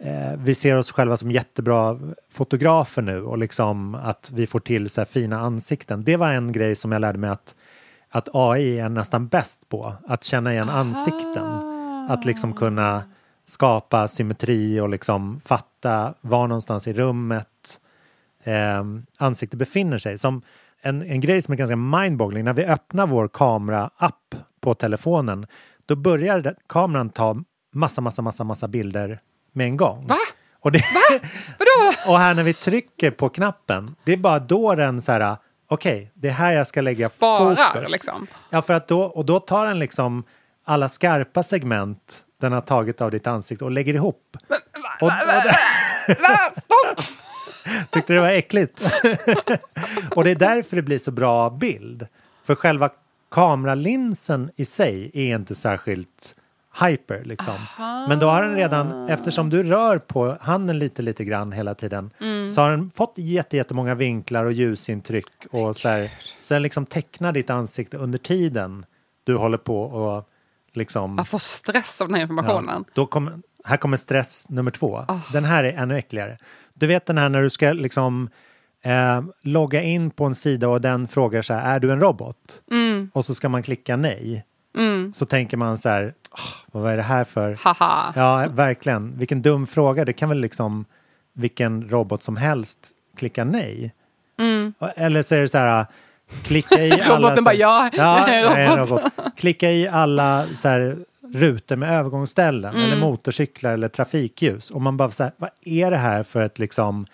eh, 0.00 0.32
vi 0.38 0.54
ser 0.54 0.76
oss 0.76 0.92
själva 0.92 1.16
som 1.16 1.30
jättebra 1.30 1.98
fotografer 2.30 3.02
nu 3.02 3.22
och 3.22 3.38
liksom 3.38 3.94
att 3.94 4.30
vi 4.34 4.46
får 4.46 4.58
till 4.58 4.90
så 4.90 5.04
fina 5.04 5.40
ansikten. 5.40 6.04
Det 6.04 6.16
var 6.16 6.32
en 6.32 6.52
grej 6.52 6.76
som 6.76 6.92
jag 6.92 7.00
lärde 7.00 7.18
mig 7.18 7.30
att, 7.30 7.54
att 8.08 8.28
AI 8.32 8.78
är 8.78 8.88
nästan 8.88 9.28
bäst 9.28 9.68
på, 9.68 9.94
att 10.06 10.24
känna 10.24 10.52
igen 10.52 10.68
ansikten. 10.68 11.46
Att 12.08 12.24
liksom 12.24 12.52
kunna 12.52 13.02
skapa 13.46 14.08
symmetri 14.08 14.80
och 14.80 14.88
liksom 14.88 15.40
fatta 15.40 16.14
var 16.20 16.46
någonstans 16.46 16.86
i 16.86 16.92
rummet 16.92 17.80
eh, 18.44 18.84
ansiktet 19.18 19.58
befinner 19.58 19.98
sig. 19.98 20.18
Som 20.18 20.42
en, 20.82 21.02
en 21.02 21.20
grej 21.20 21.42
som 21.42 21.52
är 21.52 21.56
ganska 21.56 21.76
mindboggling, 21.76 22.44
när 22.44 22.52
vi 22.52 22.64
öppnar 22.64 23.06
vår 23.06 23.28
kamera-app 23.28 24.34
på 24.60 24.74
telefonen, 24.74 25.46
då 25.86 25.96
börjar 25.96 26.54
kameran 26.66 27.10
ta 27.10 27.36
massa, 27.72 28.00
massa, 28.00 28.22
massa, 28.22 28.44
massa 28.44 28.68
bilder 28.68 29.20
med 29.52 29.66
en 29.66 29.76
gång. 29.76 30.06
Va? 30.06 30.18
Och, 30.60 30.72
det, 30.72 30.82
Vadå? 31.58 31.92
och 32.12 32.18
här 32.18 32.34
när 32.34 32.42
vi 32.42 32.54
trycker 32.54 33.10
på 33.10 33.28
knappen, 33.28 33.94
det 34.04 34.12
är 34.12 34.16
bara 34.16 34.38
då 34.38 34.74
den 34.74 35.02
så 35.02 35.12
här, 35.12 35.36
okej, 35.68 36.10
det 36.14 36.28
är 36.28 36.32
här 36.32 36.52
jag 36.52 36.66
ska 36.66 36.80
lägga 36.80 37.08
Sparar 37.08 37.72
fokus. 37.72 37.92
liksom. 37.92 38.26
Ja, 38.50 38.62
för 38.62 38.74
att 38.74 38.88
då, 38.88 39.02
och 39.02 39.24
då 39.24 39.40
tar 39.40 39.66
den 39.66 39.78
liksom 39.78 40.24
alla 40.64 40.88
skarpa 40.88 41.42
segment 41.42 42.24
den 42.40 42.52
har 42.52 42.60
tagit 42.60 43.00
av 43.00 43.10
ditt 43.10 43.26
ansikte 43.26 43.64
och 43.64 43.70
lägger 43.70 43.94
ihop. 43.94 44.36
Och, 45.00 45.02
och, 45.02 45.12
Va? 46.20 46.50
Tyckte 47.90 48.12
det 48.12 48.20
var 48.20 48.28
äckligt. 48.28 48.82
och 50.16 50.24
det 50.24 50.30
är 50.30 50.34
därför 50.34 50.76
det 50.76 50.82
blir 50.82 50.98
så 50.98 51.10
bra 51.10 51.50
bild. 51.50 52.06
För 52.44 52.54
själva 52.54 52.90
kameralinsen 53.30 54.50
i 54.56 54.64
sig 54.64 55.10
är 55.14 55.36
inte 55.36 55.54
särskilt 55.54 56.34
hyper 56.80 57.24
liksom. 57.24 57.54
Men 58.08 58.18
då 58.18 58.26
har 58.28 58.42
den 58.42 58.54
redan, 58.54 59.08
eftersom 59.08 59.50
du 59.50 59.62
rör 59.62 59.98
på 59.98 60.36
handen 60.40 60.78
lite, 60.78 61.02
lite 61.02 61.24
grann 61.24 61.52
hela 61.52 61.74
tiden, 61.74 62.10
Mm. 62.20 62.50
så 62.50 62.60
har 62.60 62.70
den 62.70 62.90
fått 62.90 63.12
jätte, 63.16 63.56
jättemånga 63.56 63.94
vinklar 63.94 64.44
och 64.44 64.52
ljusintryck 64.52 65.26
och 65.50 65.76
så 65.76 65.88
här, 65.88 66.10
så 66.42 66.54
den 66.54 66.62
liksom 66.62 66.86
tecknar 66.86 67.32
ditt 67.32 67.50
ansikte 67.50 67.96
under 67.96 68.18
tiden 68.18 68.84
du 69.24 69.36
håller 69.36 69.58
på 69.58 69.82
och 69.82 70.28
liksom 70.72 71.14
Jag 71.18 71.28
får 71.28 71.38
stress 71.38 72.00
av 72.00 72.08
den 72.08 72.14
här 72.14 72.22
informationen. 72.22 72.84
Ja, 72.86 72.92
då 72.94 73.06
kommer, 73.06 73.38
här 73.64 73.76
kommer 73.76 73.96
stress 73.96 74.48
nummer 74.50 74.70
två. 74.70 75.04
Ah. 75.08 75.18
Den 75.32 75.44
här 75.44 75.64
är 75.64 75.72
ännu 75.72 75.96
äckligare. 75.98 76.38
Du 76.74 76.86
vet 76.86 77.06
den 77.06 77.18
här 77.18 77.28
när 77.28 77.42
du 77.42 77.50
ska 77.50 77.72
liksom 77.72 78.30
eh, 78.82 79.22
logga 79.42 79.82
in 79.82 80.10
på 80.10 80.24
en 80.24 80.34
sida 80.34 80.68
och 80.68 80.80
den 80.80 81.08
frågar 81.08 81.42
så 81.42 81.54
här, 81.54 81.74
är 81.76 81.80
du 81.80 81.92
en 81.92 82.00
robot? 82.00 82.62
Mm. 82.70 83.10
Och 83.14 83.24
så 83.24 83.34
ska 83.34 83.48
man 83.48 83.62
klicka 83.62 83.96
nej. 83.96 84.44
Mm. 84.76 85.12
Så 85.14 85.26
tänker 85.26 85.56
man 85.56 85.78
så 85.78 85.88
här, 85.88 86.14
"Åh, 86.32 86.80
vad 86.80 86.92
är 86.92 86.96
det 86.96 87.02
här 87.02 87.24
för? 87.24 87.58
Haha. 87.60 88.12
Ja, 88.16 88.48
verkligen. 88.54 89.18
Vilken 89.18 89.42
dum 89.42 89.66
fråga. 89.66 90.04
Det 90.04 90.12
kan 90.12 90.28
väl 90.28 90.38
liksom 90.40 90.84
vilken 91.32 91.88
robot 91.90 92.22
som 92.22 92.36
helst 92.36 92.78
klicka 93.16 93.44
nej. 93.44 93.94
Mm. 94.38 94.74
Eller 94.96 95.22
så 95.22 95.34
är 95.34 95.40
det 95.40 95.48
så 95.48 95.58
här, 95.58 95.86
klicka 96.42 96.82
i 96.82 96.92
alla... 97.02 97.28
Roboten 97.28 97.44
bara, 97.44 97.54
ja, 97.54 97.90
ja 97.92 98.28
en 98.28 98.76
robot. 98.86 99.02
Klicka 99.36 99.70
i 99.70 99.88
alla 99.88 100.46
så 100.56 100.68
här, 100.68 100.98
rutor 101.34 101.76
med 101.76 101.98
övergångsställen 101.98 102.74
Mm. 102.74 102.86
eller 102.86 103.00
motorcyklar 103.00 103.72
eller 103.72 103.88
trafikljus. 103.88 104.70
Och 104.70 104.82
man 104.82 104.96
bara 104.96 105.10
så 105.10 105.22
här, 105.22 105.32
vad 105.36 105.50
är 105.64 105.90
det 105.90 105.96
här 105.96 106.22
för 106.22 106.42
ett 106.42 106.58
liksom 106.58 107.06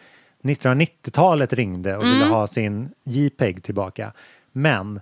1990-talet 0.43 1.53
ringde 1.53 1.97
och 1.97 2.05
ville 2.05 2.17
Mm. 2.17 2.31
ha 2.31 2.47
sin 2.47 2.91
JPEG 3.05 3.63
tillbaka. 3.63 4.13
Men 4.53 5.01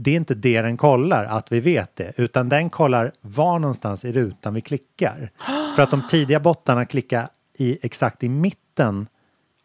det 0.00 0.10
är 0.10 0.16
inte 0.16 0.34
det 0.34 0.62
den 0.62 0.76
kollar, 0.76 1.24
att 1.24 1.52
vi 1.52 1.60
vet 1.60 1.96
det, 1.96 2.12
utan 2.16 2.48
den 2.48 2.70
kollar 2.70 3.12
var 3.20 3.58
någonstans 3.58 4.04
i 4.04 4.12
rutan 4.12 4.54
vi 4.54 4.60
klickar. 4.60 5.30
För 5.76 5.82
att 5.82 5.90
de 5.90 6.06
tidiga 6.06 6.40
bottarna 6.40 6.84
klickar 6.84 7.28
i 7.58 7.78
exakt 7.82 8.22
i 8.24 8.28
mitten 8.28 9.06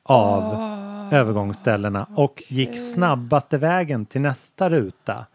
av 0.04 0.54
övergångsställena 1.12 2.08
och 2.16 2.44
gick 2.48 2.80
snabbaste 2.80 3.58
vägen 3.58 4.06
till 4.06 4.22
nästa 4.22 4.70
ruta. 4.70 5.26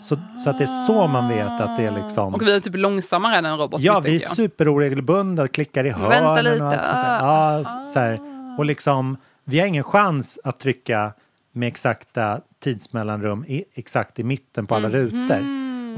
Så, 0.00 0.16
så 0.44 0.50
att 0.50 0.58
det 0.58 0.64
är 0.64 0.86
så 0.86 1.06
man 1.06 1.28
vet 1.28 1.60
att 1.60 1.76
det 1.76 1.82
är 1.82 1.90
liksom... 2.02 2.34
Och 2.34 2.42
vi 2.42 2.52
är 2.56 2.60
typ 2.60 2.76
långsammare 2.76 3.36
än 3.36 3.44
en 3.44 3.58
robot 3.58 3.80
Ja, 3.80 4.00
vi 4.04 4.08
är 4.10 4.12
jag. 4.12 4.22
superoregelbundna, 4.22 5.48
klickar 5.48 5.84
i 5.86 5.90
hörnen 5.90 6.10
vänta 6.10 6.42
lite. 6.42 6.64
och 6.64 6.70
allt 6.72 6.86
sånt 6.86 7.02
där. 7.04 7.18
Ja, 7.20 7.60
s- 7.60 7.92
så 7.92 7.98
här. 8.00 8.20
Och 8.58 8.64
liksom, 8.64 9.16
vi 9.44 9.60
har 9.60 9.66
ingen 9.66 9.84
chans 9.84 10.38
att 10.44 10.58
trycka 10.58 11.12
med 11.54 11.66
exakta 11.68 12.40
tidsmellanrum 12.58 13.44
i, 13.48 13.64
exakt 13.74 14.18
i 14.18 14.24
mitten 14.24 14.66
på 14.66 14.74
alla 14.74 14.88
Mhm. 14.88 14.96
rutor. 14.98 15.44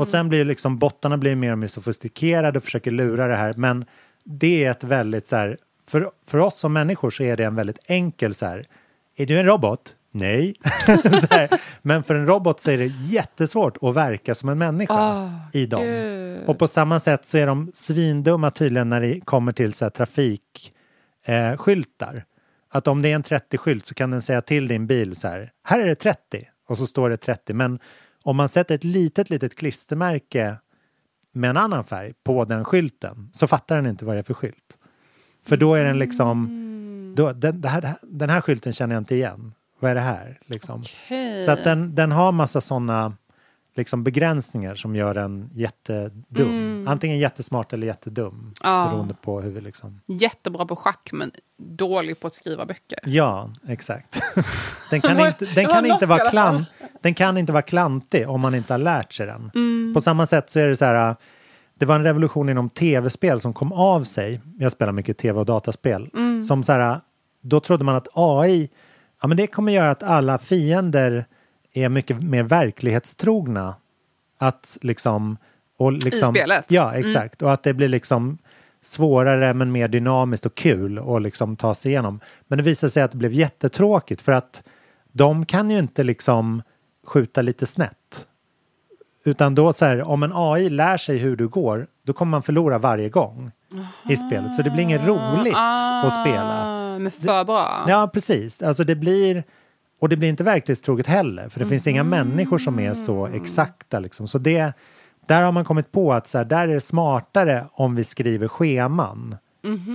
Och 0.00 0.08
sen 0.08 0.28
blir 0.28 0.44
liksom 0.44 0.78
bottarna 0.78 1.16
blir 1.18 1.36
mer 1.36 1.52
och 1.52 1.58
mer 1.58 1.66
sofistikerade 1.66 2.58
och 2.58 2.64
försöker 2.64 2.90
lura 2.90 3.26
det 3.26 3.36
här. 3.36 3.54
Men 3.56 3.84
det 4.24 4.64
är 4.64 4.70
ett 4.70 4.84
väldigt 4.84 5.26
så 5.26 5.36
här, 5.36 5.58
för, 5.86 6.10
för 6.26 6.38
oss 6.38 6.58
som 6.58 6.72
människor 6.72 7.10
så 7.10 7.22
är 7.22 7.36
det 7.36 7.44
en 7.44 7.54
väldigt 7.54 7.78
enkel 7.86 8.34
så 8.34 8.46
här, 8.46 8.66
är 9.16 9.26
du 9.26 9.38
en 9.38 9.46
robot? 9.46 9.94
Nej. 10.10 10.54
Men 11.82 12.02
för 12.02 12.14
en 12.14 12.26
robot 12.26 12.60
så 12.60 12.70
är 12.70 12.78
det 12.78 12.86
jättesvårt 12.86 13.76
att 13.82 13.94
verka 13.94 14.34
som 14.34 14.48
en 14.48 14.58
människa 14.58 14.94
Ah, 14.94 15.30
i 15.52 15.66
dem. 15.66 15.82
gud. 15.82 16.38
Och 16.46 16.58
på 16.58 16.68
samma 16.68 17.00
sätt 17.00 17.26
så 17.26 17.38
är 17.38 17.46
de 17.46 17.70
svindumma 17.74 18.50
tydligen 18.50 18.88
när 18.88 19.00
det 19.00 19.20
kommer 19.20 19.52
till 19.52 19.72
så 19.72 19.84
här 19.84 19.90
trafikskyltar. 19.90 20.72
Eh, 21.52 21.56
skyltar. 21.56 22.24
Att 22.76 22.88
om 22.88 23.02
det 23.02 23.10
är 23.10 23.14
en 23.14 23.22
30-skylt 23.22 23.86
så 23.86 23.94
kan 23.94 24.10
den 24.10 24.22
säga 24.22 24.40
till 24.40 24.68
din 24.68 24.86
bil 24.86 25.16
så 25.16 25.28
här, 25.28 25.52
här 25.64 25.80
är 25.80 25.86
det 25.86 25.94
30 25.94 26.48
och 26.68 26.78
så 26.78 26.86
står 26.86 27.10
det 27.10 27.16
30. 27.16 27.54
Men 27.54 27.78
om 28.22 28.36
man 28.36 28.48
sätter 28.48 28.74
ett 28.74 28.84
litet, 28.84 29.30
litet 29.30 29.54
klistermärke 29.54 30.56
med 31.32 31.50
en 31.50 31.56
annan 31.56 31.84
färg 31.84 32.12
på 32.24 32.44
den 32.44 32.64
skylten 32.64 33.30
så 33.32 33.46
fattar 33.46 33.76
den 33.76 33.86
inte 33.86 34.04
vad 34.04 34.16
det 34.16 34.18
är 34.18 34.22
för 34.22 34.34
skylt. 34.34 34.76
För 35.44 35.56
då 35.56 35.74
är 35.74 35.84
den 35.84 35.98
liksom, 35.98 37.14
då, 37.16 37.32
den, 37.32 37.64
här, 37.64 37.94
den 38.02 38.30
här 38.30 38.40
skylten 38.40 38.72
känner 38.72 38.94
jag 38.94 39.00
inte 39.00 39.14
igen. 39.14 39.52
Vad 39.80 39.90
är 39.90 39.94
det 39.94 40.00
här? 40.00 40.38
Liksom. 40.46 40.80
Okej. 40.80 41.42
Så 41.42 41.50
att 41.50 41.64
den, 41.64 41.94
den 41.94 42.12
har 42.12 42.32
massa 42.32 42.60
sådana 42.60 43.16
liksom 43.76 44.04
begränsningar 44.04 44.74
som 44.74 44.96
gör 44.96 45.14
den 45.14 45.50
jättedum. 45.54 46.48
Mm. 46.48 46.75
Antingen 46.86 47.18
jättesmart 47.18 47.72
eller 47.72 47.86
jättedum. 47.86 48.52
Ja. 48.62 48.88
Beroende 48.90 49.14
på 49.14 49.40
hur 49.40 49.50
vi 49.50 49.60
liksom... 49.60 50.00
Jättebra 50.06 50.66
på 50.66 50.76
schack 50.76 51.10
men 51.12 51.30
dålig 51.56 52.20
på 52.20 52.26
att 52.26 52.34
skriva 52.34 52.66
böcker. 52.66 52.98
Ja, 53.04 53.50
exakt. 53.68 54.20
Den 54.90 55.00
kan 55.00 55.26
inte, 55.26 55.44
den 55.44 55.66
kan 55.66 55.86
inte 55.86 56.06
vara 56.06 56.30
klant, 56.30 56.68
den 57.02 57.14
kan 57.14 57.38
inte 57.38 57.52
vara 57.52 57.62
klantig 57.62 58.28
om 58.28 58.40
man 58.40 58.54
inte 58.54 58.72
har 58.72 58.78
lärt 58.78 59.12
sig 59.12 59.26
den. 59.26 59.50
Mm. 59.54 59.94
På 59.94 60.00
samma 60.00 60.26
sätt 60.26 60.50
så 60.50 60.58
är 60.58 60.68
det 60.68 60.76
så 60.76 60.84
här, 60.84 61.16
det 61.74 61.86
var 61.86 61.94
en 61.94 62.04
revolution 62.04 62.48
inom 62.48 62.70
tv-spel 62.70 63.40
som 63.40 63.54
kom 63.54 63.72
av 63.72 64.04
sig. 64.04 64.40
Jag 64.58 64.72
spelar 64.72 64.92
mycket 64.92 65.18
tv 65.18 65.40
och 65.40 65.46
dataspel. 65.46 66.10
Mm. 66.14 66.42
Som 66.42 66.64
så 66.64 66.72
här, 66.72 67.00
då 67.40 67.60
trodde 67.60 67.84
man 67.84 67.96
att 67.96 68.08
AI, 68.12 68.70
ja 69.22 69.28
men 69.28 69.36
det 69.36 69.46
kommer 69.46 69.72
göra 69.72 69.90
att 69.90 70.02
alla 70.02 70.38
fiender 70.38 71.26
är 71.72 71.88
mycket 71.88 72.22
mer 72.22 72.42
verklighetstrogna. 72.42 73.74
Att 74.38 74.78
liksom... 74.80 75.36
Och 75.76 75.92
liksom 75.92 76.34
spelet. 76.34 76.64
Ja, 76.68 76.88
Mm. 76.90 77.00
exakt. 77.04 77.42
Och 77.42 77.52
att 77.52 77.62
det 77.62 77.74
blir 77.74 77.88
liksom 77.88 78.38
svårare 78.82 79.54
men 79.54 79.72
mer 79.72 79.88
dynamiskt 79.88 80.46
och 80.46 80.54
kul 80.54 80.98
att 80.98 81.22
liksom 81.22 81.56
ta 81.56 81.74
sig 81.74 81.90
igenom. 81.92 82.20
Men 82.46 82.58
det 82.58 82.64
visade 82.64 82.90
sig 82.90 83.02
att 83.02 83.10
det 83.10 83.16
blev 83.16 83.32
jättetråkigt 83.32 84.22
för 84.22 84.32
att 84.32 84.62
de 85.12 85.46
kan 85.46 85.70
ju 85.70 85.78
inte 85.78 86.04
liksom 86.04 86.62
skjuta 87.06 87.42
lite 87.42 87.66
snett. 87.66 88.26
Utan 89.24 89.54
då 89.54 89.72
så 89.72 89.84
här, 89.86 90.02
om 90.02 90.22
en 90.22 90.32
AI 90.34 90.68
lär 90.68 90.96
sig 90.96 91.18
hur 91.18 91.36
du 91.36 91.48
går, 91.48 91.86
då 92.02 92.12
kommer 92.12 92.30
man 92.30 92.42
förlora 92.42 92.78
varje 92.78 93.08
gång 93.08 93.50
i 94.08 94.16
spelet. 94.16 94.52
Så 94.54 94.62
det 94.62 94.70
blir 94.70 94.82
inget 94.82 95.06
roligt 95.06 95.54
att 95.56 96.12
spela. 96.22 96.64
Ah, 96.64 96.98
Men 96.98 97.10
för 97.10 97.44
bra. 97.44 97.84
Ja, 97.88 98.10
precis. 98.12 98.62
Alltså 98.62 98.84
det 98.84 98.94
blir, 98.94 99.44
och 100.00 100.08
det 100.08 100.16
blir 100.16 100.28
inte 100.28 100.44
verklighetstroget 100.44 101.06
heller, 101.06 101.48
för 101.48 101.60
det 101.60 101.66
finns 101.66 101.86
inga 101.86 102.02
Mhm. 102.04 102.10
människor 102.10 102.58
som 102.58 102.78
är 102.78 102.94
så 102.94 103.26
exakta 103.26 103.98
liksom. 103.98 104.28
Så 104.28 104.38
det, 104.38 104.72
där 105.26 105.42
har 105.42 105.52
man 105.52 105.64
kommit 105.64 105.92
på 105.92 106.12
att 106.12 106.28
så 106.28 106.38
här, 106.38 106.44
där 106.44 106.68
är 106.68 106.74
det 106.74 106.80
smartare 106.80 107.66
om 107.72 107.94
vi 107.94 108.04
skriver 108.04 108.48
scheman 108.48 109.36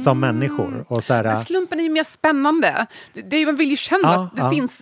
som 0.03 0.19
människor. 0.19 0.85
Och 0.87 1.03
så 1.03 1.13
här, 1.13 1.23
Men 1.23 1.41
slumpen 1.41 1.79
är 1.79 1.83
ju 1.83 1.89
mer 1.89 2.03
spännande. 2.03 2.85
Det, 3.13 3.21
det, 3.21 3.45
man 3.45 3.55
vill 3.55 3.69
ju 3.69 3.77
känna 3.77 4.01
Ja, 4.03 4.23
att 4.23 4.35
det 4.35 4.41
ja. 4.41 4.49
finns... 4.49 4.81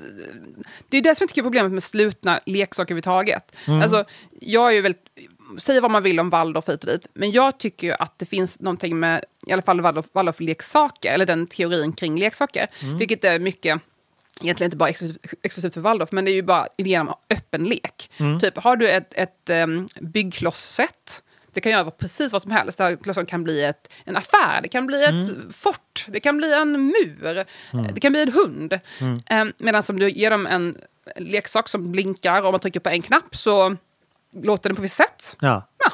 Det 0.90 0.98
är 0.98 1.02
det 1.02 1.16
som 1.16 1.24
jag 1.24 1.30
tycker 1.30 1.42
är 1.42 1.44
problemet 1.44 1.72
med 1.72 1.84
slutna 1.84 2.40
leksaker 2.46 2.86
överhuvudtaget. 2.94 3.56
Mm. 3.68 3.82
Alltså, 3.82 4.06
jag 4.42 4.68
är 4.70 4.72
ju 4.74 4.82
väldigt... 4.82 5.06
Säg 5.58 5.80
vad 5.80 5.92
man 5.92 6.04
vill 6.04 6.20
om 6.20 6.30
Waldorf 6.30 6.70
hit 6.70 6.84
och 6.84 6.90
dit, 6.90 7.08
men 7.14 7.32
jag 7.32 7.58
tycker 7.58 7.88
ju 7.88 7.94
att 7.94 8.20
det 8.20 8.26
finns 8.26 8.60
någonting 8.60 9.00
med, 9.00 9.24
i 9.48 9.52
alla 9.54 9.62
fall 9.62 9.82
Waldorf, 9.82 10.06
Waldorf-leksaker, 10.14 11.10
eller 11.12 11.26
den 11.26 11.48
teorin 11.48 11.94
kring 11.94 12.20
leksaker, 12.20 12.68
Mm. 12.84 12.98
vilket 12.98 13.24
är 13.24 13.40
mycket 13.40 13.82
egentligen 14.42 14.68
inte 14.68 14.78
bara 14.78 14.90
exklusivt, 14.90 15.74
för 15.74 15.82
Waldorf, 15.82 16.12
men 16.12 16.26
det 16.26 16.32
är 16.32 16.34
ju 16.34 16.42
bara 16.42 16.68
idén 16.78 17.08
om 17.08 17.14
öppen 17.30 17.64
lek. 17.64 18.12
Mm. 18.18 18.40
Typ, 18.40 18.58
har 18.58 18.76
du 18.76 18.90
ett, 18.90 19.14
ett 19.14 19.50
um, 19.50 19.90
byggklossset, 20.02 21.24
det 21.54 21.62
kan 21.62 21.72
göra 21.72 21.92
precis 21.92 22.34
vad 22.34 22.42
som 22.42 22.52
helst. 22.52 22.78
Det 22.78 22.84
här 22.84 22.96
klossan 22.96 23.26
kan 23.26 23.44
bli 23.44 23.64
ett, 23.64 23.92
en 24.06 24.18
affär, 24.18 24.62
det 24.62 24.68
kan 24.68 24.88
bli 24.88 25.04
ett 25.04 25.10
Mm. 25.10 25.54
fort, 25.54 26.06
det 26.08 26.20
kan 26.20 26.38
bli 26.38 26.54
en 26.54 26.72
mur, 26.72 27.46
det 27.94 28.00
kan 28.00 28.12
bli 28.12 28.22
en 28.22 28.32
hund. 28.32 28.80
Um, 29.32 29.54
Medan 29.58 29.84
om 29.90 30.00
du 30.00 30.10
ger 30.10 30.30
dem 30.32 30.48
en 30.48 30.78
leksak 31.16 31.70
som 31.70 31.92
blinkar 31.92 32.42
och 32.42 32.52
man 32.52 32.60
trycker 32.60 32.80
på 32.80 32.90
en 32.90 33.02
knapp 33.02 33.36
så 33.36 33.76
låter 34.44 34.70
den 34.70 34.76
på 34.76 34.82
visst 34.82 34.96
sätt. 34.98 35.36
ja. 35.78 35.92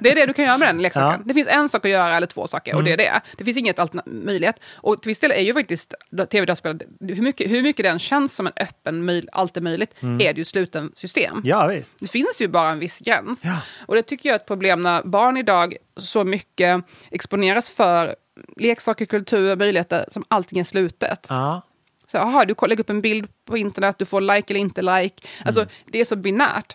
Det 0.00 0.10
är 0.10 0.14
det 0.14 0.26
du 0.26 0.32
kan 0.32 0.44
göra 0.44 0.58
med 0.58 0.68
den 0.68 0.82
leksaken. 0.82 1.20
Ja. 1.20 1.22
Det 1.24 1.34
finns 1.34 1.48
en 1.48 1.68
sak 1.68 1.84
att 1.84 1.90
göra 1.90 2.16
eller 2.16 2.26
två 2.26 2.46
saker 2.46 2.74
och 2.74 2.84
det 2.84 2.92
är 2.92 2.96
det. 2.96 3.20
Det 3.38 3.44
finns 3.44 3.56
inget 3.56 3.80
möjlighet. 4.06 4.60
Och 4.74 5.02
till 5.02 5.08
viss 5.08 5.18
del 5.18 5.30
är 5.30 5.40
ju 5.40 5.54
faktiskt 5.54 5.94
tv-dataspel, 6.30 6.80
hur 7.00 7.22
mycket, 7.22 7.50
hur 7.50 7.62
mycket 7.62 7.84
den 7.84 7.98
känns 7.98 8.36
som 8.36 8.46
en 8.46 8.52
öppen, 8.56 9.04
möj, 9.04 9.26
allt 9.32 9.56
är 9.56 9.60
möjligt, 9.60 9.94
är 10.00 10.18
det 10.18 10.38
ju 10.38 10.44
sluten 10.44 10.92
system. 10.96 11.40
ja, 11.44 11.66
visst. 11.66 11.94
Det 11.98 12.08
finns 12.08 12.40
ju 12.40 12.48
bara 12.48 12.70
en 12.70 12.78
viss 12.78 12.98
gräns. 12.98 13.42
Och 13.86 13.94
det 13.94 14.02
tycker 14.02 14.28
jag 14.28 14.34
är 14.34 14.40
ett 14.40 14.46
problem 14.46 14.82
när 14.82 15.02
barn 15.02 15.36
idag 15.36 15.76
så 15.96 16.24
mycket 16.24 16.84
exponeras 17.10 17.70
för 17.70 18.16
leksaker, 18.56 19.06
kultur, 19.06 19.56
möjligheter 19.56 20.04
som 20.12 20.24
allting 20.28 20.58
är 20.58 20.64
slutet. 20.64 21.26
Ja. 21.28 21.62
Så, 22.06 22.18
aha, 22.18 22.44
du 22.44 22.54
lägger 22.68 22.80
upp 22.80 22.90
en 22.90 23.00
bild 23.00 23.28
på 23.44 23.56
internet, 23.56 23.96
du 23.98 24.04
får 24.04 24.20
like 24.20 24.52
eller 24.52 24.60
inte 24.60 24.82
like. 24.82 25.22
Alltså, 25.44 25.66
Det 25.86 26.00
är 26.00 26.04
så 26.04 26.16
binärt. 26.16 26.74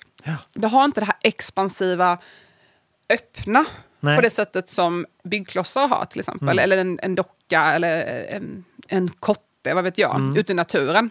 Du 0.54 0.68
har 0.68 0.86
inte 0.86 1.00
det 1.02 1.06
här 1.06 1.18
expansiva, 1.22 2.18
öppna 3.10 3.66
Nej. 4.00 4.16
på 4.16 4.22
det 4.22 4.30
sättet 4.30 4.70
som 4.70 5.06
byggklossar 5.24 5.88
har 5.88 6.06
till 6.06 6.20
exempel. 6.20 6.60
Eller 6.60 6.78
en, 6.78 7.00
en 7.04 7.16
docka 7.16 7.62
eller 7.62 8.06
en, 8.28 8.64
en 8.88 9.10
kotte, 9.10 9.74
vad 9.74 9.84
vet 9.84 9.98
jag, 9.98 10.38
ute 10.38 10.52
i 10.52 10.56
naturen. 10.56 11.10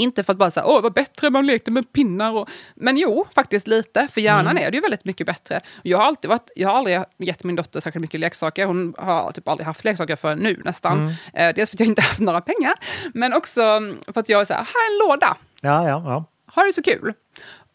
Inte 0.00 0.24
för 0.24 0.32
att 0.32 0.38
bara 0.38 0.50
säga, 0.50 0.66
åh 0.66 0.82
vad 0.82 0.92
bättre 0.92 1.30
man 1.30 1.46
lekte 1.46 1.70
med 1.70 1.92
pinnar. 1.92 2.32
Och... 2.32 2.50
Men 2.74 2.96
jo, 2.96 3.26
faktiskt 3.34 3.66
lite. 3.66 4.08
För 4.08 4.20
hjärnan 4.20 4.58
är 4.58 4.70
det 4.70 4.76
ju 4.76 4.80
väldigt 4.80 5.04
mycket 5.04 5.26
bättre. 5.26 5.60
Jag 5.82 5.98
har, 5.98 6.04
alltid 6.04 6.28
varit, 6.28 6.50
jag 6.56 6.68
har 6.68 6.76
aldrig 6.76 7.00
gett 7.18 7.44
min 7.44 7.56
dotter 7.56 7.80
särskilt 7.80 8.00
mycket 8.00 8.20
leksaker. 8.20 8.66
Hon 8.66 8.94
har 8.98 9.32
typ 9.32 9.48
aldrig 9.48 9.66
haft 9.66 9.84
leksaker 9.84 10.16
för 10.16 10.36
nu 10.36 10.60
nästan. 10.64 11.14
Eh, 11.34 11.54
dels 11.54 11.70
för 11.70 11.76
att 11.76 11.80
jag 11.80 11.86
inte 11.86 12.02
haft 12.02 12.20
några 12.20 12.40
pengar. 12.40 12.74
Men 13.14 13.32
också 13.32 13.60
för 14.06 14.20
att 14.20 14.28
jag 14.28 14.40
är 14.40 14.44
så 14.44 14.54
här, 14.54 14.60
här 14.60 14.66
är 14.66 14.92
en 14.92 15.08
låda. 15.08 15.36
Ja, 15.60 15.88
ja, 15.88 16.02
ja. 16.04 16.24
Har 16.46 16.66
det 16.66 16.72
så 16.72 16.82
kul. 16.82 17.14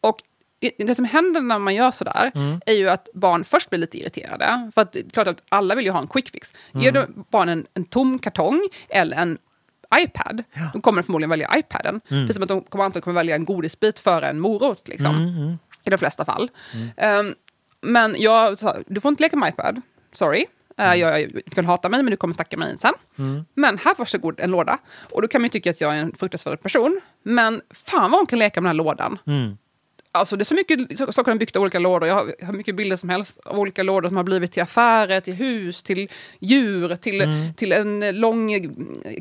Och 0.01 0.17
det- 0.77 0.95
som 0.95 1.05
händer 1.05 1.41
när 1.41 1.59
man 1.59 1.75
gör 1.75 1.91
sådär 1.91 2.31
är 2.65 2.73
ju 2.73 2.89
att 2.89 3.07
barn 3.13 3.43
först 3.43 3.69
blir 3.69 3.79
lite 3.79 3.97
irriterade. 3.97 4.71
För 4.75 4.81
att 4.81 4.91
det 4.91 4.99
är 4.99 5.09
klart 5.09 5.27
att 5.27 5.43
alla 5.49 5.75
vill 5.75 5.85
ju 5.85 5.91
ha 5.91 5.99
en 5.99 6.07
quick 6.07 6.29
fix. 6.29 6.53
Ger 6.73 6.91
du 6.91 7.07
barnen 7.31 7.65
en 7.73 7.85
tom 7.85 8.19
kartong 8.19 8.61
eller 8.89 9.17
en 9.17 9.37
iPad, 10.03 10.43
de 10.73 10.81
kommer 10.81 11.01
förmodligen 11.01 11.29
välja 11.29 11.51
iPaden. 11.57 12.01
Precis 12.07 12.35
som 12.35 12.43
att 12.43 12.49
de 12.49 12.61
kommer 12.61 12.85
antagligen 12.85 13.03
kommer 13.03 13.15
välja 13.19 13.35
en 13.35 13.45
godisbit 13.45 13.99
före 13.99 14.27
en 14.29 14.39
morot. 14.39 14.87
Liksom. 14.87 15.15
I 15.85 15.89
de 15.89 15.97
flesta 15.97 16.25
fall. 16.25 16.51
Ehm, 16.97 17.35
men 17.81 18.15
jag 18.17 18.59
sa, 18.59 18.77
du 18.87 19.01
får 19.01 19.09
inte 19.09 19.23
leka 19.23 19.37
med 19.37 19.49
iPad. 19.49 19.81
Sorry. 20.13 20.45
Uh, 20.79 20.95
jag, 20.95 21.31
du 21.33 21.41
kan 21.41 21.65
hata 21.65 21.89
mig, 21.89 22.03
men 22.03 22.11
du 22.11 22.17
kommer 22.17 22.33
tacka 22.33 22.57
mig 22.57 22.77
sen. 22.77 22.93
Men 23.53 23.77
här, 23.77 23.95
varsågod, 23.97 24.39
en 24.39 24.51
låda. 24.51 24.77
Och 25.11 25.21
då 25.21 25.27
kan 25.27 25.41
man 25.41 25.45
ju 25.45 25.49
tycka 25.49 25.69
att 25.71 25.81
jag 25.81 25.93
är 25.95 25.97
en 25.99 26.15
fruktansvärd 26.15 26.61
person. 26.61 27.01
Men 27.23 27.61
fan 27.69 28.11
vad 28.11 28.19
hon 28.19 28.25
kan 28.27 28.39
leka 28.39 28.61
med 28.61 28.69
den 28.69 28.75
här 28.79 28.83
lådan. 28.85 29.17
Alltså 30.15 30.35
det 30.37 30.41
är 30.41 30.45
så 30.45 30.55
mycket 30.55 30.97
så- 30.97 31.11
saker 31.11 31.31
de 31.31 31.37
byggt 31.37 31.55
av 31.55 31.61
olika 31.61 31.79
lådor. 31.79 32.07
Jag 32.07 32.15
har, 32.15 32.35
jag 32.39 32.45
har 32.45 32.53
mycket 32.53 32.75
bilder 32.75 32.95
som 32.97 33.09
helst 33.09 33.39
av 33.45 33.59
olika 33.59 33.83
lådor 33.83 34.09
som 34.09 34.17
har 34.17 34.23
blivit 34.23 34.51
till 34.51 34.63
affärer, 34.63 35.19
till 35.21 35.33
hus, 35.33 35.83
till 35.83 36.09
djur, 36.39 36.95
till, 36.95 37.51
till 37.57 37.71
en 37.71 38.19
lång 38.19 38.49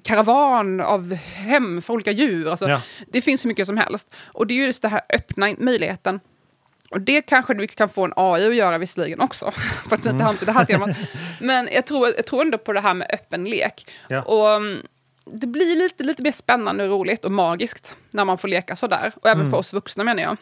karavan 0.05 0.80
av 0.80 1.14
hem 1.14 1.82
för 1.82 1.95
olika 1.95 2.11
djur. 2.11 2.49
Alltså, 2.51 2.68
Ja. 2.68 2.80
Det 3.09 3.22
finns 3.22 3.40
så 3.40 3.49
mycket 3.49 3.66
som 3.66 3.76
helst. 3.76 4.14
Och 4.24 4.47
det 4.47 4.55
är 4.55 4.66
just 4.66 4.82
det 4.82 4.88
här 4.88 5.01
öppna 5.09 5.55
möjligheten. 5.59 6.20
Och 6.90 7.01
det 7.01 7.22
kanske 7.22 7.55
vi 7.55 7.68
kan 7.68 7.88
få 7.88 8.05
en 8.05 8.12
AI 8.16 8.47
att 8.47 8.55
göra 8.55 8.78
visserligen 8.78 9.20
också. 9.20 9.51
för 9.88 9.97
att 9.97 10.05
det 10.05 10.24
har 10.24 10.30
inte 10.30 10.45
det 10.45 10.53
här 10.53 10.64
temat. 10.64 10.90
Men 11.40 11.68
jag 11.72 11.86
tror, 11.86 12.09
jag 12.16 12.26
tror 12.26 12.43
ändå 12.43 12.59
på 12.59 12.72
det 12.72 12.80
här 12.80 12.95
med 12.95 13.11
öppen 13.12 13.45
lek. 13.45 13.86
Ja. 14.09 14.22
Och 14.22 14.51
mm, 14.51 14.78
det 15.24 15.47
blir 15.47 15.76
lite, 15.76 16.05
lite 16.05 16.22
mer 16.22 16.32
spännande 16.32 16.84
och 16.84 16.90
roligt 16.90 17.24
och 17.24 17.32
magiskt 17.32 17.97
när 18.11 18.24
man 18.24 18.38
får 18.38 18.49
leka 18.49 18.76
sådär. 18.76 19.12
Och 19.22 19.28
även 19.28 19.51
för 19.51 19.57
oss 19.59 19.72
vuxna 19.72 20.05
menar 20.05 20.22
jag. 20.22 20.36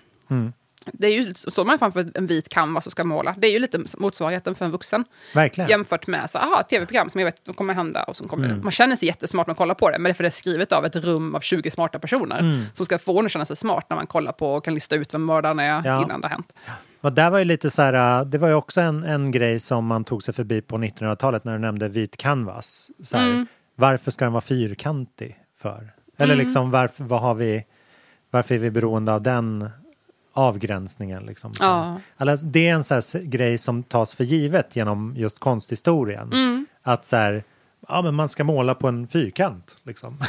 Det 0.92 1.06
är 1.06 1.12
ju 1.12 1.34
så 1.34 1.64
man 1.64 1.78
framför 1.78 2.10
en 2.14 2.26
vit 2.26 2.48
canvas 2.48 2.86
och 2.86 2.92
ska 2.92 3.04
måla. 3.04 3.34
Det 3.38 3.46
är 3.46 3.52
ju 3.52 3.58
lite 3.58 3.84
motsvarigheten 3.98 4.54
för 4.54 4.64
en 4.64 4.70
vuxen. 4.70 5.04
Verkligen. 5.34 5.70
Jämfört 5.70 6.06
med 6.06 6.30
så, 6.30 6.38
aha, 6.38 6.62
tv-program 6.62 7.10
som 7.10 7.20
jag 7.20 7.24
vet 7.26 7.56
kommer 7.56 7.74
hända. 7.74 8.02
Och 8.02 8.16
som 8.16 8.28
kommer, 8.28 8.54
Man 8.56 8.72
känner 8.72 8.96
sig 8.96 9.08
jättesmart 9.08 9.46
när 9.46 9.50
man 9.50 9.56
kollar 9.56 9.74
på 9.74 9.90
det, 9.90 9.98
men 9.98 10.04
det 10.04 10.10
är 10.10 10.14
för 10.14 10.22
det 10.24 10.28
är 10.28 10.30
skrivet 10.30 10.72
av 10.72 10.84
ett 10.86 10.96
rum 10.96 11.34
av 11.34 11.40
20 11.40 11.70
smarta 11.70 11.98
personer. 11.98 12.66
Som 12.74 12.86
ska 12.86 12.98
få 12.98 13.18
en 13.18 13.26
att 13.26 13.32
känna 13.32 13.44
sig 13.44 13.56
smart 13.56 13.86
när 13.90 13.96
man 13.96 14.06
kollar 14.06 14.32
på 14.32 14.54
och 14.54 14.64
kan 14.64 14.74
lista 14.74 14.96
ut 14.96 15.14
vem 15.14 15.24
mördaren 15.24 15.58
är 15.58 15.82
Ja. 15.84 16.02
innan 16.04 16.20
det 16.20 16.26
har 16.26 16.32
hänt. 16.32 16.52
Och 17.00 17.12
där 17.12 17.30
var 17.30 17.38
ju 17.38 17.44
lite 17.44 17.70
så 17.70 17.82
här, 17.82 18.24
det 18.24 18.38
var 18.38 18.48
ju 18.48 18.54
också 18.54 18.80
en, 18.80 19.04
en 19.04 19.30
grej 19.30 19.60
som 19.60 19.86
man 19.86 20.04
tog 20.04 20.22
sig 20.22 20.34
förbi 20.34 20.60
på 20.62 20.76
1900-talet 20.78 21.44
när 21.44 21.52
du 21.52 21.58
nämnde 21.58 21.88
vit 21.88 22.16
canvas. 22.16 22.90
Så 23.02 23.16
här, 23.16 23.30
Mm. 23.30 23.46
Varför 23.74 24.10
ska 24.10 24.24
den 24.24 24.32
vara 24.32 24.40
fyrkantig 24.40 25.38
för? 25.58 25.92
Eller 26.16 26.34
Mm. 26.34 26.44
liksom 26.44 26.70
varför, 26.70 27.04
vad 27.04 27.20
har 27.20 27.34
vi, 27.34 27.64
varför 28.30 28.54
är 28.54 28.58
vi 28.58 28.70
beroende 28.70 29.12
av 29.12 29.22
den 29.22 29.70
avgränsningen? 30.32 31.26
Liksom? 31.26 31.52
Ja. 31.60 32.00
Alltså, 32.16 32.46
det 32.46 32.68
är 32.68 32.74
en 32.74 32.84
så 32.84 32.94
här 32.94 33.22
grej 33.22 33.58
som 33.58 33.82
tas 33.82 34.14
för 34.14 34.24
givet 34.24 34.76
genom 34.76 35.14
just 35.16 35.38
konsthistorien. 35.38 36.32
Mm. 36.32 36.66
Att 36.82 37.04
så 37.04 37.16
här, 37.16 37.44
ja 37.88 38.02
men 38.02 38.14
man 38.14 38.28
ska 38.28 38.44
måla 38.44 38.74
på 38.74 38.88
en 38.88 39.08
fyrkant. 39.08 39.76
Liksom. 39.82 40.18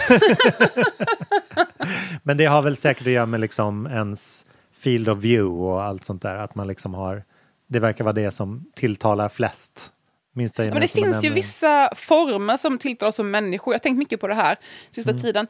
men 2.24 2.38
det 2.38 2.45
har 2.45 2.62
väl 2.62 2.76
säkert 2.76 3.08
att 3.08 3.14
göra 3.14 3.26
med 3.26 3.39
liksom 3.39 3.88
ens 3.88 4.45
field 4.80 5.10
of 5.10 5.20
view 5.20 5.64
och 5.64 5.84
allt 5.84 6.04
sånt 6.04 6.22
där. 6.22 6.36
Att 6.36 6.56
man 6.56 6.68
liksom 6.68 6.93
har, 6.93 7.24
det 7.68 7.80
verkar 7.80 8.04
vara 8.04 8.14
det 8.14 8.32
som 8.32 8.66
tilltalar 8.76 9.30
flest. 9.30 9.91
Minsta 10.34 10.64
Men 10.64 10.82
det 10.82 10.88
finns 10.88 11.24
ju 11.24 11.30
vissa 11.30 11.89
former 11.95 12.58
som 12.58 12.78
tilltalar 12.78 13.10
oss 13.10 13.16
som 13.16 13.32
människor. 13.32 13.74
Jag 13.74 13.80
har 13.80 13.84
tänkt 13.84 13.97
mycket 13.97 14.20
på 14.20 14.28
det 14.28 14.34
här 14.34 14.58
sista 14.91 15.14
tiden. 15.14 15.47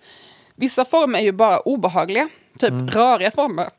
Vissa 0.55 0.85
former 0.85 1.19
är 1.19 1.23
ju 1.23 1.31
bara 1.31 1.59
obehagliga, 1.59 2.29
typ 2.59 2.95
röriga 2.95 3.31
former. 3.31 3.69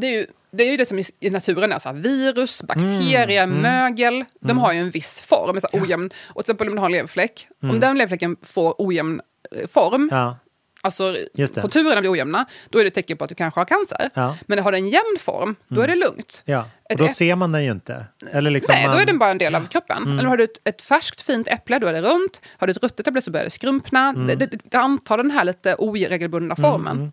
Det, 0.00 0.06
är 0.06 0.10
ju, 0.20 0.26
det 0.50 0.64
är 0.64 0.70
ju 0.70 0.76
det 0.76 0.88
som 0.88 0.98
i, 1.20 1.30
naturen 1.30 1.72
är, 1.72 1.78
så 1.78 1.88
här, 1.88 1.96
virus, 1.96 2.62
bakterier, 2.62 3.46
mögel. 3.46 4.24
De 4.40 4.58
har 4.58 4.72
ju 4.72 4.78
en 4.80 4.90
viss 4.90 5.20
form, 5.20 5.60
så 5.60 5.68
här, 5.72 5.82
ojämn. 5.82 6.10
Och 6.24 6.44
till 6.44 6.52
exempel 6.52 6.68
om 6.68 6.74
du 6.74 6.80
har 6.80 6.86
en 6.86 6.92
leverfläck, 6.92 7.48
om 7.62 7.80
den 7.80 7.98
leverfläcken 7.98 8.36
får 8.42 8.74
ojämn 8.78 9.20
eh, 9.50 9.66
form, 9.68 10.08
Ja, 10.12 10.36
alltså 10.80 11.16
konturerna 11.60 12.00
blir 12.00 12.12
ojämna, 12.12 12.46
då 12.70 12.78
är 12.78 12.84
det 12.84 12.88
ett 12.88 12.94
tecken 12.94 13.16
på 13.16 13.24
att 13.24 13.28
du 13.28 13.34
kanske 13.34 13.60
har 13.60 13.64
cancer. 13.64 14.10
Ja. 14.14 14.36
Men 14.46 14.58
har 14.58 14.72
den 14.72 14.88
jämn 14.88 15.16
form, 15.20 15.56
då 15.68 15.80
är 15.80 15.88
det 15.88 15.94
lugnt. 15.94 16.42
ja. 16.44 16.68
och 16.90 16.96
då 16.96 17.08
ser 17.08 17.36
man 17.36 17.52
den 17.52 17.64
ju 17.64 17.70
inte. 17.70 18.06
Eller 18.32 18.50
liksom 18.50 18.74
Nej, 18.74 18.86
man, 18.86 18.96
då 18.96 19.02
är 19.02 19.06
den 19.06 19.18
bara 19.18 19.30
en 19.30 19.38
del 19.38 19.54
av 19.54 19.66
kroppen. 19.66 20.18
Eller 20.18 20.28
har 20.28 20.36
du 20.36 20.44
ett, 20.44 20.68
ett 20.68 20.82
färskt 20.82 21.22
fint 21.22 21.48
äpple, 21.48 21.78
då 21.78 21.86
är 21.86 21.92
det 21.92 22.02
runt. 22.02 22.40
Har 22.56 22.66
du 22.66 22.70
ett 22.70 22.82
ruttet 22.82 23.08
äpple 23.08 23.22
så 23.22 23.30
börjar 23.30 23.44
det 23.44 23.50
skrumpna. 23.50 24.12
Det, 24.12 24.34
det, 24.34 24.50
det 24.70 24.78
antar 24.78 25.16
den 25.16 25.30
här 25.30 25.44
lite 25.44 25.74
oregelbundna 25.74 26.56
formen. 26.56 27.12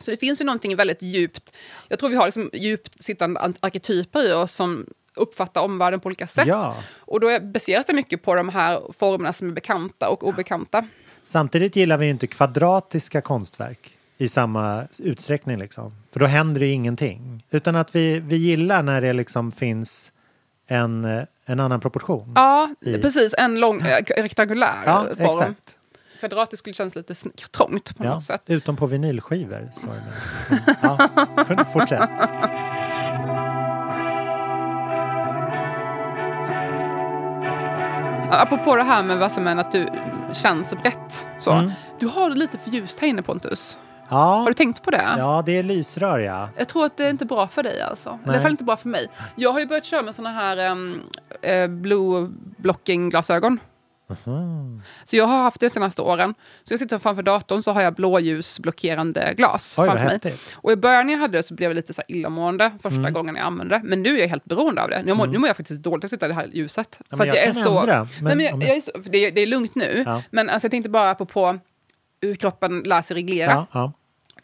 Så 0.00 0.10
det 0.10 0.16
finns 0.16 0.40
ju 0.40 0.44
någonting 0.44 0.76
väldigt 0.76 1.02
djupt. 1.02 1.52
Jag 1.88 1.98
tror 1.98 2.08
vi 2.10 2.16
har 2.16 2.24
liksom 2.24 2.50
djupt 2.52 3.02
sittande 3.02 3.40
an- 3.40 3.54
arketyper 3.60 4.28
i 4.28 4.32
oss 4.32 4.52
som 4.54 4.86
uppfattar 5.14 5.60
omvärlden 5.62 6.00
på 6.00 6.06
olika 6.06 6.26
sätt. 6.26 6.46
Ja. 6.46 6.76
Och 6.98 7.20
då 7.20 7.40
baseras 7.40 7.86
det 7.86 7.92
mycket 7.92 8.22
på 8.22 8.34
de 8.34 8.48
här 8.48 8.80
formerna 8.98 9.32
som 9.32 9.48
är 9.48 9.52
bekanta 9.52 10.08
och 10.08 10.28
obekanta. 10.28 10.86
Samtidigt 11.24 11.76
gillar 11.76 11.96
vi 11.98 12.08
inte 12.08 12.26
kvadratiska 12.26 13.20
konstverk 13.20 13.90
i 14.18 14.28
samma 14.28 14.86
utsträckning. 14.98 15.58
Liksom. 15.58 15.94
För 16.12 16.20
då 16.20 16.26
händer 16.26 16.60
det 16.60 16.66
ju 16.66 16.72
ingenting. 16.72 17.44
Utan 17.50 17.76
att 17.76 17.94
vi, 17.96 18.20
vi 18.20 18.36
gillar 18.36 18.82
när 18.82 19.00
det 19.00 19.12
liksom 19.12 19.52
finns 19.52 20.12
en, 20.66 21.04
en 21.44 21.60
annan 21.60 21.80
proportion. 21.80 22.32
Ja, 22.34 22.74
I- 22.80 22.98
precis. 22.98 23.34
En 23.38 23.60
lång 23.60 23.80
eh, 23.80 24.04
rektangulär 24.16 24.82
Ja, 24.86 25.06
form. 25.16 25.26
exakt. 25.28 25.75
Kvadratisk 26.20 26.60
skulle 26.60 26.74
kännas 26.74 26.94
lite 26.96 27.14
trångt 27.50 27.96
på 27.98 28.04
Ja, 28.04 28.14
något 28.14 28.24
sätt. 28.24 28.42
utom 28.46 28.76
på 28.76 28.86
vinylskivor. 28.86 29.70
slår 29.74 29.92
det 29.92 30.00
mig. 30.00 30.60
Mm. 31.48 31.56
Ja, 31.58 31.64
fortsätt. 31.72 32.10
Apropå 38.30 38.76
det 38.76 38.82
här 38.82 39.02
med 39.02 39.18
vad 39.18 39.32
som 39.32 39.46
är 39.46 39.56
att 39.56 39.72
du 39.72 39.88
känns 40.32 40.74
brett. 40.82 41.26
Så. 41.40 41.50
Mm. 41.52 41.70
Du 41.98 42.06
har 42.06 42.30
det 42.30 42.36
lite 42.36 42.58
för 42.58 42.70
ljust 42.70 43.00
här 43.00 43.08
inne 43.08 43.22
Pontus. 43.22 43.78
Ja, 44.08 44.16
Har 44.16 44.46
du 44.46 44.54
tänkt 44.54 44.82
på 44.82 44.90
det? 44.90 45.14
ja 45.18 45.42
det 45.46 45.58
är 45.58 45.62
lysrör 45.62 46.18
ja. 46.18 46.48
Jag 46.56 46.68
tror 46.68 46.84
att 46.86 46.96
det 46.96 47.04
är 47.06 47.10
inte 47.10 47.26
bra 47.26 47.48
för 47.48 47.62
dig 47.62 47.80
alltså. 47.82 48.08
Eller 48.08 48.18
I 48.18 48.26
Nej. 48.26 48.34
alla 48.34 48.42
fall 48.42 48.50
inte 48.50 48.64
bra 48.64 48.76
för 48.76 48.88
mig. 48.88 49.06
Jag 49.36 49.52
har 49.52 49.60
ju 49.60 49.66
börjat 49.66 49.84
köra 49.84 50.02
med 50.02 50.14
såna 50.14 50.30
här 50.30 50.70
um, 50.70 51.02
eh, 51.42 51.66
blue 51.68 52.28
blocking 52.58 53.10
glasögon. 53.10 53.58
Så 55.04 55.16
jag 55.16 55.26
har 55.26 55.42
haft 55.42 55.60
det 55.60 55.66
de 55.66 55.70
senaste 55.70 56.02
åren. 56.02 56.34
Så 56.62 56.72
jag 56.72 56.80
sitter 56.80 56.98
framför 56.98 57.22
datorn 57.22 57.62
så 57.62 57.72
har 57.72 57.82
jag 57.82 57.94
blåljusblockerande 57.94 59.34
glas 59.36 59.76
Oj, 59.78 59.86
framför 59.86 60.04
mig. 60.04 60.12
häftigt. 60.12 60.54
Och 60.56 60.72
i 60.72 60.76
början 60.76 61.06
när 61.06 61.12
jag 61.12 61.20
hade 61.20 61.38
det 61.38 61.42
så 61.42 61.54
blev 61.54 61.70
jag 61.70 61.74
lite 61.74 61.94
så 61.94 62.02
illamående 62.08 62.72
första 62.82 62.98
Mm. 63.00 63.12
gången 63.12 63.34
jag 63.36 63.44
använde 63.44 63.74
det. 63.78 63.80
Men 63.84 64.02
nu 64.02 64.16
är 64.16 64.20
jag 64.20 64.28
helt 64.28 64.44
beroende 64.44 64.82
av 64.82 64.88
det. 64.90 65.02
Nu 65.02 65.14
mår, 65.14 65.26
nu 65.26 65.38
mår 65.38 65.48
jag 65.48 65.56
faktiskt 65.56 65.82
dåligt 65.82 66.04
att 66.04 66.10
sitta 66.10 66.26
i 66.26 66.28
det 66.28 66.34
här 66.34 66.46
ljuset. 66.52 67.00
Ja, 67.08 67.16
för 67.16 67.26
jag 67.26 67.36
jag, 67.36 67.44
är 67.44 67.52
så... 67.52 67.80
ändra, 67.80 68.02
Nej, 68.02 68.08
men 68.22 68.36
men 68.36 68.46
jag, 68.46 68.62
jag 68.62 68.76
är 68.76 68.80
så 68.80 68.90
det, 69.04 69.18
är- 69.18 69.30
det 69.32 69.40
är 69.40 69.46
lugnt 69.46 69.74
nu. 69.74 70.02
Ja. 70.06 70.22
Men 70.30 70.50
alltså, 70.50 70.64
jag 70.66 70.70
tänkte 70.70 70.88
bara 70.90 71.14
på, 71.14 71.26
på 71.26 71.58
hur 72.20 72.34
kroppen 72.34 72.80
lär 72.80 73.02
sig 73.02 73.14
reglera. 73.16 73.66
Ja. 73.72 73.92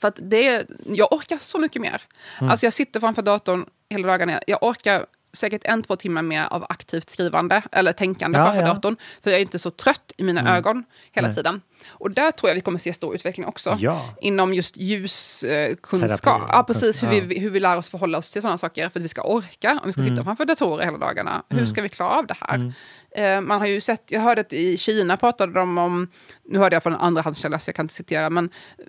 För 0.00 0.08
att 0.08 0.18
det 0.22 0.48
är, 0.48 0.64
jag 0.86 1.12
orkar 1.12 1.38
så 1.40 1.58
mycket 1.58 1.82
mer. 1.82 2.02
Mm. 2.40 2.50
Alltså 2.50 2.66
jag 2.66 2.72
sitter 2.72 3.00
framför 3.00 3.22
datorn 3.22 3.64
hela 3.90 4.08
dagarna. 4.08 4.40
Jag 4.46 4.62
orkar 4.62 5.06
säkert 5.32 5.60
en, 5.64 5.82
två 5.82 5.96
timmar 5.96 6.22
mer 6.22 6.46
av 6.50 6.66
aktivt 6.68 7.10
skrivande 7.10 7.62
eller 7.72 7.92
tänkande 7.92 8.38
Ja, 8.38 8.44
framför 8.44 8.62
ja. 8.62 8.74
datorn. 8.74 8.96
För 9.22 9.30
jag 9.30 9.38
är 9.38 9.42
inte 9.42 9.58
så 9.58 9.70
trött 9.70 10.12
i 10.16 10.22
mina 10.24 10.40
Mm. 10.40 10.52
ögon 10.52 10.84
hela 11.12 11.28
Nej. 11.28 11.34
tiden. 11.34 11.60
Och 11.88 12.10
där 12.10 12.30
tror 12.30 12.50
jag 12.50 12.54
vi 12.54 12.60
kommer 12.60 12.78
se 12.78 12.92
stor 12.92 13.14
utveckling 13.14 13.46
också. 13.46 13.76
Ja. 13.80 14.14
Inom 14.20 14.54
just 14.54 14.76
ljuskunskap. 14.76 16.00
Terapi, 16.40 16.44
ja, 16.48 16.64
precis. 16.66 17.02
Hur, 17.02 17.08
vi, 17.20 17.38
hur 17.38 17.50
vi 17.50 17.60
lär 17.60 17.76
oss 17.76 17.90
förhålla 17.90 18.18
oss 18.18 18.32
till 18.32 18.42
sådana 18.42 18.58
saker. 18.58 18.88
För 18.88 19.00
att 19.00 19.04
vi 19.04 19.08
ska 19.08 19.22
orka. 19.22 19.70
Om 19.72 19.86
vi 19.86 19.92
ska 19.92 20.02
sitta 20.02 20.12
Mm. 20.12 20.24
framför 20.24 20.44
datorer 20.44 20.84
hela 20.84 20.98
dagarna. 20.98 21.42
Hur 21.48 21.58
Mm. 21.58 21.70
ska 21.70 21.82
vi 21.82 21.88
klara 21.88 22.10
av 22.10 22.26
det 22.26 22.34
här? 22.40 22.54
Mm. 22.54 22.72
Eh, 23.10 23.40
man 23.48 23.60
har 23.60 23.66
ju 23.66 23.80
sett, 23.80 24.02
jag 24.06 24.20
hörde 24.20 24.40
att 24.40 24.52
i 24.52 24.76
Kina 24.78 25.16
pratade 25.16 25.52
de 25.52 25.78
om, 25.78 26.08
nu 26.44 26.58
hörde 26.58 26.76
jag 26.76 26.82
från 26.82 26.92
en 26.92 27.00
andrahandskälla 27.00 27.58
så 27.58 27.68
jag 27.68 27.74
kan 27.76 27.84
inte 27.84 27.94
citera, 27.94 28.30
men 28.30 28.50
eh, 28.78 28.84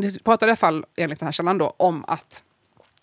de 0.00 0.18
pratade 0.18 0.50
i 0.50 0.52
alla 0.52 0.56
fall 0.56 0.84
enligt 0.96 1.18
den 1.18 1.26
här 1.26 1.32
källan 1.32 1.58
då 1.58 1.74
om 1.76 2.04
att 2.08 2.42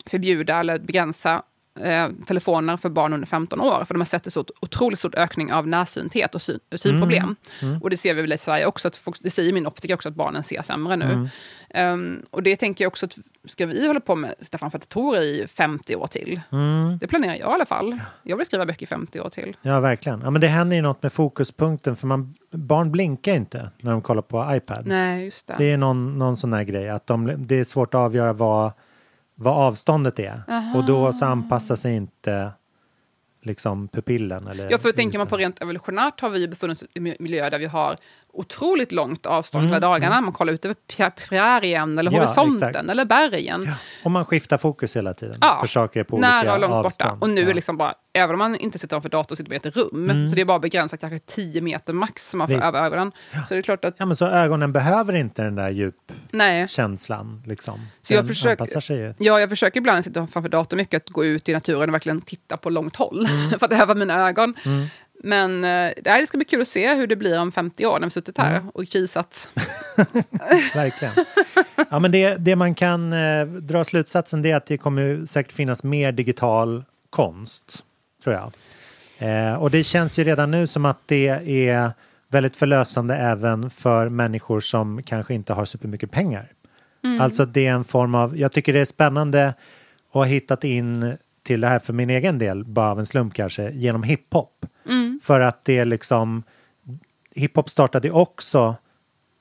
förbjuda 0.05 0.59
eller 0.59 0.79
begränsa 0.79 1.43
eh, 1.83 2.09
telefoner 2.27 2.77
för 2.77 2.89
barn 2.89 3.13
under 3.13 3.27
15 3.27 3.61
år. 3.61 3.85
För 3.85 3.93
de 3.93 3.99
har 3.99 4.05
sett 4.05 4.25
en 4.25 4.31
så 4.31 4.45
otroligt 4.59 4.99
stor 4.99 5.17
ökning 5.17 5.53
av 5.53 5.67
närsynthet 5.67 6.35
och 6.35 6.41
syn, 6.41 6.59
synproblem. 6.75 7.23
Mm. 7.23 7.35
Mm. 7.61 7.81
Och 7.81 7.89
det 7.89 7.97
ser 7.97 8.13
vi 8.13 8.21
väl 8.21 8.33
i 8.33 8.37
Sverige 8.37 8.65
också, 8.65 8.87
att 8.87 8.95
folk, 8.95 9.17
det 9.21 9.29
säger 9.29 9.53
min 9.53 9.67
optiker 9.67 9.93
också, 9.93 10.09
att 10.09 10.15
barnen 10.15 10.43
ser 10.43 10.61
sämre 10.61 10.95
nu. 10.95 11.05
Mm. 11.05 11.27
Ehm, 11.69 12.25
och 12.31 12.43
det 12.43 12.55
tänker 12.55 12.83
jag 12.83 12.89
också, 12.89 13.05
att 13.05 13.17
ska 13.45 13.65
vi 13.65 13.87
hålla 13.87 13.99
på 13.99 14.15
med 14.15 14.35
sitta 14.39 14.57
framför 14.57 14.79
datorer 14.79 15.21
i 15.21 15.47
50 15.47 15.95
år 15.95 16.07
till? 16.07 16.41
Mm. 16.51 16.97
Det 16.97 17.07
planerar 17.07 17.31
jag 17.31 17.51
i 17.51 17.53
alla 17.53 17.65
fall. 17.65 17.99
Jag 18.23 18.37
vill 18.37 18.45
skriva 18.45 18.65
böcker 18.65 18.83
i 18.83 18.87
50 18.87 19.19
år 19.19 19.29
till. 19.29 19.57
Ja, 19.61 19.79
verkligen. 19.79 20.21
Ja, 20.21 20.29
men 20.29 20.41
det 20.41 20.47
händer 20.47 20.75
ju 20.75 20.81
något 20.81 21.03
med 21.03 21.13
fokuspunkten 21.13 21.95
för 21.95 22.07
man, 22.07 22.35
barn 22.51 22.91
blinkar 22.91 23.33
inte 23.33 23.69
när 23.77 23.91
de 23.91 24.01
kollar 24.01 24.21
på 24.21 24.55
iPad. 24.55 24.87
Nej, 24.87 25.25
just 25.25 25.47
det. 25.47 25.55
Det 25.57 25.71
är 25.71 25.77
någon, 25.77 26.17
någon 26.17 26.37
sån 26.37 26.49
där 26.49 26.63
grej 26.63 26.89
att 26.89 27.07
de, 27.07 27.47
det 27.47 27.59
är 27.59 27.63
svårt 27.63 27.93
att 27.93 27.99
avgöra 27.99 28.33
vad, 28.33 28.71
vad 29.39 29.53
avståndet 29.53 30.19
är. 30.19 30.43
Aha. 30.47 30.77
Och 30.77 30.85
då 30.85 31.13
så 31.13 31.25
anpassar 31.25 31.75
sig 31.75 31.95
inte 31.95 32.51
liksom 33.41 33.87
pupillen. 33.87 34.47
Eller 34.47 34.71
Ja, 34.71 34.77
för 34.77 34.91
tänker 34.91 35.17
man 35.17 35.27
på 35.27 35.37
rent 35.37 35.61
evolutionärt 35.61 36.19
har 36.21 36.29
vi 36.29 36.47
befunnit 36.47 36.81
oss 36.83 36.89
i 36.93 36.99
mi- 36.99 37.15
miljöer 37.19 37.51
där 37.51 37.59
vi 37.59 37.65
har 37.65 37.95
otroligt 38.33 38.91
långt 38.91 39.25
avstånd 39.25 39.61
Mm, 39.63 39.73
hela 39.73 39.87
dagarna. 39.87 40.21
Man 40.21 40.33
kollar 40.33 40.53
ut 40.53 40.65
över 40.65 40.75
prärien 41.29 41.97
eller 41.97 42.11
Ja, 42.11 42.17
horisonten 42.19 42.69
exakt. 42.69 42.89
eller 42.89 43.05
bergen. 43.05 43.69
Och 44.03 44.11
man 44.11 44.25
skiftar 44.25 44.57
fokus 44.57 44.95
hela 44.95 45.13
tiden. 45.13 45.35
Ja, 45.41 45.57
För 45.61 45.67
saker 45.67 46.03
på 46.03 46.15
olika 46.15 46.29
Nära 46.29 46.53
och 46.53 46.59
långt 46.59 46.73
avstånd. 46.73 47.09
borta. 47.11 47.25
Och 47.25 47.29
nu 47.29 47.41
ja. 47.41 47.49
är 47.49 47.53
liksom 47.53 47.77
bara, 47.77 47.93
även 48.13 48.33
om 48.35 48.39
man 48.39 48.55
inte 48.55 48.79
sitter 48.79 48.95
framför 48.95 49.09
datorn, 49.09 49.35
sitter 49.37 49.49
man 49.51 49.55
i 49.55 49.67
ett 49.67 49.75
rum. 49.75 50.09
Mm. 50.09 50.29
Så 50.29 50.35
det 50.35 50.41
är 50.41 50.45
bara 50.45 50.59
begränsat 50.59 50.99
kanske 50.99 51.19
10 51.19 51.61
meter 51.61 51.93
max 51.93 52.29
som 52.29 52.37
man 52.37 52.47
får 52.47 52.55
Visst. 52.55 52.67
över 52.67 52.79
ögonen. 52.85 53.11
Så 53.47 53.53
det 53.53 53.57
är 53.57 53.61
klart 53.61 53.85
att, 53.85 53.95
Ja, 53.97 54.05
men 54.05 54.15
så 54.15 54.25
ögonen 54.25 54.71
behöver 54.71 55.13
inte 55.13 55.41
den 55.41 55.55
där 55.55 55.69
djupkänslan. 55.69 57.43
Liksom. 57.45 57.79
Så 58.01 58.13
jag 58.13 58.23
Den 58.23 58.27
försöker-. 58.27 59.15
Ja, 59.17 59.39
jag 59.39 59.49
försöker 59.49 59.77
ibland 59.79 60.03
sitta 60.03 60.27
framför 60.27 60.49
datorn 60.49 60.77
mycket, 60.77 61.03
att 61.03 61.09
gå 61.09 61.25
ut 61.25 61.49
i 61.49 61.53
naturen 61.53 61.89
och 61.89 61.93
verkligen 61.93 62.21
titta 62.21 62.57
på 62.57 62.69
långt 62.69 62.95
håll. 62.95 63.25
Mm. 63.25 63.49
för 63.59 63.65
att 63.65 63.73
öva 63.81 63.95
mina 63.95 64.27
ögon. 64.29 64.55
Mm. 64.65 64.87
Men 65.23 65.63
eh, 65.63 65.91
det 66.03 66.27
ska 66.27 66.37
bli 66.37 66.45
kul 66.45 66.61
att 66.61 66.67
se 66.67 66.93
hur 66.93 67.07
det 67.07 67.15
blir 67.15 67.39
om 67.39 67.51
50 67.51 67.85
år 67.85 67.99
när 67.99 68.07
vi 68.07 68.11
suttit 68.11 68.37
här 68.37 68.57
Mm. 68.57 68.69
och 68.69 68.87
kisat. 68.87 69.49
Verkligen. 70.75 71.13
Ja, 71.89 71.99
men 71.99 72.11
det, 72.11 72.35
det 72.35 72.55
man 72.55 72.75
kan 72.75 73.13
eh, 73.13 73.45
dra 73.45 73.83
slutsatsen 73.83 74.41
det 74.41 74.51
är 74.51 74.55
att 74.55 74.65
det 74.65 74.77
kommer 74.77 75.25
säkert 75.25 75.51
finnas 75.51 75.83
mer 75.83 76.11
digital 76.11 76.83
konst, 77.09 77.83
tror 78.23 78.35
jag. 78.35 78.51
Eh, 79.19 79.55
och 79.55 79.71
det 79.71 79.83
känns 79.83 80.19
ju 80.19 80.23
redan 80.23 80.51
nu 80.51 80.67
som 80.67 80.85
att 80.85 80.99
det 81.05 81.27
är 81.67 81.91
väldigt 82.29 82.55
förlösande 82.55 83.15
även 83.15 83.69
för 83.69 84.09
människor 84.09 84.59
som 84.59 85.03
kanske 85.03 85.33
inte 85.33 85.53
har 85.53 85.65
supermycket 85.65 86.11
pengar. 86.11 86.51
Mm. 87.03 87.21
Alltså 87.21 87.45
det 87.45 87.67
är 87.67 87.71
en 87.73 87.83
form 87.83 88.15
av, 88.15 88.37
jag 88.37 88.51
tycker 88.51 88.73
det 88.73 88.79
är 88.79 88.85
spännande 88.85 89.47
att 89.47 89.55
ha 90.13 90.23
hittat 90.23 90.63
in 90.63 91.17
till 91.47 91.61
det 91.61 91.67
här 91.67 91.79
för 91.79 91.93
min 91.93 92.09
egen 92.09 92.37
del, 92.37 92.65
bara 92.65 92.91
av 92.91 92.99
en 92.99 93.05
slump 93.05 93.33
kanske, 93.33 93.71
genom 93.71 94.03
hiphop. 94.03 94.65
Mm. 94.85 95.19
För 95.23 95.39
att 95.39 95.65
det 95.65 95.77
är 95.79 95.85
liksom, 95.85 96.43
hiphop 97.35 97.69
startade 97.69 98.11
också 98.11 98.75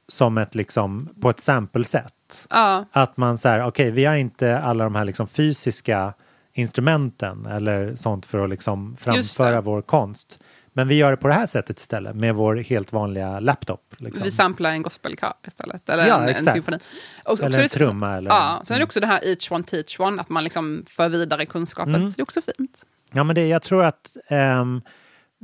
som 0.09 0.39
ett 0.39 0.55
liksom, 0.55 1.09
på 1.21 1.31
ett 1.31 1.41
sample-sätt. 1.41 2.47
Ja, 2.51 2.85
Att 2.93 3.17
man 3.17 3.39
säger, 3.39 3.67
okej, 3.67 3.91
vi 3.91 4.05
har 4.05 4.15
inte 4.15 4.59
alla 4.59 4.85
de 4.85 4.95
här 4.95 5.05
liksom 5.05 5.29
fysiska 5.29 6.15
instrumenten 6.53 7.47
eller 7.47 7.95
sånt 7.95 8.27
för 8.27 8.45
att 8.45 8.51
liksom 8.51 8.97
framföra 8.97 9.61
vår 9.61 9.83
konst. 9.83 10.41
Men 10.77 10.89
vi 10.89 10.95
gör 10.95 11.11
det 11.11 11.17
på 11.17 11.29
det 11.29 11.35
här 11.35 11.47
sättet 11.47 11.81
istället 11.81 12.17
med 12.17 12.35
vår 12.35 12.57
helt 12.57 12.93
vanliga 12.93 13.41
laptop. 13.41 13.95
Liksom. 13.99 14.25
vi 14.25 14.31
samplar 14.31 14.71
en 14.71 14.83
gospelkör 14.83 15.33
istället. 15.47 15.89
Eller 15.89 16.07
Ja, 16.07 16.23
en, 16.23 16.29
en 16.29 16.41
symfoni. 16.41 16.79
Och, 17.25 17.41
Eller 17.43 17.63
en 17.63 17.69
trumma 17.69 18.17
eller- 18.17 18.31
Ja, 18.31 18.63
sen 18.65 18.75
är 18.75 18.79
det 18.79 18.85
också 18.85 19.01
det 19.01 19.07
här 19.07 19.21
each 19.25 19.53
one 19.53 19.65
teach 19.65 20.01
one, 20.01 20.21
att 20.21 20.29
man 20.29 20.45
liksom 20.45 20.85
för 20.89 21.09
vidare 21.09 21.47
kunskapen. 21.47 21.95
Mm. 21.95 22.11
Så 22.11 22.17
det 22.17 22.21
är 22.21 22.25
också 22.25 22.41
fint. 22.57 22.87
Ja, 23.13 23.25
men 23.25 23.35
det, 23.35 23.47
jag 23.49 23.63
tror 23.63 23.85
att 23.85 24.17
ehm, 24.29 24.83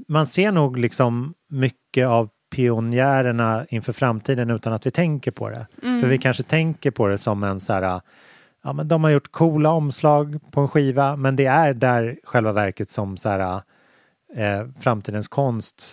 man 0.08 0.26
ser 0.26 0.52
nog 0.52 0.76
liksom 0.78 1.34
mycket 1.48 2.06
av 2.06 2.28
pionjärerna 2.54 3.66
inför 3.68 3.92
framtiden 3.92 4.50
utan 4.50 4.72
att 4.72 4.86
vi 4.86 4.90
tänker 4.90 5.30
på 5.30 5.50
det. 5.50 5.66
Mm. 5.82 6.00
För 6.00 6.08
vi 6.08 6.18
kanske 6.18 6.42
tänker 6.42 6.90
på 6.90 7.08
det 7.08 7.18
som 7.18 7.42
en 7.42 7.60
så 7.60 7.72
här, 7.72 8.00
ja 8.64 8.72
men 8.72 8.88
de 8.88 9.04
har 9.04 9.10
gjort 9.10 9.30
coola 9.32 9.70
omslag 9.70 10.38
på 10.50 10.60
en 10.60 10.68
skiva 10.68 11.16
men 11.16 11.36
det 11.36 11.46
är 11.46 11.74
där 11.74 12.18
själva 12.24 12.52
verket 12.52 12.90
som 12.90 13.16
så 13.16 13.28
här, 13.28 13.62
eh, 14.36 14.66
framtidens 14.80 15.28
konst 15.28 15.84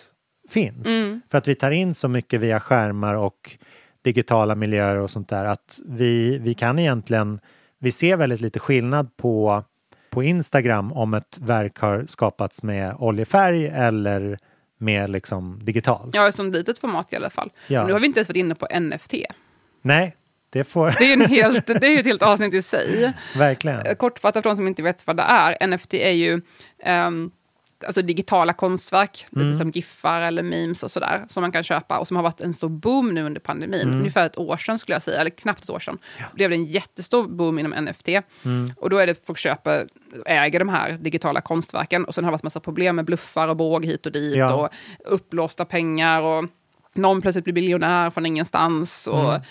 finns. 0.49 0.87
Mm. 0.87 1.21
För 1.31 1.37
att 1.37 1.47
vi 1.47 1.55
tar 1.55 1.71
in 1.71 1.93
så 1.93 2.07
mycket 2.07 2.41
via 2.41 2.59
skärmar 2.59 3.13
och 3.13 3.57
digitala 4.01 4.55
miljöer 4.55 4.95
och 4.95 5.11
sånt 5.11 5.29
där 5.29 5.45
att 5.45 5.79
vi, 5.85 6.37
vi 6.37 6.53
kan 6.53 6.79
egentligen, 6.79 7.39
vi 7.79 7.91
ser 7.91 8.17
väldigt 8.17 8.41
lite 8.41 8.59
skillnad 8.59 9.17
på 9.17 9.63
på 10.09 10.23
Instagram 10.23 10.91
om 10.93 11.13
ett 11.13 11.37
verk 11.41 11.79
har 11.79 12.05
skapats 12.07 12.63
med 12.63 12.95
oljefärg 12.99 13.67
eller 13.67 14.37
med 14.77 15.09
liksom 15.09 15.59
digitalt. 15.63 16.15
Ja, 16.15 16.31
som 16.31 16.51
litet 16.51 16.79
format 16.79 17.13
i 17.13 17.15
alla 17.15 17.29
fall. 17.29 17.51
Ja. 17.67 17.87
Nu 17.87 17.93
har 17.93 17.99
vi 17.99 18.05
inte 18.05 18.19
ens 18.19 18.29
varit 18.29 18.37
inne 18.37 18.55
på 18.55 18.67
NFT. 18.79 19.13
Nej, 19.81 20.15
det 20.49 20.63
får 20.63 20.95
Det 20.99 21.05
är, 21.05 21.13
en 21.13 21.21
helt, 21.21 21.67
det 21.67 21.87
är 21.87 21.91
ju 21.91 21.99
ett 21.99 22.05
helt 22.05 22.23
avsnitt 22.23 22.53
i 22.53 22.61
sig. 22.61 23.13
verkligen. 23.37 23.95
Kortfattat 23.95 24.43
för 24.43 24.49
de 24.49 24.55
som 24.55 24.67
inte 24.67 24.83
vet 24.83 25.07
vad 25.07 25.17
det 25.17 25.23
är. 25.23 25.67
NFT 25.67 25.93
är 25.93 26.11
ju 26.11 26.41
ehm, 26.83 27.31
alltså 27.85 28.01
digitala 28.01 28.53
konstverk, 28.53 29.25
Mm. 29.35 29.47
lite 29.47 29.57
som 29.57 29.69
giffar 29.71 30.21
eller 30.21 30.43
memes 30.43 30.83
och 30.83 30.91
sådär, 30.91 31.25
som 31.27 31.41
man 31.41 31.51
kan 31.51 31.63
köpa 31.63 31.97
och 31.99 32.07
som 32.07 32.15
har 32.15 32.23
varit 32.23 32.41
en 32.41 32.53
stor 32.53 32.69
boom 32.69 33.13
nu 33.13 33.23
under 33.23 33.39
pandemin. 33.41 33.81
Mm. 33.81 33.97
Ungefär 33.99 34.25
ett 34.25 34.37
år 34.37 34.57
sedan 34.57 34.79
skulle 34.79 34.95
jag 34.95 35.03
säga, 35.03 35.19
eller 35.21 35.29
knappt 35.29 35.63
ett 35.63 35.69
år 35.69 35.79
sedan, 35.79 35.97
blev 36.33 36.49
det 36.49 36.55
en 36.55 36.65
jättestor 36.65 37.27
boom 37.27 37.59
inom 37.59 37.85
NFT. 37.85 38.07
Mm. 38.45 38.71
Och 38.77 38.89
då 38.89 38.97
är 38.97 39.07
det 39.07 39.25
folk 39.25 39.39
köper, 39.39 39.87
äger 40.25 40.59
de 40.59 40.69
här 40.69 40.91
digitala 40.91 41.41
konstverken 41.41 42.05
och 42.05 42.15
sen 42.15 42.23
har 42.23 42.31
det 42.31 42.33
varit 42.33 42.43
massa 42.43 42.59
problem 42.59 42.95
med 42.95 43.05
bluffar 43.05 43.47
och 43.47 43.57
båg 43.57 43.85
hit 43.85 44.05
och 44.05 44.11
dit 44.11 44.35
Ja. 44.35 44.53
och 44.53 44.69
uppblåsta 45.13 45.65
pengar 45.65 46.21
och 46.21 46.45
någon 46.93 47.21
plötsligt 47.21 47.43
blir 47.43 47.53
miljonär 47.53 48.09
från 48.09 48.25
ingenstans. 48.25 49.07
Och 49.07 49.29
Mm. 49.29 49.41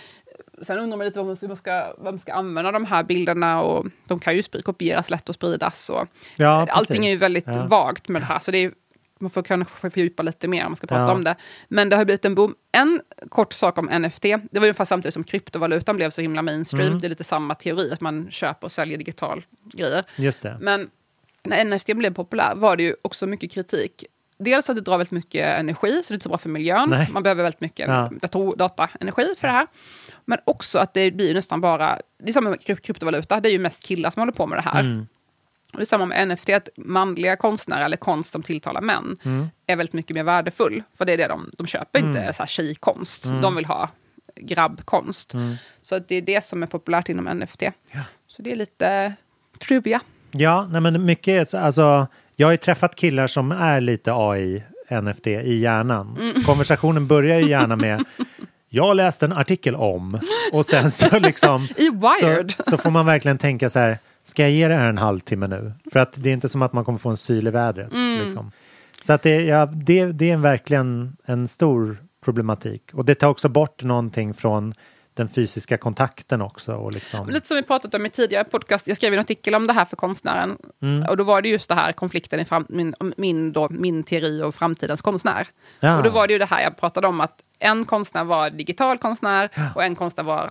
Sen 0.62 0.78
undrar 0.78 0.96
man 0.96 1.06
lite 1.06 1.18
vad 1.22 1.26
man 1.48 1.56
ska, 1.56 1.94
vad 1.98 2.14
man 2.14 2.18
ska, 2.18 2.32
använda 2.32 2.72
de 2.72 2.84
här 2.84 3.02
bilderna 3.04 3.62
och 3.62 3.86
de 4.06 4.18
kan 4.20 4.36
ju 4.36 4.42
kopieras 4.42 5.10
lätt 5.10 5.28
och 5.28 5.34
spridas. 5.34 5.90
Och 5.90 6.06
Ja, 6.36 6.66
allting 6.70 7.06
är 7.06 7.10
ju 7.10 7.16
väldigt 7.16 7.46
Ja. 7.46 7.66
vagt 7.66 8.08
med 8.08 8.22
det 8.22 8.26
här, 8.26 8.38
så 8.38 8.50
det 8.50 8.58
är, 8.58 8.72
man 9.18 9.30
får 9.30 9.42
kanske 9.42 9.90
fördjupa 9.90 10.22
lite 10.22 10.48
mer 10.48 10.64
om 10.64 10.70
man 10.72 10.76
ska 10.76 10.86
prata 10.86 11.02
Ja. 11.02 11.12
om 11.12 11.24
det. 11.24 11.36
Men 11.68 11.88
det 11.88 11.96
har 11.96 12.04
blivit 12.04 12.24
en 12.24 12.34
boom. 12.34 12.54
En 12.72 13.00
kort 13.28 13.52
sak 13.52 13.78
om 13.78 13.86
NFT, 14.02 14.22
det 14.22 14.58
var 14.58 14.62
ungefär 14.66 14.84
samtidigt 14.84 15.14
som 15.14 15.24
kryptovalutan 15.24 15.96
blev 15.96 16.10
så 16.10 16.20
himla 16.20 16.42
mainstream. 16.42 16.86
Mm. 16.88 16.98
Det 16.98 17.06
är 17.06 17.08
lite 17.08 17.24
samma 17.24 17.54
teori, 17.54 17.92
att 17.92 18.00
man 18.00 18.30
köper 18.30 18.66
och 18.66 18.72
säljer 18.72 18.98
digital 18.98 19.44
grejer. 19.64 20.04
Just 20.16 20.42
det. 20.42 20.56
Men 20.60 20.90
när 21.42 21.64
NFT 21.64 21.94
blev 21.96 22.14
populär 22.14 22.54
var 22.54 22.76
det 22.76 22.82
ju 22.82 22.94
också 23.02 23.26
mycket 23.26 23.52
kritik. 23.52 24.04
Dels 24.38 24.70
att 24.70 24.76
det 24.76 24.82
drar 24.82 24.98
väldigt 24.98 25.10
mycket 25.12 25.58
energi, 25.58 25.88
så 26.04 26.08
det 26.08 26.12
är 26.12 26.14
inte 26.14 26.22
så 26.22 26.28
bra 26.28 26.38
för 26.38 26.48
miljön. 26.48 26.90
Nej. 26.90 27.08
Man 27.12 27.22
behöver 27.22 27.42
väldigt 27.42 27.60
mycket 27.60 27.88
Ja. 27.88 28.10
dator, 28.20 28.56
dataenergi 28.56 29.34
för 29.40 29.48
det 29.48 29.52
här. 29.54 29.66
Men 30.24 30.38
också 30.44 30.78
att 30.78 30.94
det 30.94 31.10
blir 31.10 31.34
nästan 31.34 31.60
bara, 31.60 31.98
det 32.22 32.28
är 32.28 32.32
samma 32.32 32.50
med 32.50 32.58
kryp- 32.58 32.80
kryptovaluta, 32.80 33.40
det 33.40 33.48
är 33.48 33.52
ju 33.52 33.58
mest 33.58 33.82
killar 33.82 34.10
som 34.10 34.20
håller 34.20 34.32
på 34.32 34.46
med 34.46 34.58
det 34.58 34.62
här. 34.62 34.80
Mm. 34.80 35.06
Och 35.72 35.78
det 35.78 35.82
är 35.84 35.86
samma 35.86 36.06
med 36.06 36.28
NFT, 36.28 36.48
att 36.54 36.68
manliga 36.76 37.36
konstnärer 37.36 37.84
eller 37.84 37.96
konst 37.96 38.32
som 38.32 38.42
tilltalar 38.42 38.80
män 38.80 39.16
Mm. 39.24 39.48
är 39.66 39.76
väldigt 39.76 39.92
mycket 39.92 40.14
mer 40.14 40.22
värdefull. 40.22 40.82
För 40.98 41.04
det 41.04 41.12
är 41.12 41.16
det 41.16 41.26
de, 41.28 41.50
de 41.58 41.66
köper, 41.66 41.98
inte 41.98 42.20
Mm. 42.20 42.32
så 42.34 42.42
här 42.42 42.46
tjejkonst. 42.48 43.24
Mm. 43.24 43.40
De 43.40 43.56
vill 43.56 43.64
ha 43.64 43.88
grabbkonst. 44.36 45.34
Mm. 45.34 45.54
Så 45.82 45.94
att 45.94 46.08
det 46.08 46.14
är 46.14 46.22
det 46.22 46.44
som 46.44 46.62
är 46.62 46.66
populärt 46.66 47.08
inom 47.08 47.24
NFT. 47.38 47.62
Så 48.26 48.42
det 48.42 48.52
är 48.52 48.56
lite 48.56 49.12
trivia. 49.66 50.00
Ja, 50.30 50.68
nej 50.70 50.80
men 50.80 51.04
mycket 51.04 51.28
är 51.40 51.44
så- 51.44 51.58
alltså, 51.58 52.06
jag 52.40 52.46
har 52.46 52.52
ju 52.52 52.56
träffat 52.56 52.94
killar 52.94 53.26
som 53.26 53.52
är 53.52 53.80
lite 53.80 54.12
AI, 54.14 54.62
NFT 55.02 55.26
i 55.26 55.58
hjärnan. 55.58 56.16
Mm. 56.20 56.42
Konversationen 56.42 57.06
börjar 57.06 57.40
ju 57.40 57.48
gärna 57.48 57.76
med 57.76 58.04
jag 58.68 58.96
läste 58.96 59.26
en 59.26 59.32
artikel 59.32 59.74
om 59.74 60.20
och 60.52 60.66
sen 60.66 60.90
så 60.90 61.18
liksom 61.20 61.68
I 61.76 61.90
Wired. 61.90 62.50
så, 62.50 62.62
så 62.62 62.76
får 62.76 62.90
man 62.90 63.06
verkligen 63.06 63.38
tänka 63.38 63.70
så 63.70 63.78
här, 63.78 63.98
ska 64.24 64.42
jag 64.42 64.50
ge 64.50 64.68
det 64.68 64.74
här 64.74 64.88
en 64.88 64.98
halvtimme 64.98 65.46
nu? 65.46 65.72
För 65.92 66.00
att 66.00 66.12
det 66.16 66.28
är 66.28 66.32
inte 66.32 66.48
som 66.48 66.62
att 66.62 66.72
man 66.72 66.84
kommer 66.84 66.98
få 66.98 67.08
en 67.08 67.16
syl 67.16 67.46
i 67.46 67.50
vädret. 67.50 67.92
Mm. 67.92 68.24
Liksom. 68.24 68.52
Så 69.02 69.12
att 69.12 69.22
det, 69.22 69.40
ja, 69.40 69.66
det, 69.66 70.04
det 70.04 70.30
är 70.30 70.36
verkligen 70.36 71.16
en 71.24 71.48
stor 71.48 71.98
problematik. 72.24 72.90
Och 72.92 73.04
det 73.04 73.14
tar 73.14 73.28
också 73.28 73.48
bort 73.48 73.82
någonting 73.82 74.34
från 74.34 74.74
den 75.18 75.28
fysiska 75.28 75.78
kontakten 75.78 76.42
också. 76.42 76.74
Och 76.74 76.92
liksom, 76.92 77.28
Lite 77.28 77.46
som 77.46 77.56
vi 77.56 77.62
pratat 77.62 77.94
om 77.94 78.06
i 78.06 78.10
tidigare 78.10 78.44
podcast, 78.44 78.86
jag 78.86 78.96
skrev 78.96 79.12
en 79.12 79.18
artikel 79.18 79.54
om 79.54 79.66
det 79.66 79.72
här 79.72 79.84
för 79.84 79.96
konstnären. 79.96 80.58
Mm. 80.82 81.08
Och 81.08 81.16
då 81.16 81.24
var 81.24 81.42
det 81.42 81.48
just 81.48 81.68
det 81.68 81.74
här 81.74 81.92
konflikten 81.92 82.40
i 82.40 82.44
fram, 82.44 82.66
min, 82.68 82.94
min, 83.16 83.52
då, 83.52 83.68
min 83.70 84.02
teori 84.02 84.42
och 84.42 84.54
framtidens 84.54 85.00
konstnär. 85.00 85.48
Ja. 85.80 85.96
Och 85.96 86.02
då 86.02 86.10
var 86.10 86.26
det 86.26 86.32
ju 86.32 86.38
det 86.38 86.46
här 86.46 86.62
jag 86.62 86.76
pratade 86.76 87.06
om, 87.06 87.20
att 87.20 87.42
en 87.58 87.84
konstnär 87.84 88.24
var 88.24 88.50
digital 88.50 88.98
konstnär 88.98 89.50
och 89.74 89.84
en 89.84 89.96
konstnär 89.96 90.24
var 90.24 90.50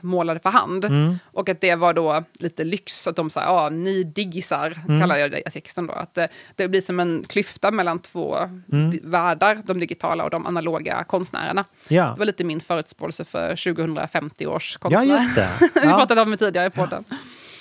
målade 0.00 0.40
för 0.40 0.50
hand. 0.50 0.84
Mm. 0.84 1.18
Och 1.24 1.48
att 1.48 1.60
det 1.60 1.74
var 1.74 1.94
då 1.94 2.24
lite 2.38 2.64
lyx, 2.64 3.06
att 3.06 3.16
de 3.16 3.30
sa, 3.30 3.40
ja, 3.42 3.68
ni 3.68 4.02
diggisar, 4.04 4.78
Mm. 4.88 5.00
kallar 5.00 5.16
jag 5.16 5.30
det 5.30 5.38
i 5.48 5.50
texten 5.50 5.86
då. 5.86 5.92
Att 5.92 6.14
det, 6.14 6.28
det 6.56 6.68
blir 6.68 6.80
som 6.80 7.00
en 7.00 7.24
klyfta 7.28 7.70
mellan 7.70 7.98
två 7.98 8.36
Mm. 8.72 8.98
världar, 9.02 9.62
de 9.66 9.80
digitala 9.80 10.24
och 10.24 10.30
de 10.30 10.46
analoga 10.46 11.04
konstnärerna. 11.04 11.64
Ja. 11.88 12.04
Det 12.04 12.18
var 12.18 12.26
lite 12.26 12.44
min 12.44 12.60
förutspåelse 12.60 13.24
för 13.24 13.56
2050 13.56 14.46
års 14.46 14.76
konstnär. 14.76 15.04
Ja, 15.04 15.22
just 15.22 15.34
det. 15.34 15.48
Vi 15.80 15.86
Ja. 15.86 15.96
pratade 15.96 16.20
om 16.22 16.30
det 16.30 16.36
tidigare 16.36 16.66
i 16.66 16.70
podden. 16.70 17.04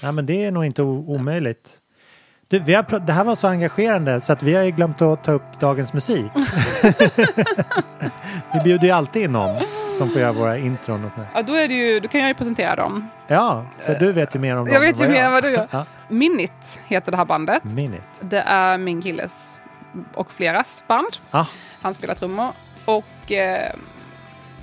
Ja, 0.01 0.11
men 0.11 0.25
det 0.25 0.43
är 0.45 0.51
nog 0.51 0.65
inte 0.65 0.83
omöjligt. 0.83 1.69
Du, 2.49 2.59
vi 2.59 2.73
har, 2.73 2.99
det 2.99 3.13
här 3.13 3.23
var 3.23 3.35
så 3.35 3.47
engagerande 3.47 4.21
så 4.21 4.33
att 4.33 4.43
vi 4.43 4.55
har 4.55 4.63
ju 4.63 4.71
glömt 4.71 5.01
att 5.01 5.23
ta 5.23 5.31
upp 5.31 5.59
dagens 5.59 5.93
musik. 5.93 6.25
vi 8.53 8.59
bjuder 8.63 8.83
ju 8.87 8.91
alltid 8.91 9.21
in 9.23 9.31
någon 9.31 9.61
som 9.97 10.09
får 10.09 10.21
göra 10.21 10.31
våra 10.31 10.57
intron. 10.57 11.03
Och. 11.05 11.11
Ja, 11.33 11.41
då, 11.41 11.53
är 11.53 11.67
det 11.67 11.73
ju, 11.73 11.99
då 11.99 12.07
kan 12.07 12.19
jag 12.21 12.27
ju 12.27 12.33
presentera 12.33 12.75
dem. 12.75 13.09
ja, 13.27 13.65
för 13.79 13.95
du 13.95 14.11
vet 14.11 14.35
ju 14.35 14.39
mer 14.39 14.57
om 14.57 14.65
dem 14.65 14.73
Jag 14.73 14.81
vet 14.81 15.01
ju 15.01 15.07
mer 15.09 15.21
än 15.23 15.31
vad 15.31 15.43
du 15.43 15.49
gör. 15.51 15.67
Ja. 15.71 15.85
Minit 16.07 16.79
heter 16.85 17.11
det 17.11 17.17
här 17.17 17.25
bandet. 17.25 17.63
Minit. 17.63 18.01
Det 18.19 18.39
är 18.39 18.77
min 18.77 19.01
killes 19.01 19.57
och 20.13 20.31
fleras 20.31 20.83
band. 20.87 21.17
Ah, 21.31 21.45
Han 21.81 21.93
spelar 21.93 22.15
trummor. 22.15 22.51
Och 22.85 23.31
eh, 23.31 23.71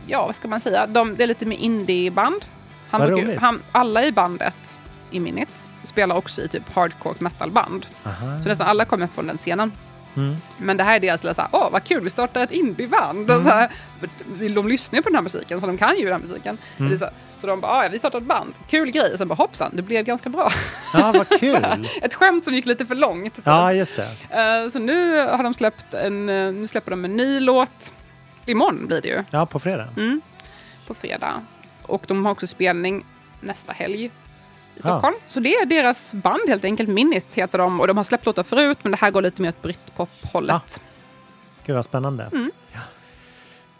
ja, 0.07 0.27
vad 0.27 0.35
ska 0.35 0.49
man 0.49 0.61
säga? 0.61 0.87
De, 0.87 1.17
det 1.17 1.23
är 1.23 1.27
lite 1.27 1.47
mer 1.47 1.57
indieband. 1.57 2.45
Han 2.91 3.01
Vad 3.01 3.09
brukar- 3.11 3.27
roligt. 3.27 3.41
han, 3.41 3.63
alla 3.73 4.05
i 4.05 4.13
bandet 4.13 4.77
i 5.11 5.21
Minit 5.21 5.64
spelar 5.95 6.17
också 6.17 6.41
i 6.43 6.49
typ 6.49 6.75
hardcore 6.75 7.15
metalband. 7.19 7.87
aha. 8.05 8.43
Så 8.43 8.49
nästan 8.49 8.67
alla 8.67 8.85
kommer 8.85 9.07
från 9.07 9.27
den 9.27 9.39
scenen. 9.39 9.73
Mm. 10.17 10.37
Men 10.59 10.77
det 10.77 10.85
här 10.85 10.97
är 10.97 11.01
deras 11.01 11.23
lilla 11.23 11.35
såhär, 11.35 11.49
åh 11.53 11.71
vad 11.73 11.85
kul, 11.85 12.05
vi 12.05 12.11
startar 12.11 12.43
ett 12.43 12.53
indieband. 12.53 13.31
Och 13.31 13.43
så 13.43 13.49
här, 13.49 13.71
de 14.55 14.69
lyssnar 14.69 14.97
ju 14.99 15.03
på 15.03 15.09
den 15.09 15.15
här 15.17 15.23
musiken, 15.23 15.61
så 15.61 15.67
de 15.67 15.79
kan 15.79 15.97
ju 15.99 16.05
den 16.05 16.13
här 16.13 16.29
musiken. 16.29 16.59
Mm. 16.79 16.99
Så, 16.99 17.09
så 17.41 17.47
de 17.47 17.61
bara, 17.61 17.73
"Ah, 17.73 17.83
ja, 17.85 17.89
vi 17.89 17.99
startar 17.99 18.19
ett 18.19 18.25
band, 18.27 18.55
kul 18.71 18.91
grej. 18.91 19.13
Och 19.13 19.19
sen 19.19 19.29
bara 19.29 19.35
hoppsan, 19.35 19.71
det 19.75 19.83
blev 19.83 20.05
ganska 20.05 20.29
bra. 20.29 20.53
Ja, 20.95 21.13
vad 21.13 21.29
kul. 21.41 21.55
här, 21.63 21.87
ett 22.03 22.15
skämt 22.15 22.45
som 22.45 22.55
gick 22.55 22.67
lite 22.67 22.87
för 22.87 22.95
långt. 22.95 23.39
Ja, 23.45 23.73
just 23.73 23.93
det. 23.97 24.09
Eh, 24.41 24.69
så 24.69 24.79
nu 24.79 25.27
har 25.27 25.43
de 25.43 25.55
släppt 25.55 25.95
en, 25.95 26.29
eh, 26.29 26.53
nu 26.53 26.67
släpper 26.69 26.91
de 26.91 27.05
en 27.05 27.17
ny 27.17 27.41
låt. 27.41 27.93
Imorgon 28.47 28.87
blir 28.87 29.01
det 29.01 29.09
ju, 29.09 29.25
Ja, 29.31 29.47
på 29.47 29.59
fredag. 29.61 29.89
Mm. 29.97 30.21
på 30.87 30.95
fredag. 30.95 31.43
Och 31.83 32.05
de 32.07 32.25
har 32.25 32.33
också 32.33 32.47
spelning 32.47 33.05
nästa 33.41 33.73
helg 33.73 34.11
i 34.77 34.81
Stockholm. 34.81 35.15
Så 35.29 35.41
det 35.41 35.55
är 35.55 35.67
deras 35.67 36.15
band 36.15 36.41
helt 36.49 36.65
enkelt, 36.65 36.89
Minit 36.89 37.35
heter 37.35 37.59
de. 37.59 37.81
Och 37.81 37.87
de 37.87 37.97
har 37.97 38.05
släppt 38.05 38.27
låtar 38.27 38.43
förut, 38.43 38.79
men 38.83 38.91
det 38.93 38.99
här 38.99 39.11
går 39.11 39.23
lite 39.23 39.43
mer 39.43 39.49
åt 39.49 39.63
britpop-hållet. 39.63 40.81
Gud 41.67 41.77
vad 41.77 41.85
spännande. 41.85 42.25
Mm. 42.33 42.51
Ja. 42.73 42.81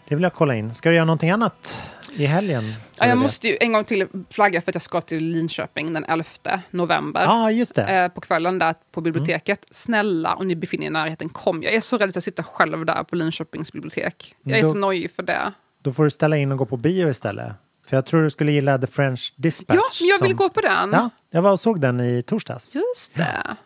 Det 0.07 0.15
vill 0.15 0.23
jag 0.23 0.33
kolla 0.33 0.55
in. 0.55 0.73
Ska 0.73 0.89
du 0.89 0.95
göra 0.95 1.05
någonting 1.05 1.29
annat 1.29 1.77
i 2.15 2.25
helgen? 2.25 2.73
Ja, 2.99 3.07
jag 3.07 3.17
måste 3.17 3.47
ju 3.47 3.57
en 3.59 3.73
gång 3.73 3.83
till 3.83 4.07
flagga 4.29 4.61
för 4.61 4.71
att 4.71 4.75
jag 4.75 4.81
ska 4.81 5.01
till 5.01 5.23
Linköping 5.23 5.93
den 5.93 6.05
11 6.05 6.25
november. 6.71 7.21
Ja, 7.21 7.51
just 7.51 7.75
det. 7.75 7.83
Eh, 7.83 8.07
på 8.07 8.21
kvällen 8.21 8.59
där 8.59 8.75
på 8.91 9.01
biblioteket. 9.01 9.65
Snälla, 9.71 10.35
om 10.35 10.47
ni 10.47 10.55
befinner 10.55 10.83
er 10.85 10.87
i 10.87 10.91
närheten, 10.91 11.29
kom. 11.29 11.63
Jag 11.63 11.73
är 11.73 11.81
så 11.81 11.97
rädd 11.97 12.09
att 12.09 12.15
jag 12.15 12.23
sitter 12.23 12.43
själv 12.43 12.85
där 12.85 13.03
på 13.03 13.15
Linköpings 13.15 13.71
bibliotek. 13.71 14.35
Jag 14.43 14.59
är 14.59 14.63
Då- 14.63 14.71
så 14.71 14.77
nojig 14.77 15.11
för 15.11 15.23
det. 15.23 15.53
Då 15.81 15.93
får 15.93 16.03
du 16.03 16.09
ställa 16.09 16.37
in 16.37 16.51
och 16.51 16.57
gå 16.57 16.65
på 16.65 16.77
bio 16.77 17.09
istället. 17.09 17.53
För 17.87 17.97
jag 17.97 18.05
tror 18.05 18.23
du 18.23 18.29
skulle 18.29 18.51
gilla 18.51 18.77
The 18.77 18.87
French 18.87 19.33
Dispatch. 19.35 19.77
Ja, 19.77 19.83
men 19.99 20.07
jag 20.09 20.19
vill 20.21 20.31
som- 20.31 20.37
gå 20.37 20.49
på 20.49 20.61
den. 20.61 20.89
Ja, 20.91 21.09
jag 21.29 21.41
var 21.41 21.51
och 21.51 21.59
såg 21.59 21.81
den 21.81 21.99
i 21.99 22.23
torsdags. 22.23 22.75
Just 22.75 23.15
det. 23.15 23.57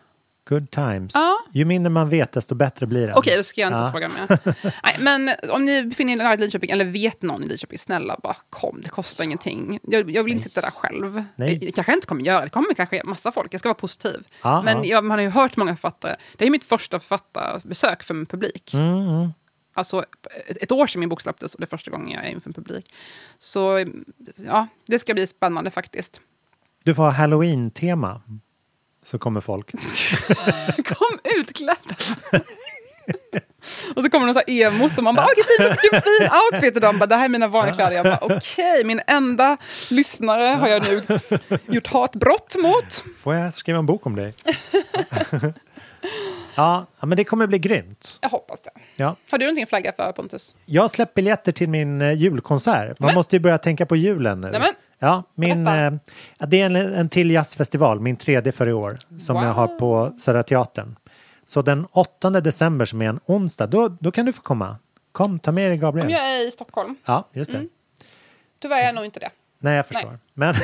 Good 0.48 0.70
times. 0.70 1.12
Ja. 1.14 1.38
Ju 1.52 1.64
mindre 1.64 1.90
man 1.90 2.08
vet, 2.08 2.32
desto 2.32 2.54
bättre 2.54 2.86
blir 2.86 3.06
det. 3.06 3.14
Okej, 3.14 3.36
då 3.36 3.42
ska 3.42 3.60
jag 3.60 3.68
inte 3.68 3.82
Ja. 3.82 3.90
fråga 3.92 4.08
mer. 4.08 4.38
Nej, 4.84 4.96
men 5.00 5.30
om 5.50 5.64
ni 5.64 5.82
befinner 5.82 6.12
er 6.12 6.16
nära 6.16 6.36
Linköping, 6.36 6.70
eller 6.70 6.84
vet 6.84 7.22
någon 7.22 7.44
i 7.44 7.46
Linköping, 7.46 7.78
snälla 7.78 8.16
bara 8.22 8.36
kom. 8.50 8.80
Det 8.82 8.88
kostar 8.88 9.24
ingenting. 9.24 9.78
Jag, 9.82 10.10
jag 10.10 10.24
vill 10.24 10.32
inte 10.32 10.44
sitta 10.48 10.60
där 10.60 10.70
själv. 10.70 11.24
Nej. 11.36 11.54
Jag, 11.54 11.62
jag 11.64 11.74
kanske 11.74 11.92
inte 11.94 12.06
kommer 12.06 12.22
göra 12.24 12.44
det. 12.44 12.50
Kommer 12.50 12.74
kanske 12.74 13.02
massa 13.04 13.32
folk. 13.32 13.54
Jag 13.54 13.58
ska 13.58 13.68
vara 13.68 13.74
positiv. 13.74 14.24
Ja, 14.42 14.62
men 14.62 14.78
ja. 14.78 14.84
Jag, 14.84 15.04
man 15.04 15.18
har 15.18 15.22
ju 15.24 15.30
hört 15.30 15.56
många 15.56 15.76
författare. 15.76 16.16
Det 16.36 16.46
är 16.46 16.50
mitt 16.50 16.64
första 16.64 17.00
författarbesök 17.00 18.02
för 18.02 18.14
en 18.14 18.26
publik. 18.26 18.74
Mm, 18.74 18.88
mm. 19.08 19.28
Alltså 19.80 20.04
ett, 20.46 20.72
år 20.72 20.86
sedan 20.86 21.00
min 21.00 21.08
bok 21.08 21.20
släpptes 21.20 21.54
och 21.54 21.60
det 21.60 21.64
är 21.64 21.68
första 21.68 21.90
gången 21.90 22.10
jag 22.10 22.24
är 22.24 22.28
inför 22.28 22.48
en 22.50 22.54
publik. 22.54 22.92
Så 23.38 23.86
ja, 24.36 24.66
det 24.86 24.98
ska 24.98 25.14
bli 25.14 25.26
spännande 25.26 25.70
faktiskt. 25.70 26.20
Du 26.84 26.94
får 26.94 27.02
ha 27.02 27.10
halloween-tema. 27.10 28.22
Så 29.02 29.18
kommer 29.18 29.40
folk. 29.40 29.72
Kom 30.84 31.18
utklädda! 31.38 31.96
och 33.96 34.02
så 34.02 34.10
kommer 34.10 34.26
någon 34.26 34.34
så 34.34 34.42
här 34.46 34.50
emo 34.50 34.88
som 34.88 35.04
man 35.04 35.14
bara, 35.14 35.26
vilken 35.36 35.76
fin, 35.76 36.00
fin 36.00 36.28
outfit! 36.52 36.74
Och 36.74 36.80
de 36.80 36.98
bara, 36.98 37.06
det 37.06 37.16
här 37.16 37.24
är 37.24 37.28
mina 37.28 37.48
vanliga 37.48 37.74
kläder. 37.74 37.96
Jag 37.96 38.04
bara, 38.04 38.36
okej, 38.36 38.84
min 38.84 39.00
enda 39.06 39.56
lyssnare 39.90 40.44
har 40.44 40.68
jag 40.68 40.82
nu 40.82 41.02
gjort 41.68 41.86
hatbrott 41.86 42.56
mot. 42.62 43.04
Får 43.18 43.34
jag 43.34 43.54
skriva 43.54 43.78
en 43.78 43.86
bok 43.86 44.06
om 44.06 44.16
dig? 44.16 44.34
ja, 46.56 46.86
men 47.00 47.16
det 47.16 47.24
kommer 47.24 47.46
bli 47.46 47.58
grymt. 47.58 48.18
Jag 48.22 48.28
hoppas 48.28 48.60
det. 48.60 48.70
Ja. 48.96 49.16
Har 49.30 49.38
du 49.38 49.44
någonting 49.44 49.62
att 49.62 49.68
flagga 49.68 49.92
för 49.96 50.12
Pontus? 50.12 50.56
Jag 50.64 50.82
har 50.82 50.88
släppt 50.88 51.14
biljetter 51.14 51.52
till 51.52 51.68
min 51.68 52.00
eh, 52.02 52.12
julkonsert. 52.12 52.98
Man 52.98 53.06
Nämen. 53.06 53.14
måste 53.14 53.36
ju 53.36 53.40
börja 53.40 53.58
tänka 53.58 53.86
på 53.86 53.96
julen 53.96 54.40
nu. 54.40 54.48
Nämen. 54.48 54.72
Ja, 54.98 55.22
min, 55.34 55.66
eh, 55.66 55.92
det 56.38 56.60
är 56.60 56.66
en, 56.66 56.76
en 56.76 57.08
till 57.08 57.30
jazzfestival, 57.30 58.00
min 58.00 58.16
tredje 58.16 58.52
för 58.52 58.66
i 58.68 58.72
år, 58.72 58.98
som 59.20 59.34
Wow. 59.36 59.44
jag 59.44 59.52
har 59.52 59.66
på 59.68 60.16
Södra 60.20 60.42
Teatern. 60.42 60.96
Så 61.46 61.62
den 61.62 61.86
8 61.92 62.30
december 62.30 62.84
som 62.84 63.02
är 63.02 63.08
en 63.08 63.20
onsdag, 63.26 63.66
då, 63.66 63.88
då 64.00 64.10
kan 64.10 64.26
du 64.26 64.32
få 64.32 64.42
komma. 64.42 64.76
Kom, 65.12 65.38
ta 65.38 65.52
med 65.52 65.70
dig 65.70 65.78
Gabriel. 65.78 66.06
Om 66.06 66.12
jag 66.12 66.30
är 66.40 66.48
i 66.48 66.50
Stockholm. 66.50 66.96
Ja, 67.04 67.28
just 67.32 67.50
det. 67.52 67.58
Mm. 67.58 67.70
Tyvärr 68.58 68.80
är 68.80 68.84
jag 68.86 68.94
nog 68.94 69.04
inte 69.04 69.20
det. 69.20 69.30
Nej, 69.62 69.76
jag 69.76 69.86
förstår. 69.86 70.18
Men 70.34 70.54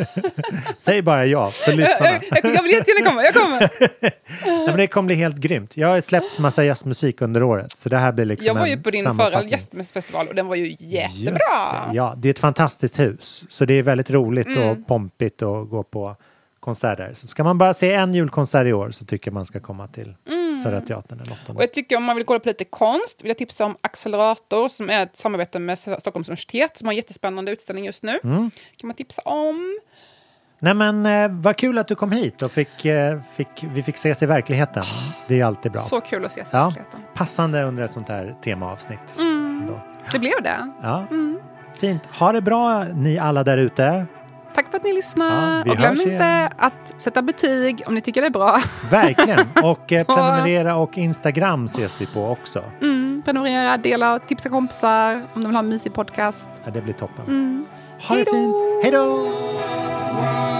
säg 0.78 1.02
bara 1.02 1.26
ja 1.26 1.48
för 1.48 1.72
lyssnarna. 1.72 2.20
jag, 2.42 2.54
jag 2.54 2.62
vill 2.62 2.72
jättegärna 2.72 3.10
komma, 3.10 3.22
jag 3.24 3.34
kommer. 3.34 3.70
Nej, 4.00 4.66
men 4.66 4.76
det 4.76 4.86
kommer 4.86 5.06
bli 5.06 5.14
helt 5.16 5.36
grymt. 5.36 5.76
Jag 5.76 5.88
har 5.88 6.00
släppt 6.00 6.38
massa 6.38 6.64
jazzmusik 6.64 7.20
under 7.20 7.42
året, 7.42 7.70
så 7.70 7.88
det 7.88 7.98
här 7.98 8.12
blir 8.12 8.24
liksom 8.24 8.46
Jag 8.46 8.54
var 8.54 8.66
ju 8.66 8.82
på 8.82 8.90
din 8.90 9.04
förra 9.16 9.44
gästfestival 9.44 10.28
och 10.28 10.34
den 10.34 10.46
var 10.46 10.54
ju 10.56 10.76
jättebra. 10.78 11.32
det. 11.90 11.96
Ja, 11.96 12.14
det 12.16 12.28
är 12.28 12.30
ett 12.30 12.38
fantastiskt 12.38 12.98
hus. 12.98 13.44
Så 13.48 13.64
det 13.64 13.74
är 13.74 13.82
väldigt 13.82 14.10
roligt 14.10 14.46
Mm. 14.46 14.68
och 14.68 14.86
pompigt 14.86 15.42
att 15.42 15.68
gå 15.70 15.82
på 15.82 16.16
konserter. 16.60 17.12
Så 17.14 17.26
ska 17.26 17.44
man 17.44 17.58
bara 17.58 17.74
se 17.74 17.92
en 17.92 18.14
julkonsert 18.14 18.66
i 18.66 18.72
år 18.72 18.90
så 18.90 19.04
tycker 19.04 19.30
jag 19.30 19.34
man 19.34 19.46
ska 19.46 19.60
komma 19.60 19.88
till 19.88 20.14
Mm. 20.28 20.49
Södra 20.62 20.80
Teatern 20.80 21.18
den 21.18 21.56
Och 21.56 21.62
jag 21.62 21.72
tycker 21.72 21.96
om 21.96 22.04
man 22.04 22.16
vill 22.16 22.24
kolla 22.24 22.40
på 22.40 22.48
lite 22.48 22.64
konst 22.64 23.22
vill 23.22 23.28
jag 23.28 23.38
tipsa 23.38 23.64
om 23.64 23.76
Accelerator 23.80 24.68
som 24.68 24.90
är 24.90 25.02
ett 25.02 25.16
samarbete 25.16 25.58
med 25.58 25.78
Stockholms 25.78 26.28
universitet 26.28 26.76
som 26.78 26.86
har 26.86 26.92
en 26.92 26.96
jättespännande 26.96 27.52
utställning 27.52 27.84
just 27.84 28.02
nu. 28.02 28.20
Mm. 28.24 28.50
kan 28.76 28.86
man 28.86 28.96
tipsa 28.96 29.22
om. 29.24 29.78
Nej 30.62 30.74
men 30.74 31.06
eh, 31.06 31.28
vad 31.30 31.56
kul 31.56 31.78
att 31.78 31.88
du 31.88 31.94
kom 31.94 32.12
hit 32.12 32.42
och 32.42 32.52
fick, 32.52 32.84
eh, 32.84 33.20
fick, 33.36 33.64
vi 33.74 33.82
fick 33.82 33.94
ses 33.94 34.22
i 34.22 34.26
verkligheten. 34.26 34.84
Det 35.28 35.40
är 35.40 35.44
alltid 35.44 35.72
bra. 35.72 35.80
Så 35.80 36.00
kul 36.00 36.24
att 36.24 36.30
ses 36.30 36.46
i 36.48 36.50
Ja, 36.52 36.64
verkligheten. 36.64 37.00
passande 37.14 37.62
under 37.62 37.82
ett 37.82 37.94
sånt 37.94 38.08
här 38.08 38.36
temaavsnitt. 38.44 39.18
Mm. 39.18 39.70
Det 40.12 40.18
blev 40.18 40.42
det. 40.42 40.72
Ja, 40.82 41.04
Mm. 41.10 41.40
fint. 41.74 42.02
Ha 42.06 42.32
det 42.32 42.40
bra 42.40 42.84
ni 42.84 43.18
alla 43.18 43.44
där 43.44 43.58
ute. 43.58 44.06
Tack 44.54 44.70
för 44.70 44.76
att 44.76 44.84
ni 44.84 44.92
lyssnar. 44.92 45.62
Ja, 45.66 45.72
och 45.72 45.78
glöm 45.78 45.92
inte 45.92 46.10
igen. 46.10 46.48
att 46.56 46.94
sätta 46.98 47.22
betyg 47.22 47.82
om 47.86 47.94
ni 47.94 48.00
tycker 48.00 48.20
det 48.20 48.26
är 48.26 48.30
bra. 48.30 48.60
Verkligen. 48.90 49.48
Och 49.62 49.92
eh, 49.92 50.04
prenumerera 50.06 50.76
och 50.76 50.98
Instagram 50.98 51.64
ses 51.64 52.00
vi 52.00 52.06
på 52.06 52.26
också. 52.26 52.64
Mm. 52.80 53.22
Prenumerera, 53.24 53.76
dela, 53.76 54.18
tipsa 54.18 54.48
kompisar 54.48 55.14
om 55.14 55.42
de 55.42 55.44
vill 55.46 55.54
ha 55.56 55.58
en 55.58 55.68
mysig 55.68 55.94
podcast. 55.94 56.48
Ja, 56.64 56.70
det 56.70 56.80
blir 56.80 56.94
toppen. 56.94 57.24
Mm. 57.26 57.66
Ha 58.08 58.14
det 58.14 58.18
Hej 58.18 58.24
då! 58.24 58.32
fint. 58.32 58.82
Hej 58.82 58.92
då! 58.92 60.59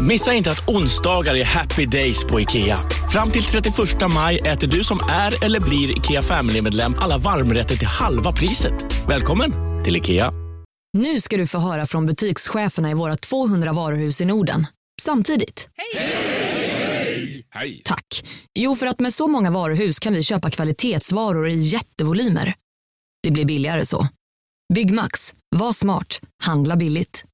Missa 0.00 0.34
inte 0.34 0.50
att 0.50 0.68
onsdagar 0.68 1.34
är 1.34 1.44
happy 1.44 1.86
days 1.86 2.24
på 2.24 2.40
IKEA. 2.40 2.78
Fram 3.12 3.30
till 3.30 3.42
31 3.42 3.74
maj 4.14 4.38
äter 4.38 4.66
du 4.66 4.84
som 4.84 4.98
är 5.10 5.44
eller 5.44 5.60
blir 5.60 5.98
IKEA 5.98 6.22
Family-medlem 6.22 6.94
alla 6.98 7.18
varmrätter 7.18 7.76
till 7.76 7.86
halva 7.86 8.32
priset. 8.32 8.74
Välkommen 9.08 9.52
till 9.84 9.96
IKEA. 9.96 10.32
Nu 10.92 11.20
ska 11.20 11.36
du 11.36 11.46
få 11.46 11.58
höra 11.58 11.86
från 11.86 12.06
butikscheferna 12.06 12.90
i 12.90 12.94
våra 12.94 13.16
200 13.16 13.72
varuhus 13.72 14.20
i 14.20 14.24
Norden. 14.24 14.66
Samtidigt. 15.02 15.68
Hej! 17.52 17.82
Tack. 17.84 18.24
Jo, 18.54 18.76
för 18.76 18.86
att 18.86 19.00
med 19.00 19.14
så 19.14 19.26
många 19.26 19.50
varuhus 19.50 19.98
kan 19.98 20.14
vi 20.14 20.22
köpa 20.22 20.50
kvalitetsvaror 20.50 21.48
i 21.48 21.54
jättevolymer. 21.56 22.54
Det 23.22 23.30
blir 23.30 23.44
billigare 23.44 23.86
så. 23.86 24.08
Byggmax. 24.74 25.34
Var 25.56 25.72
smart. 25.72 26.20
Handla 26.42 26.76
billigt. 26.76 27.24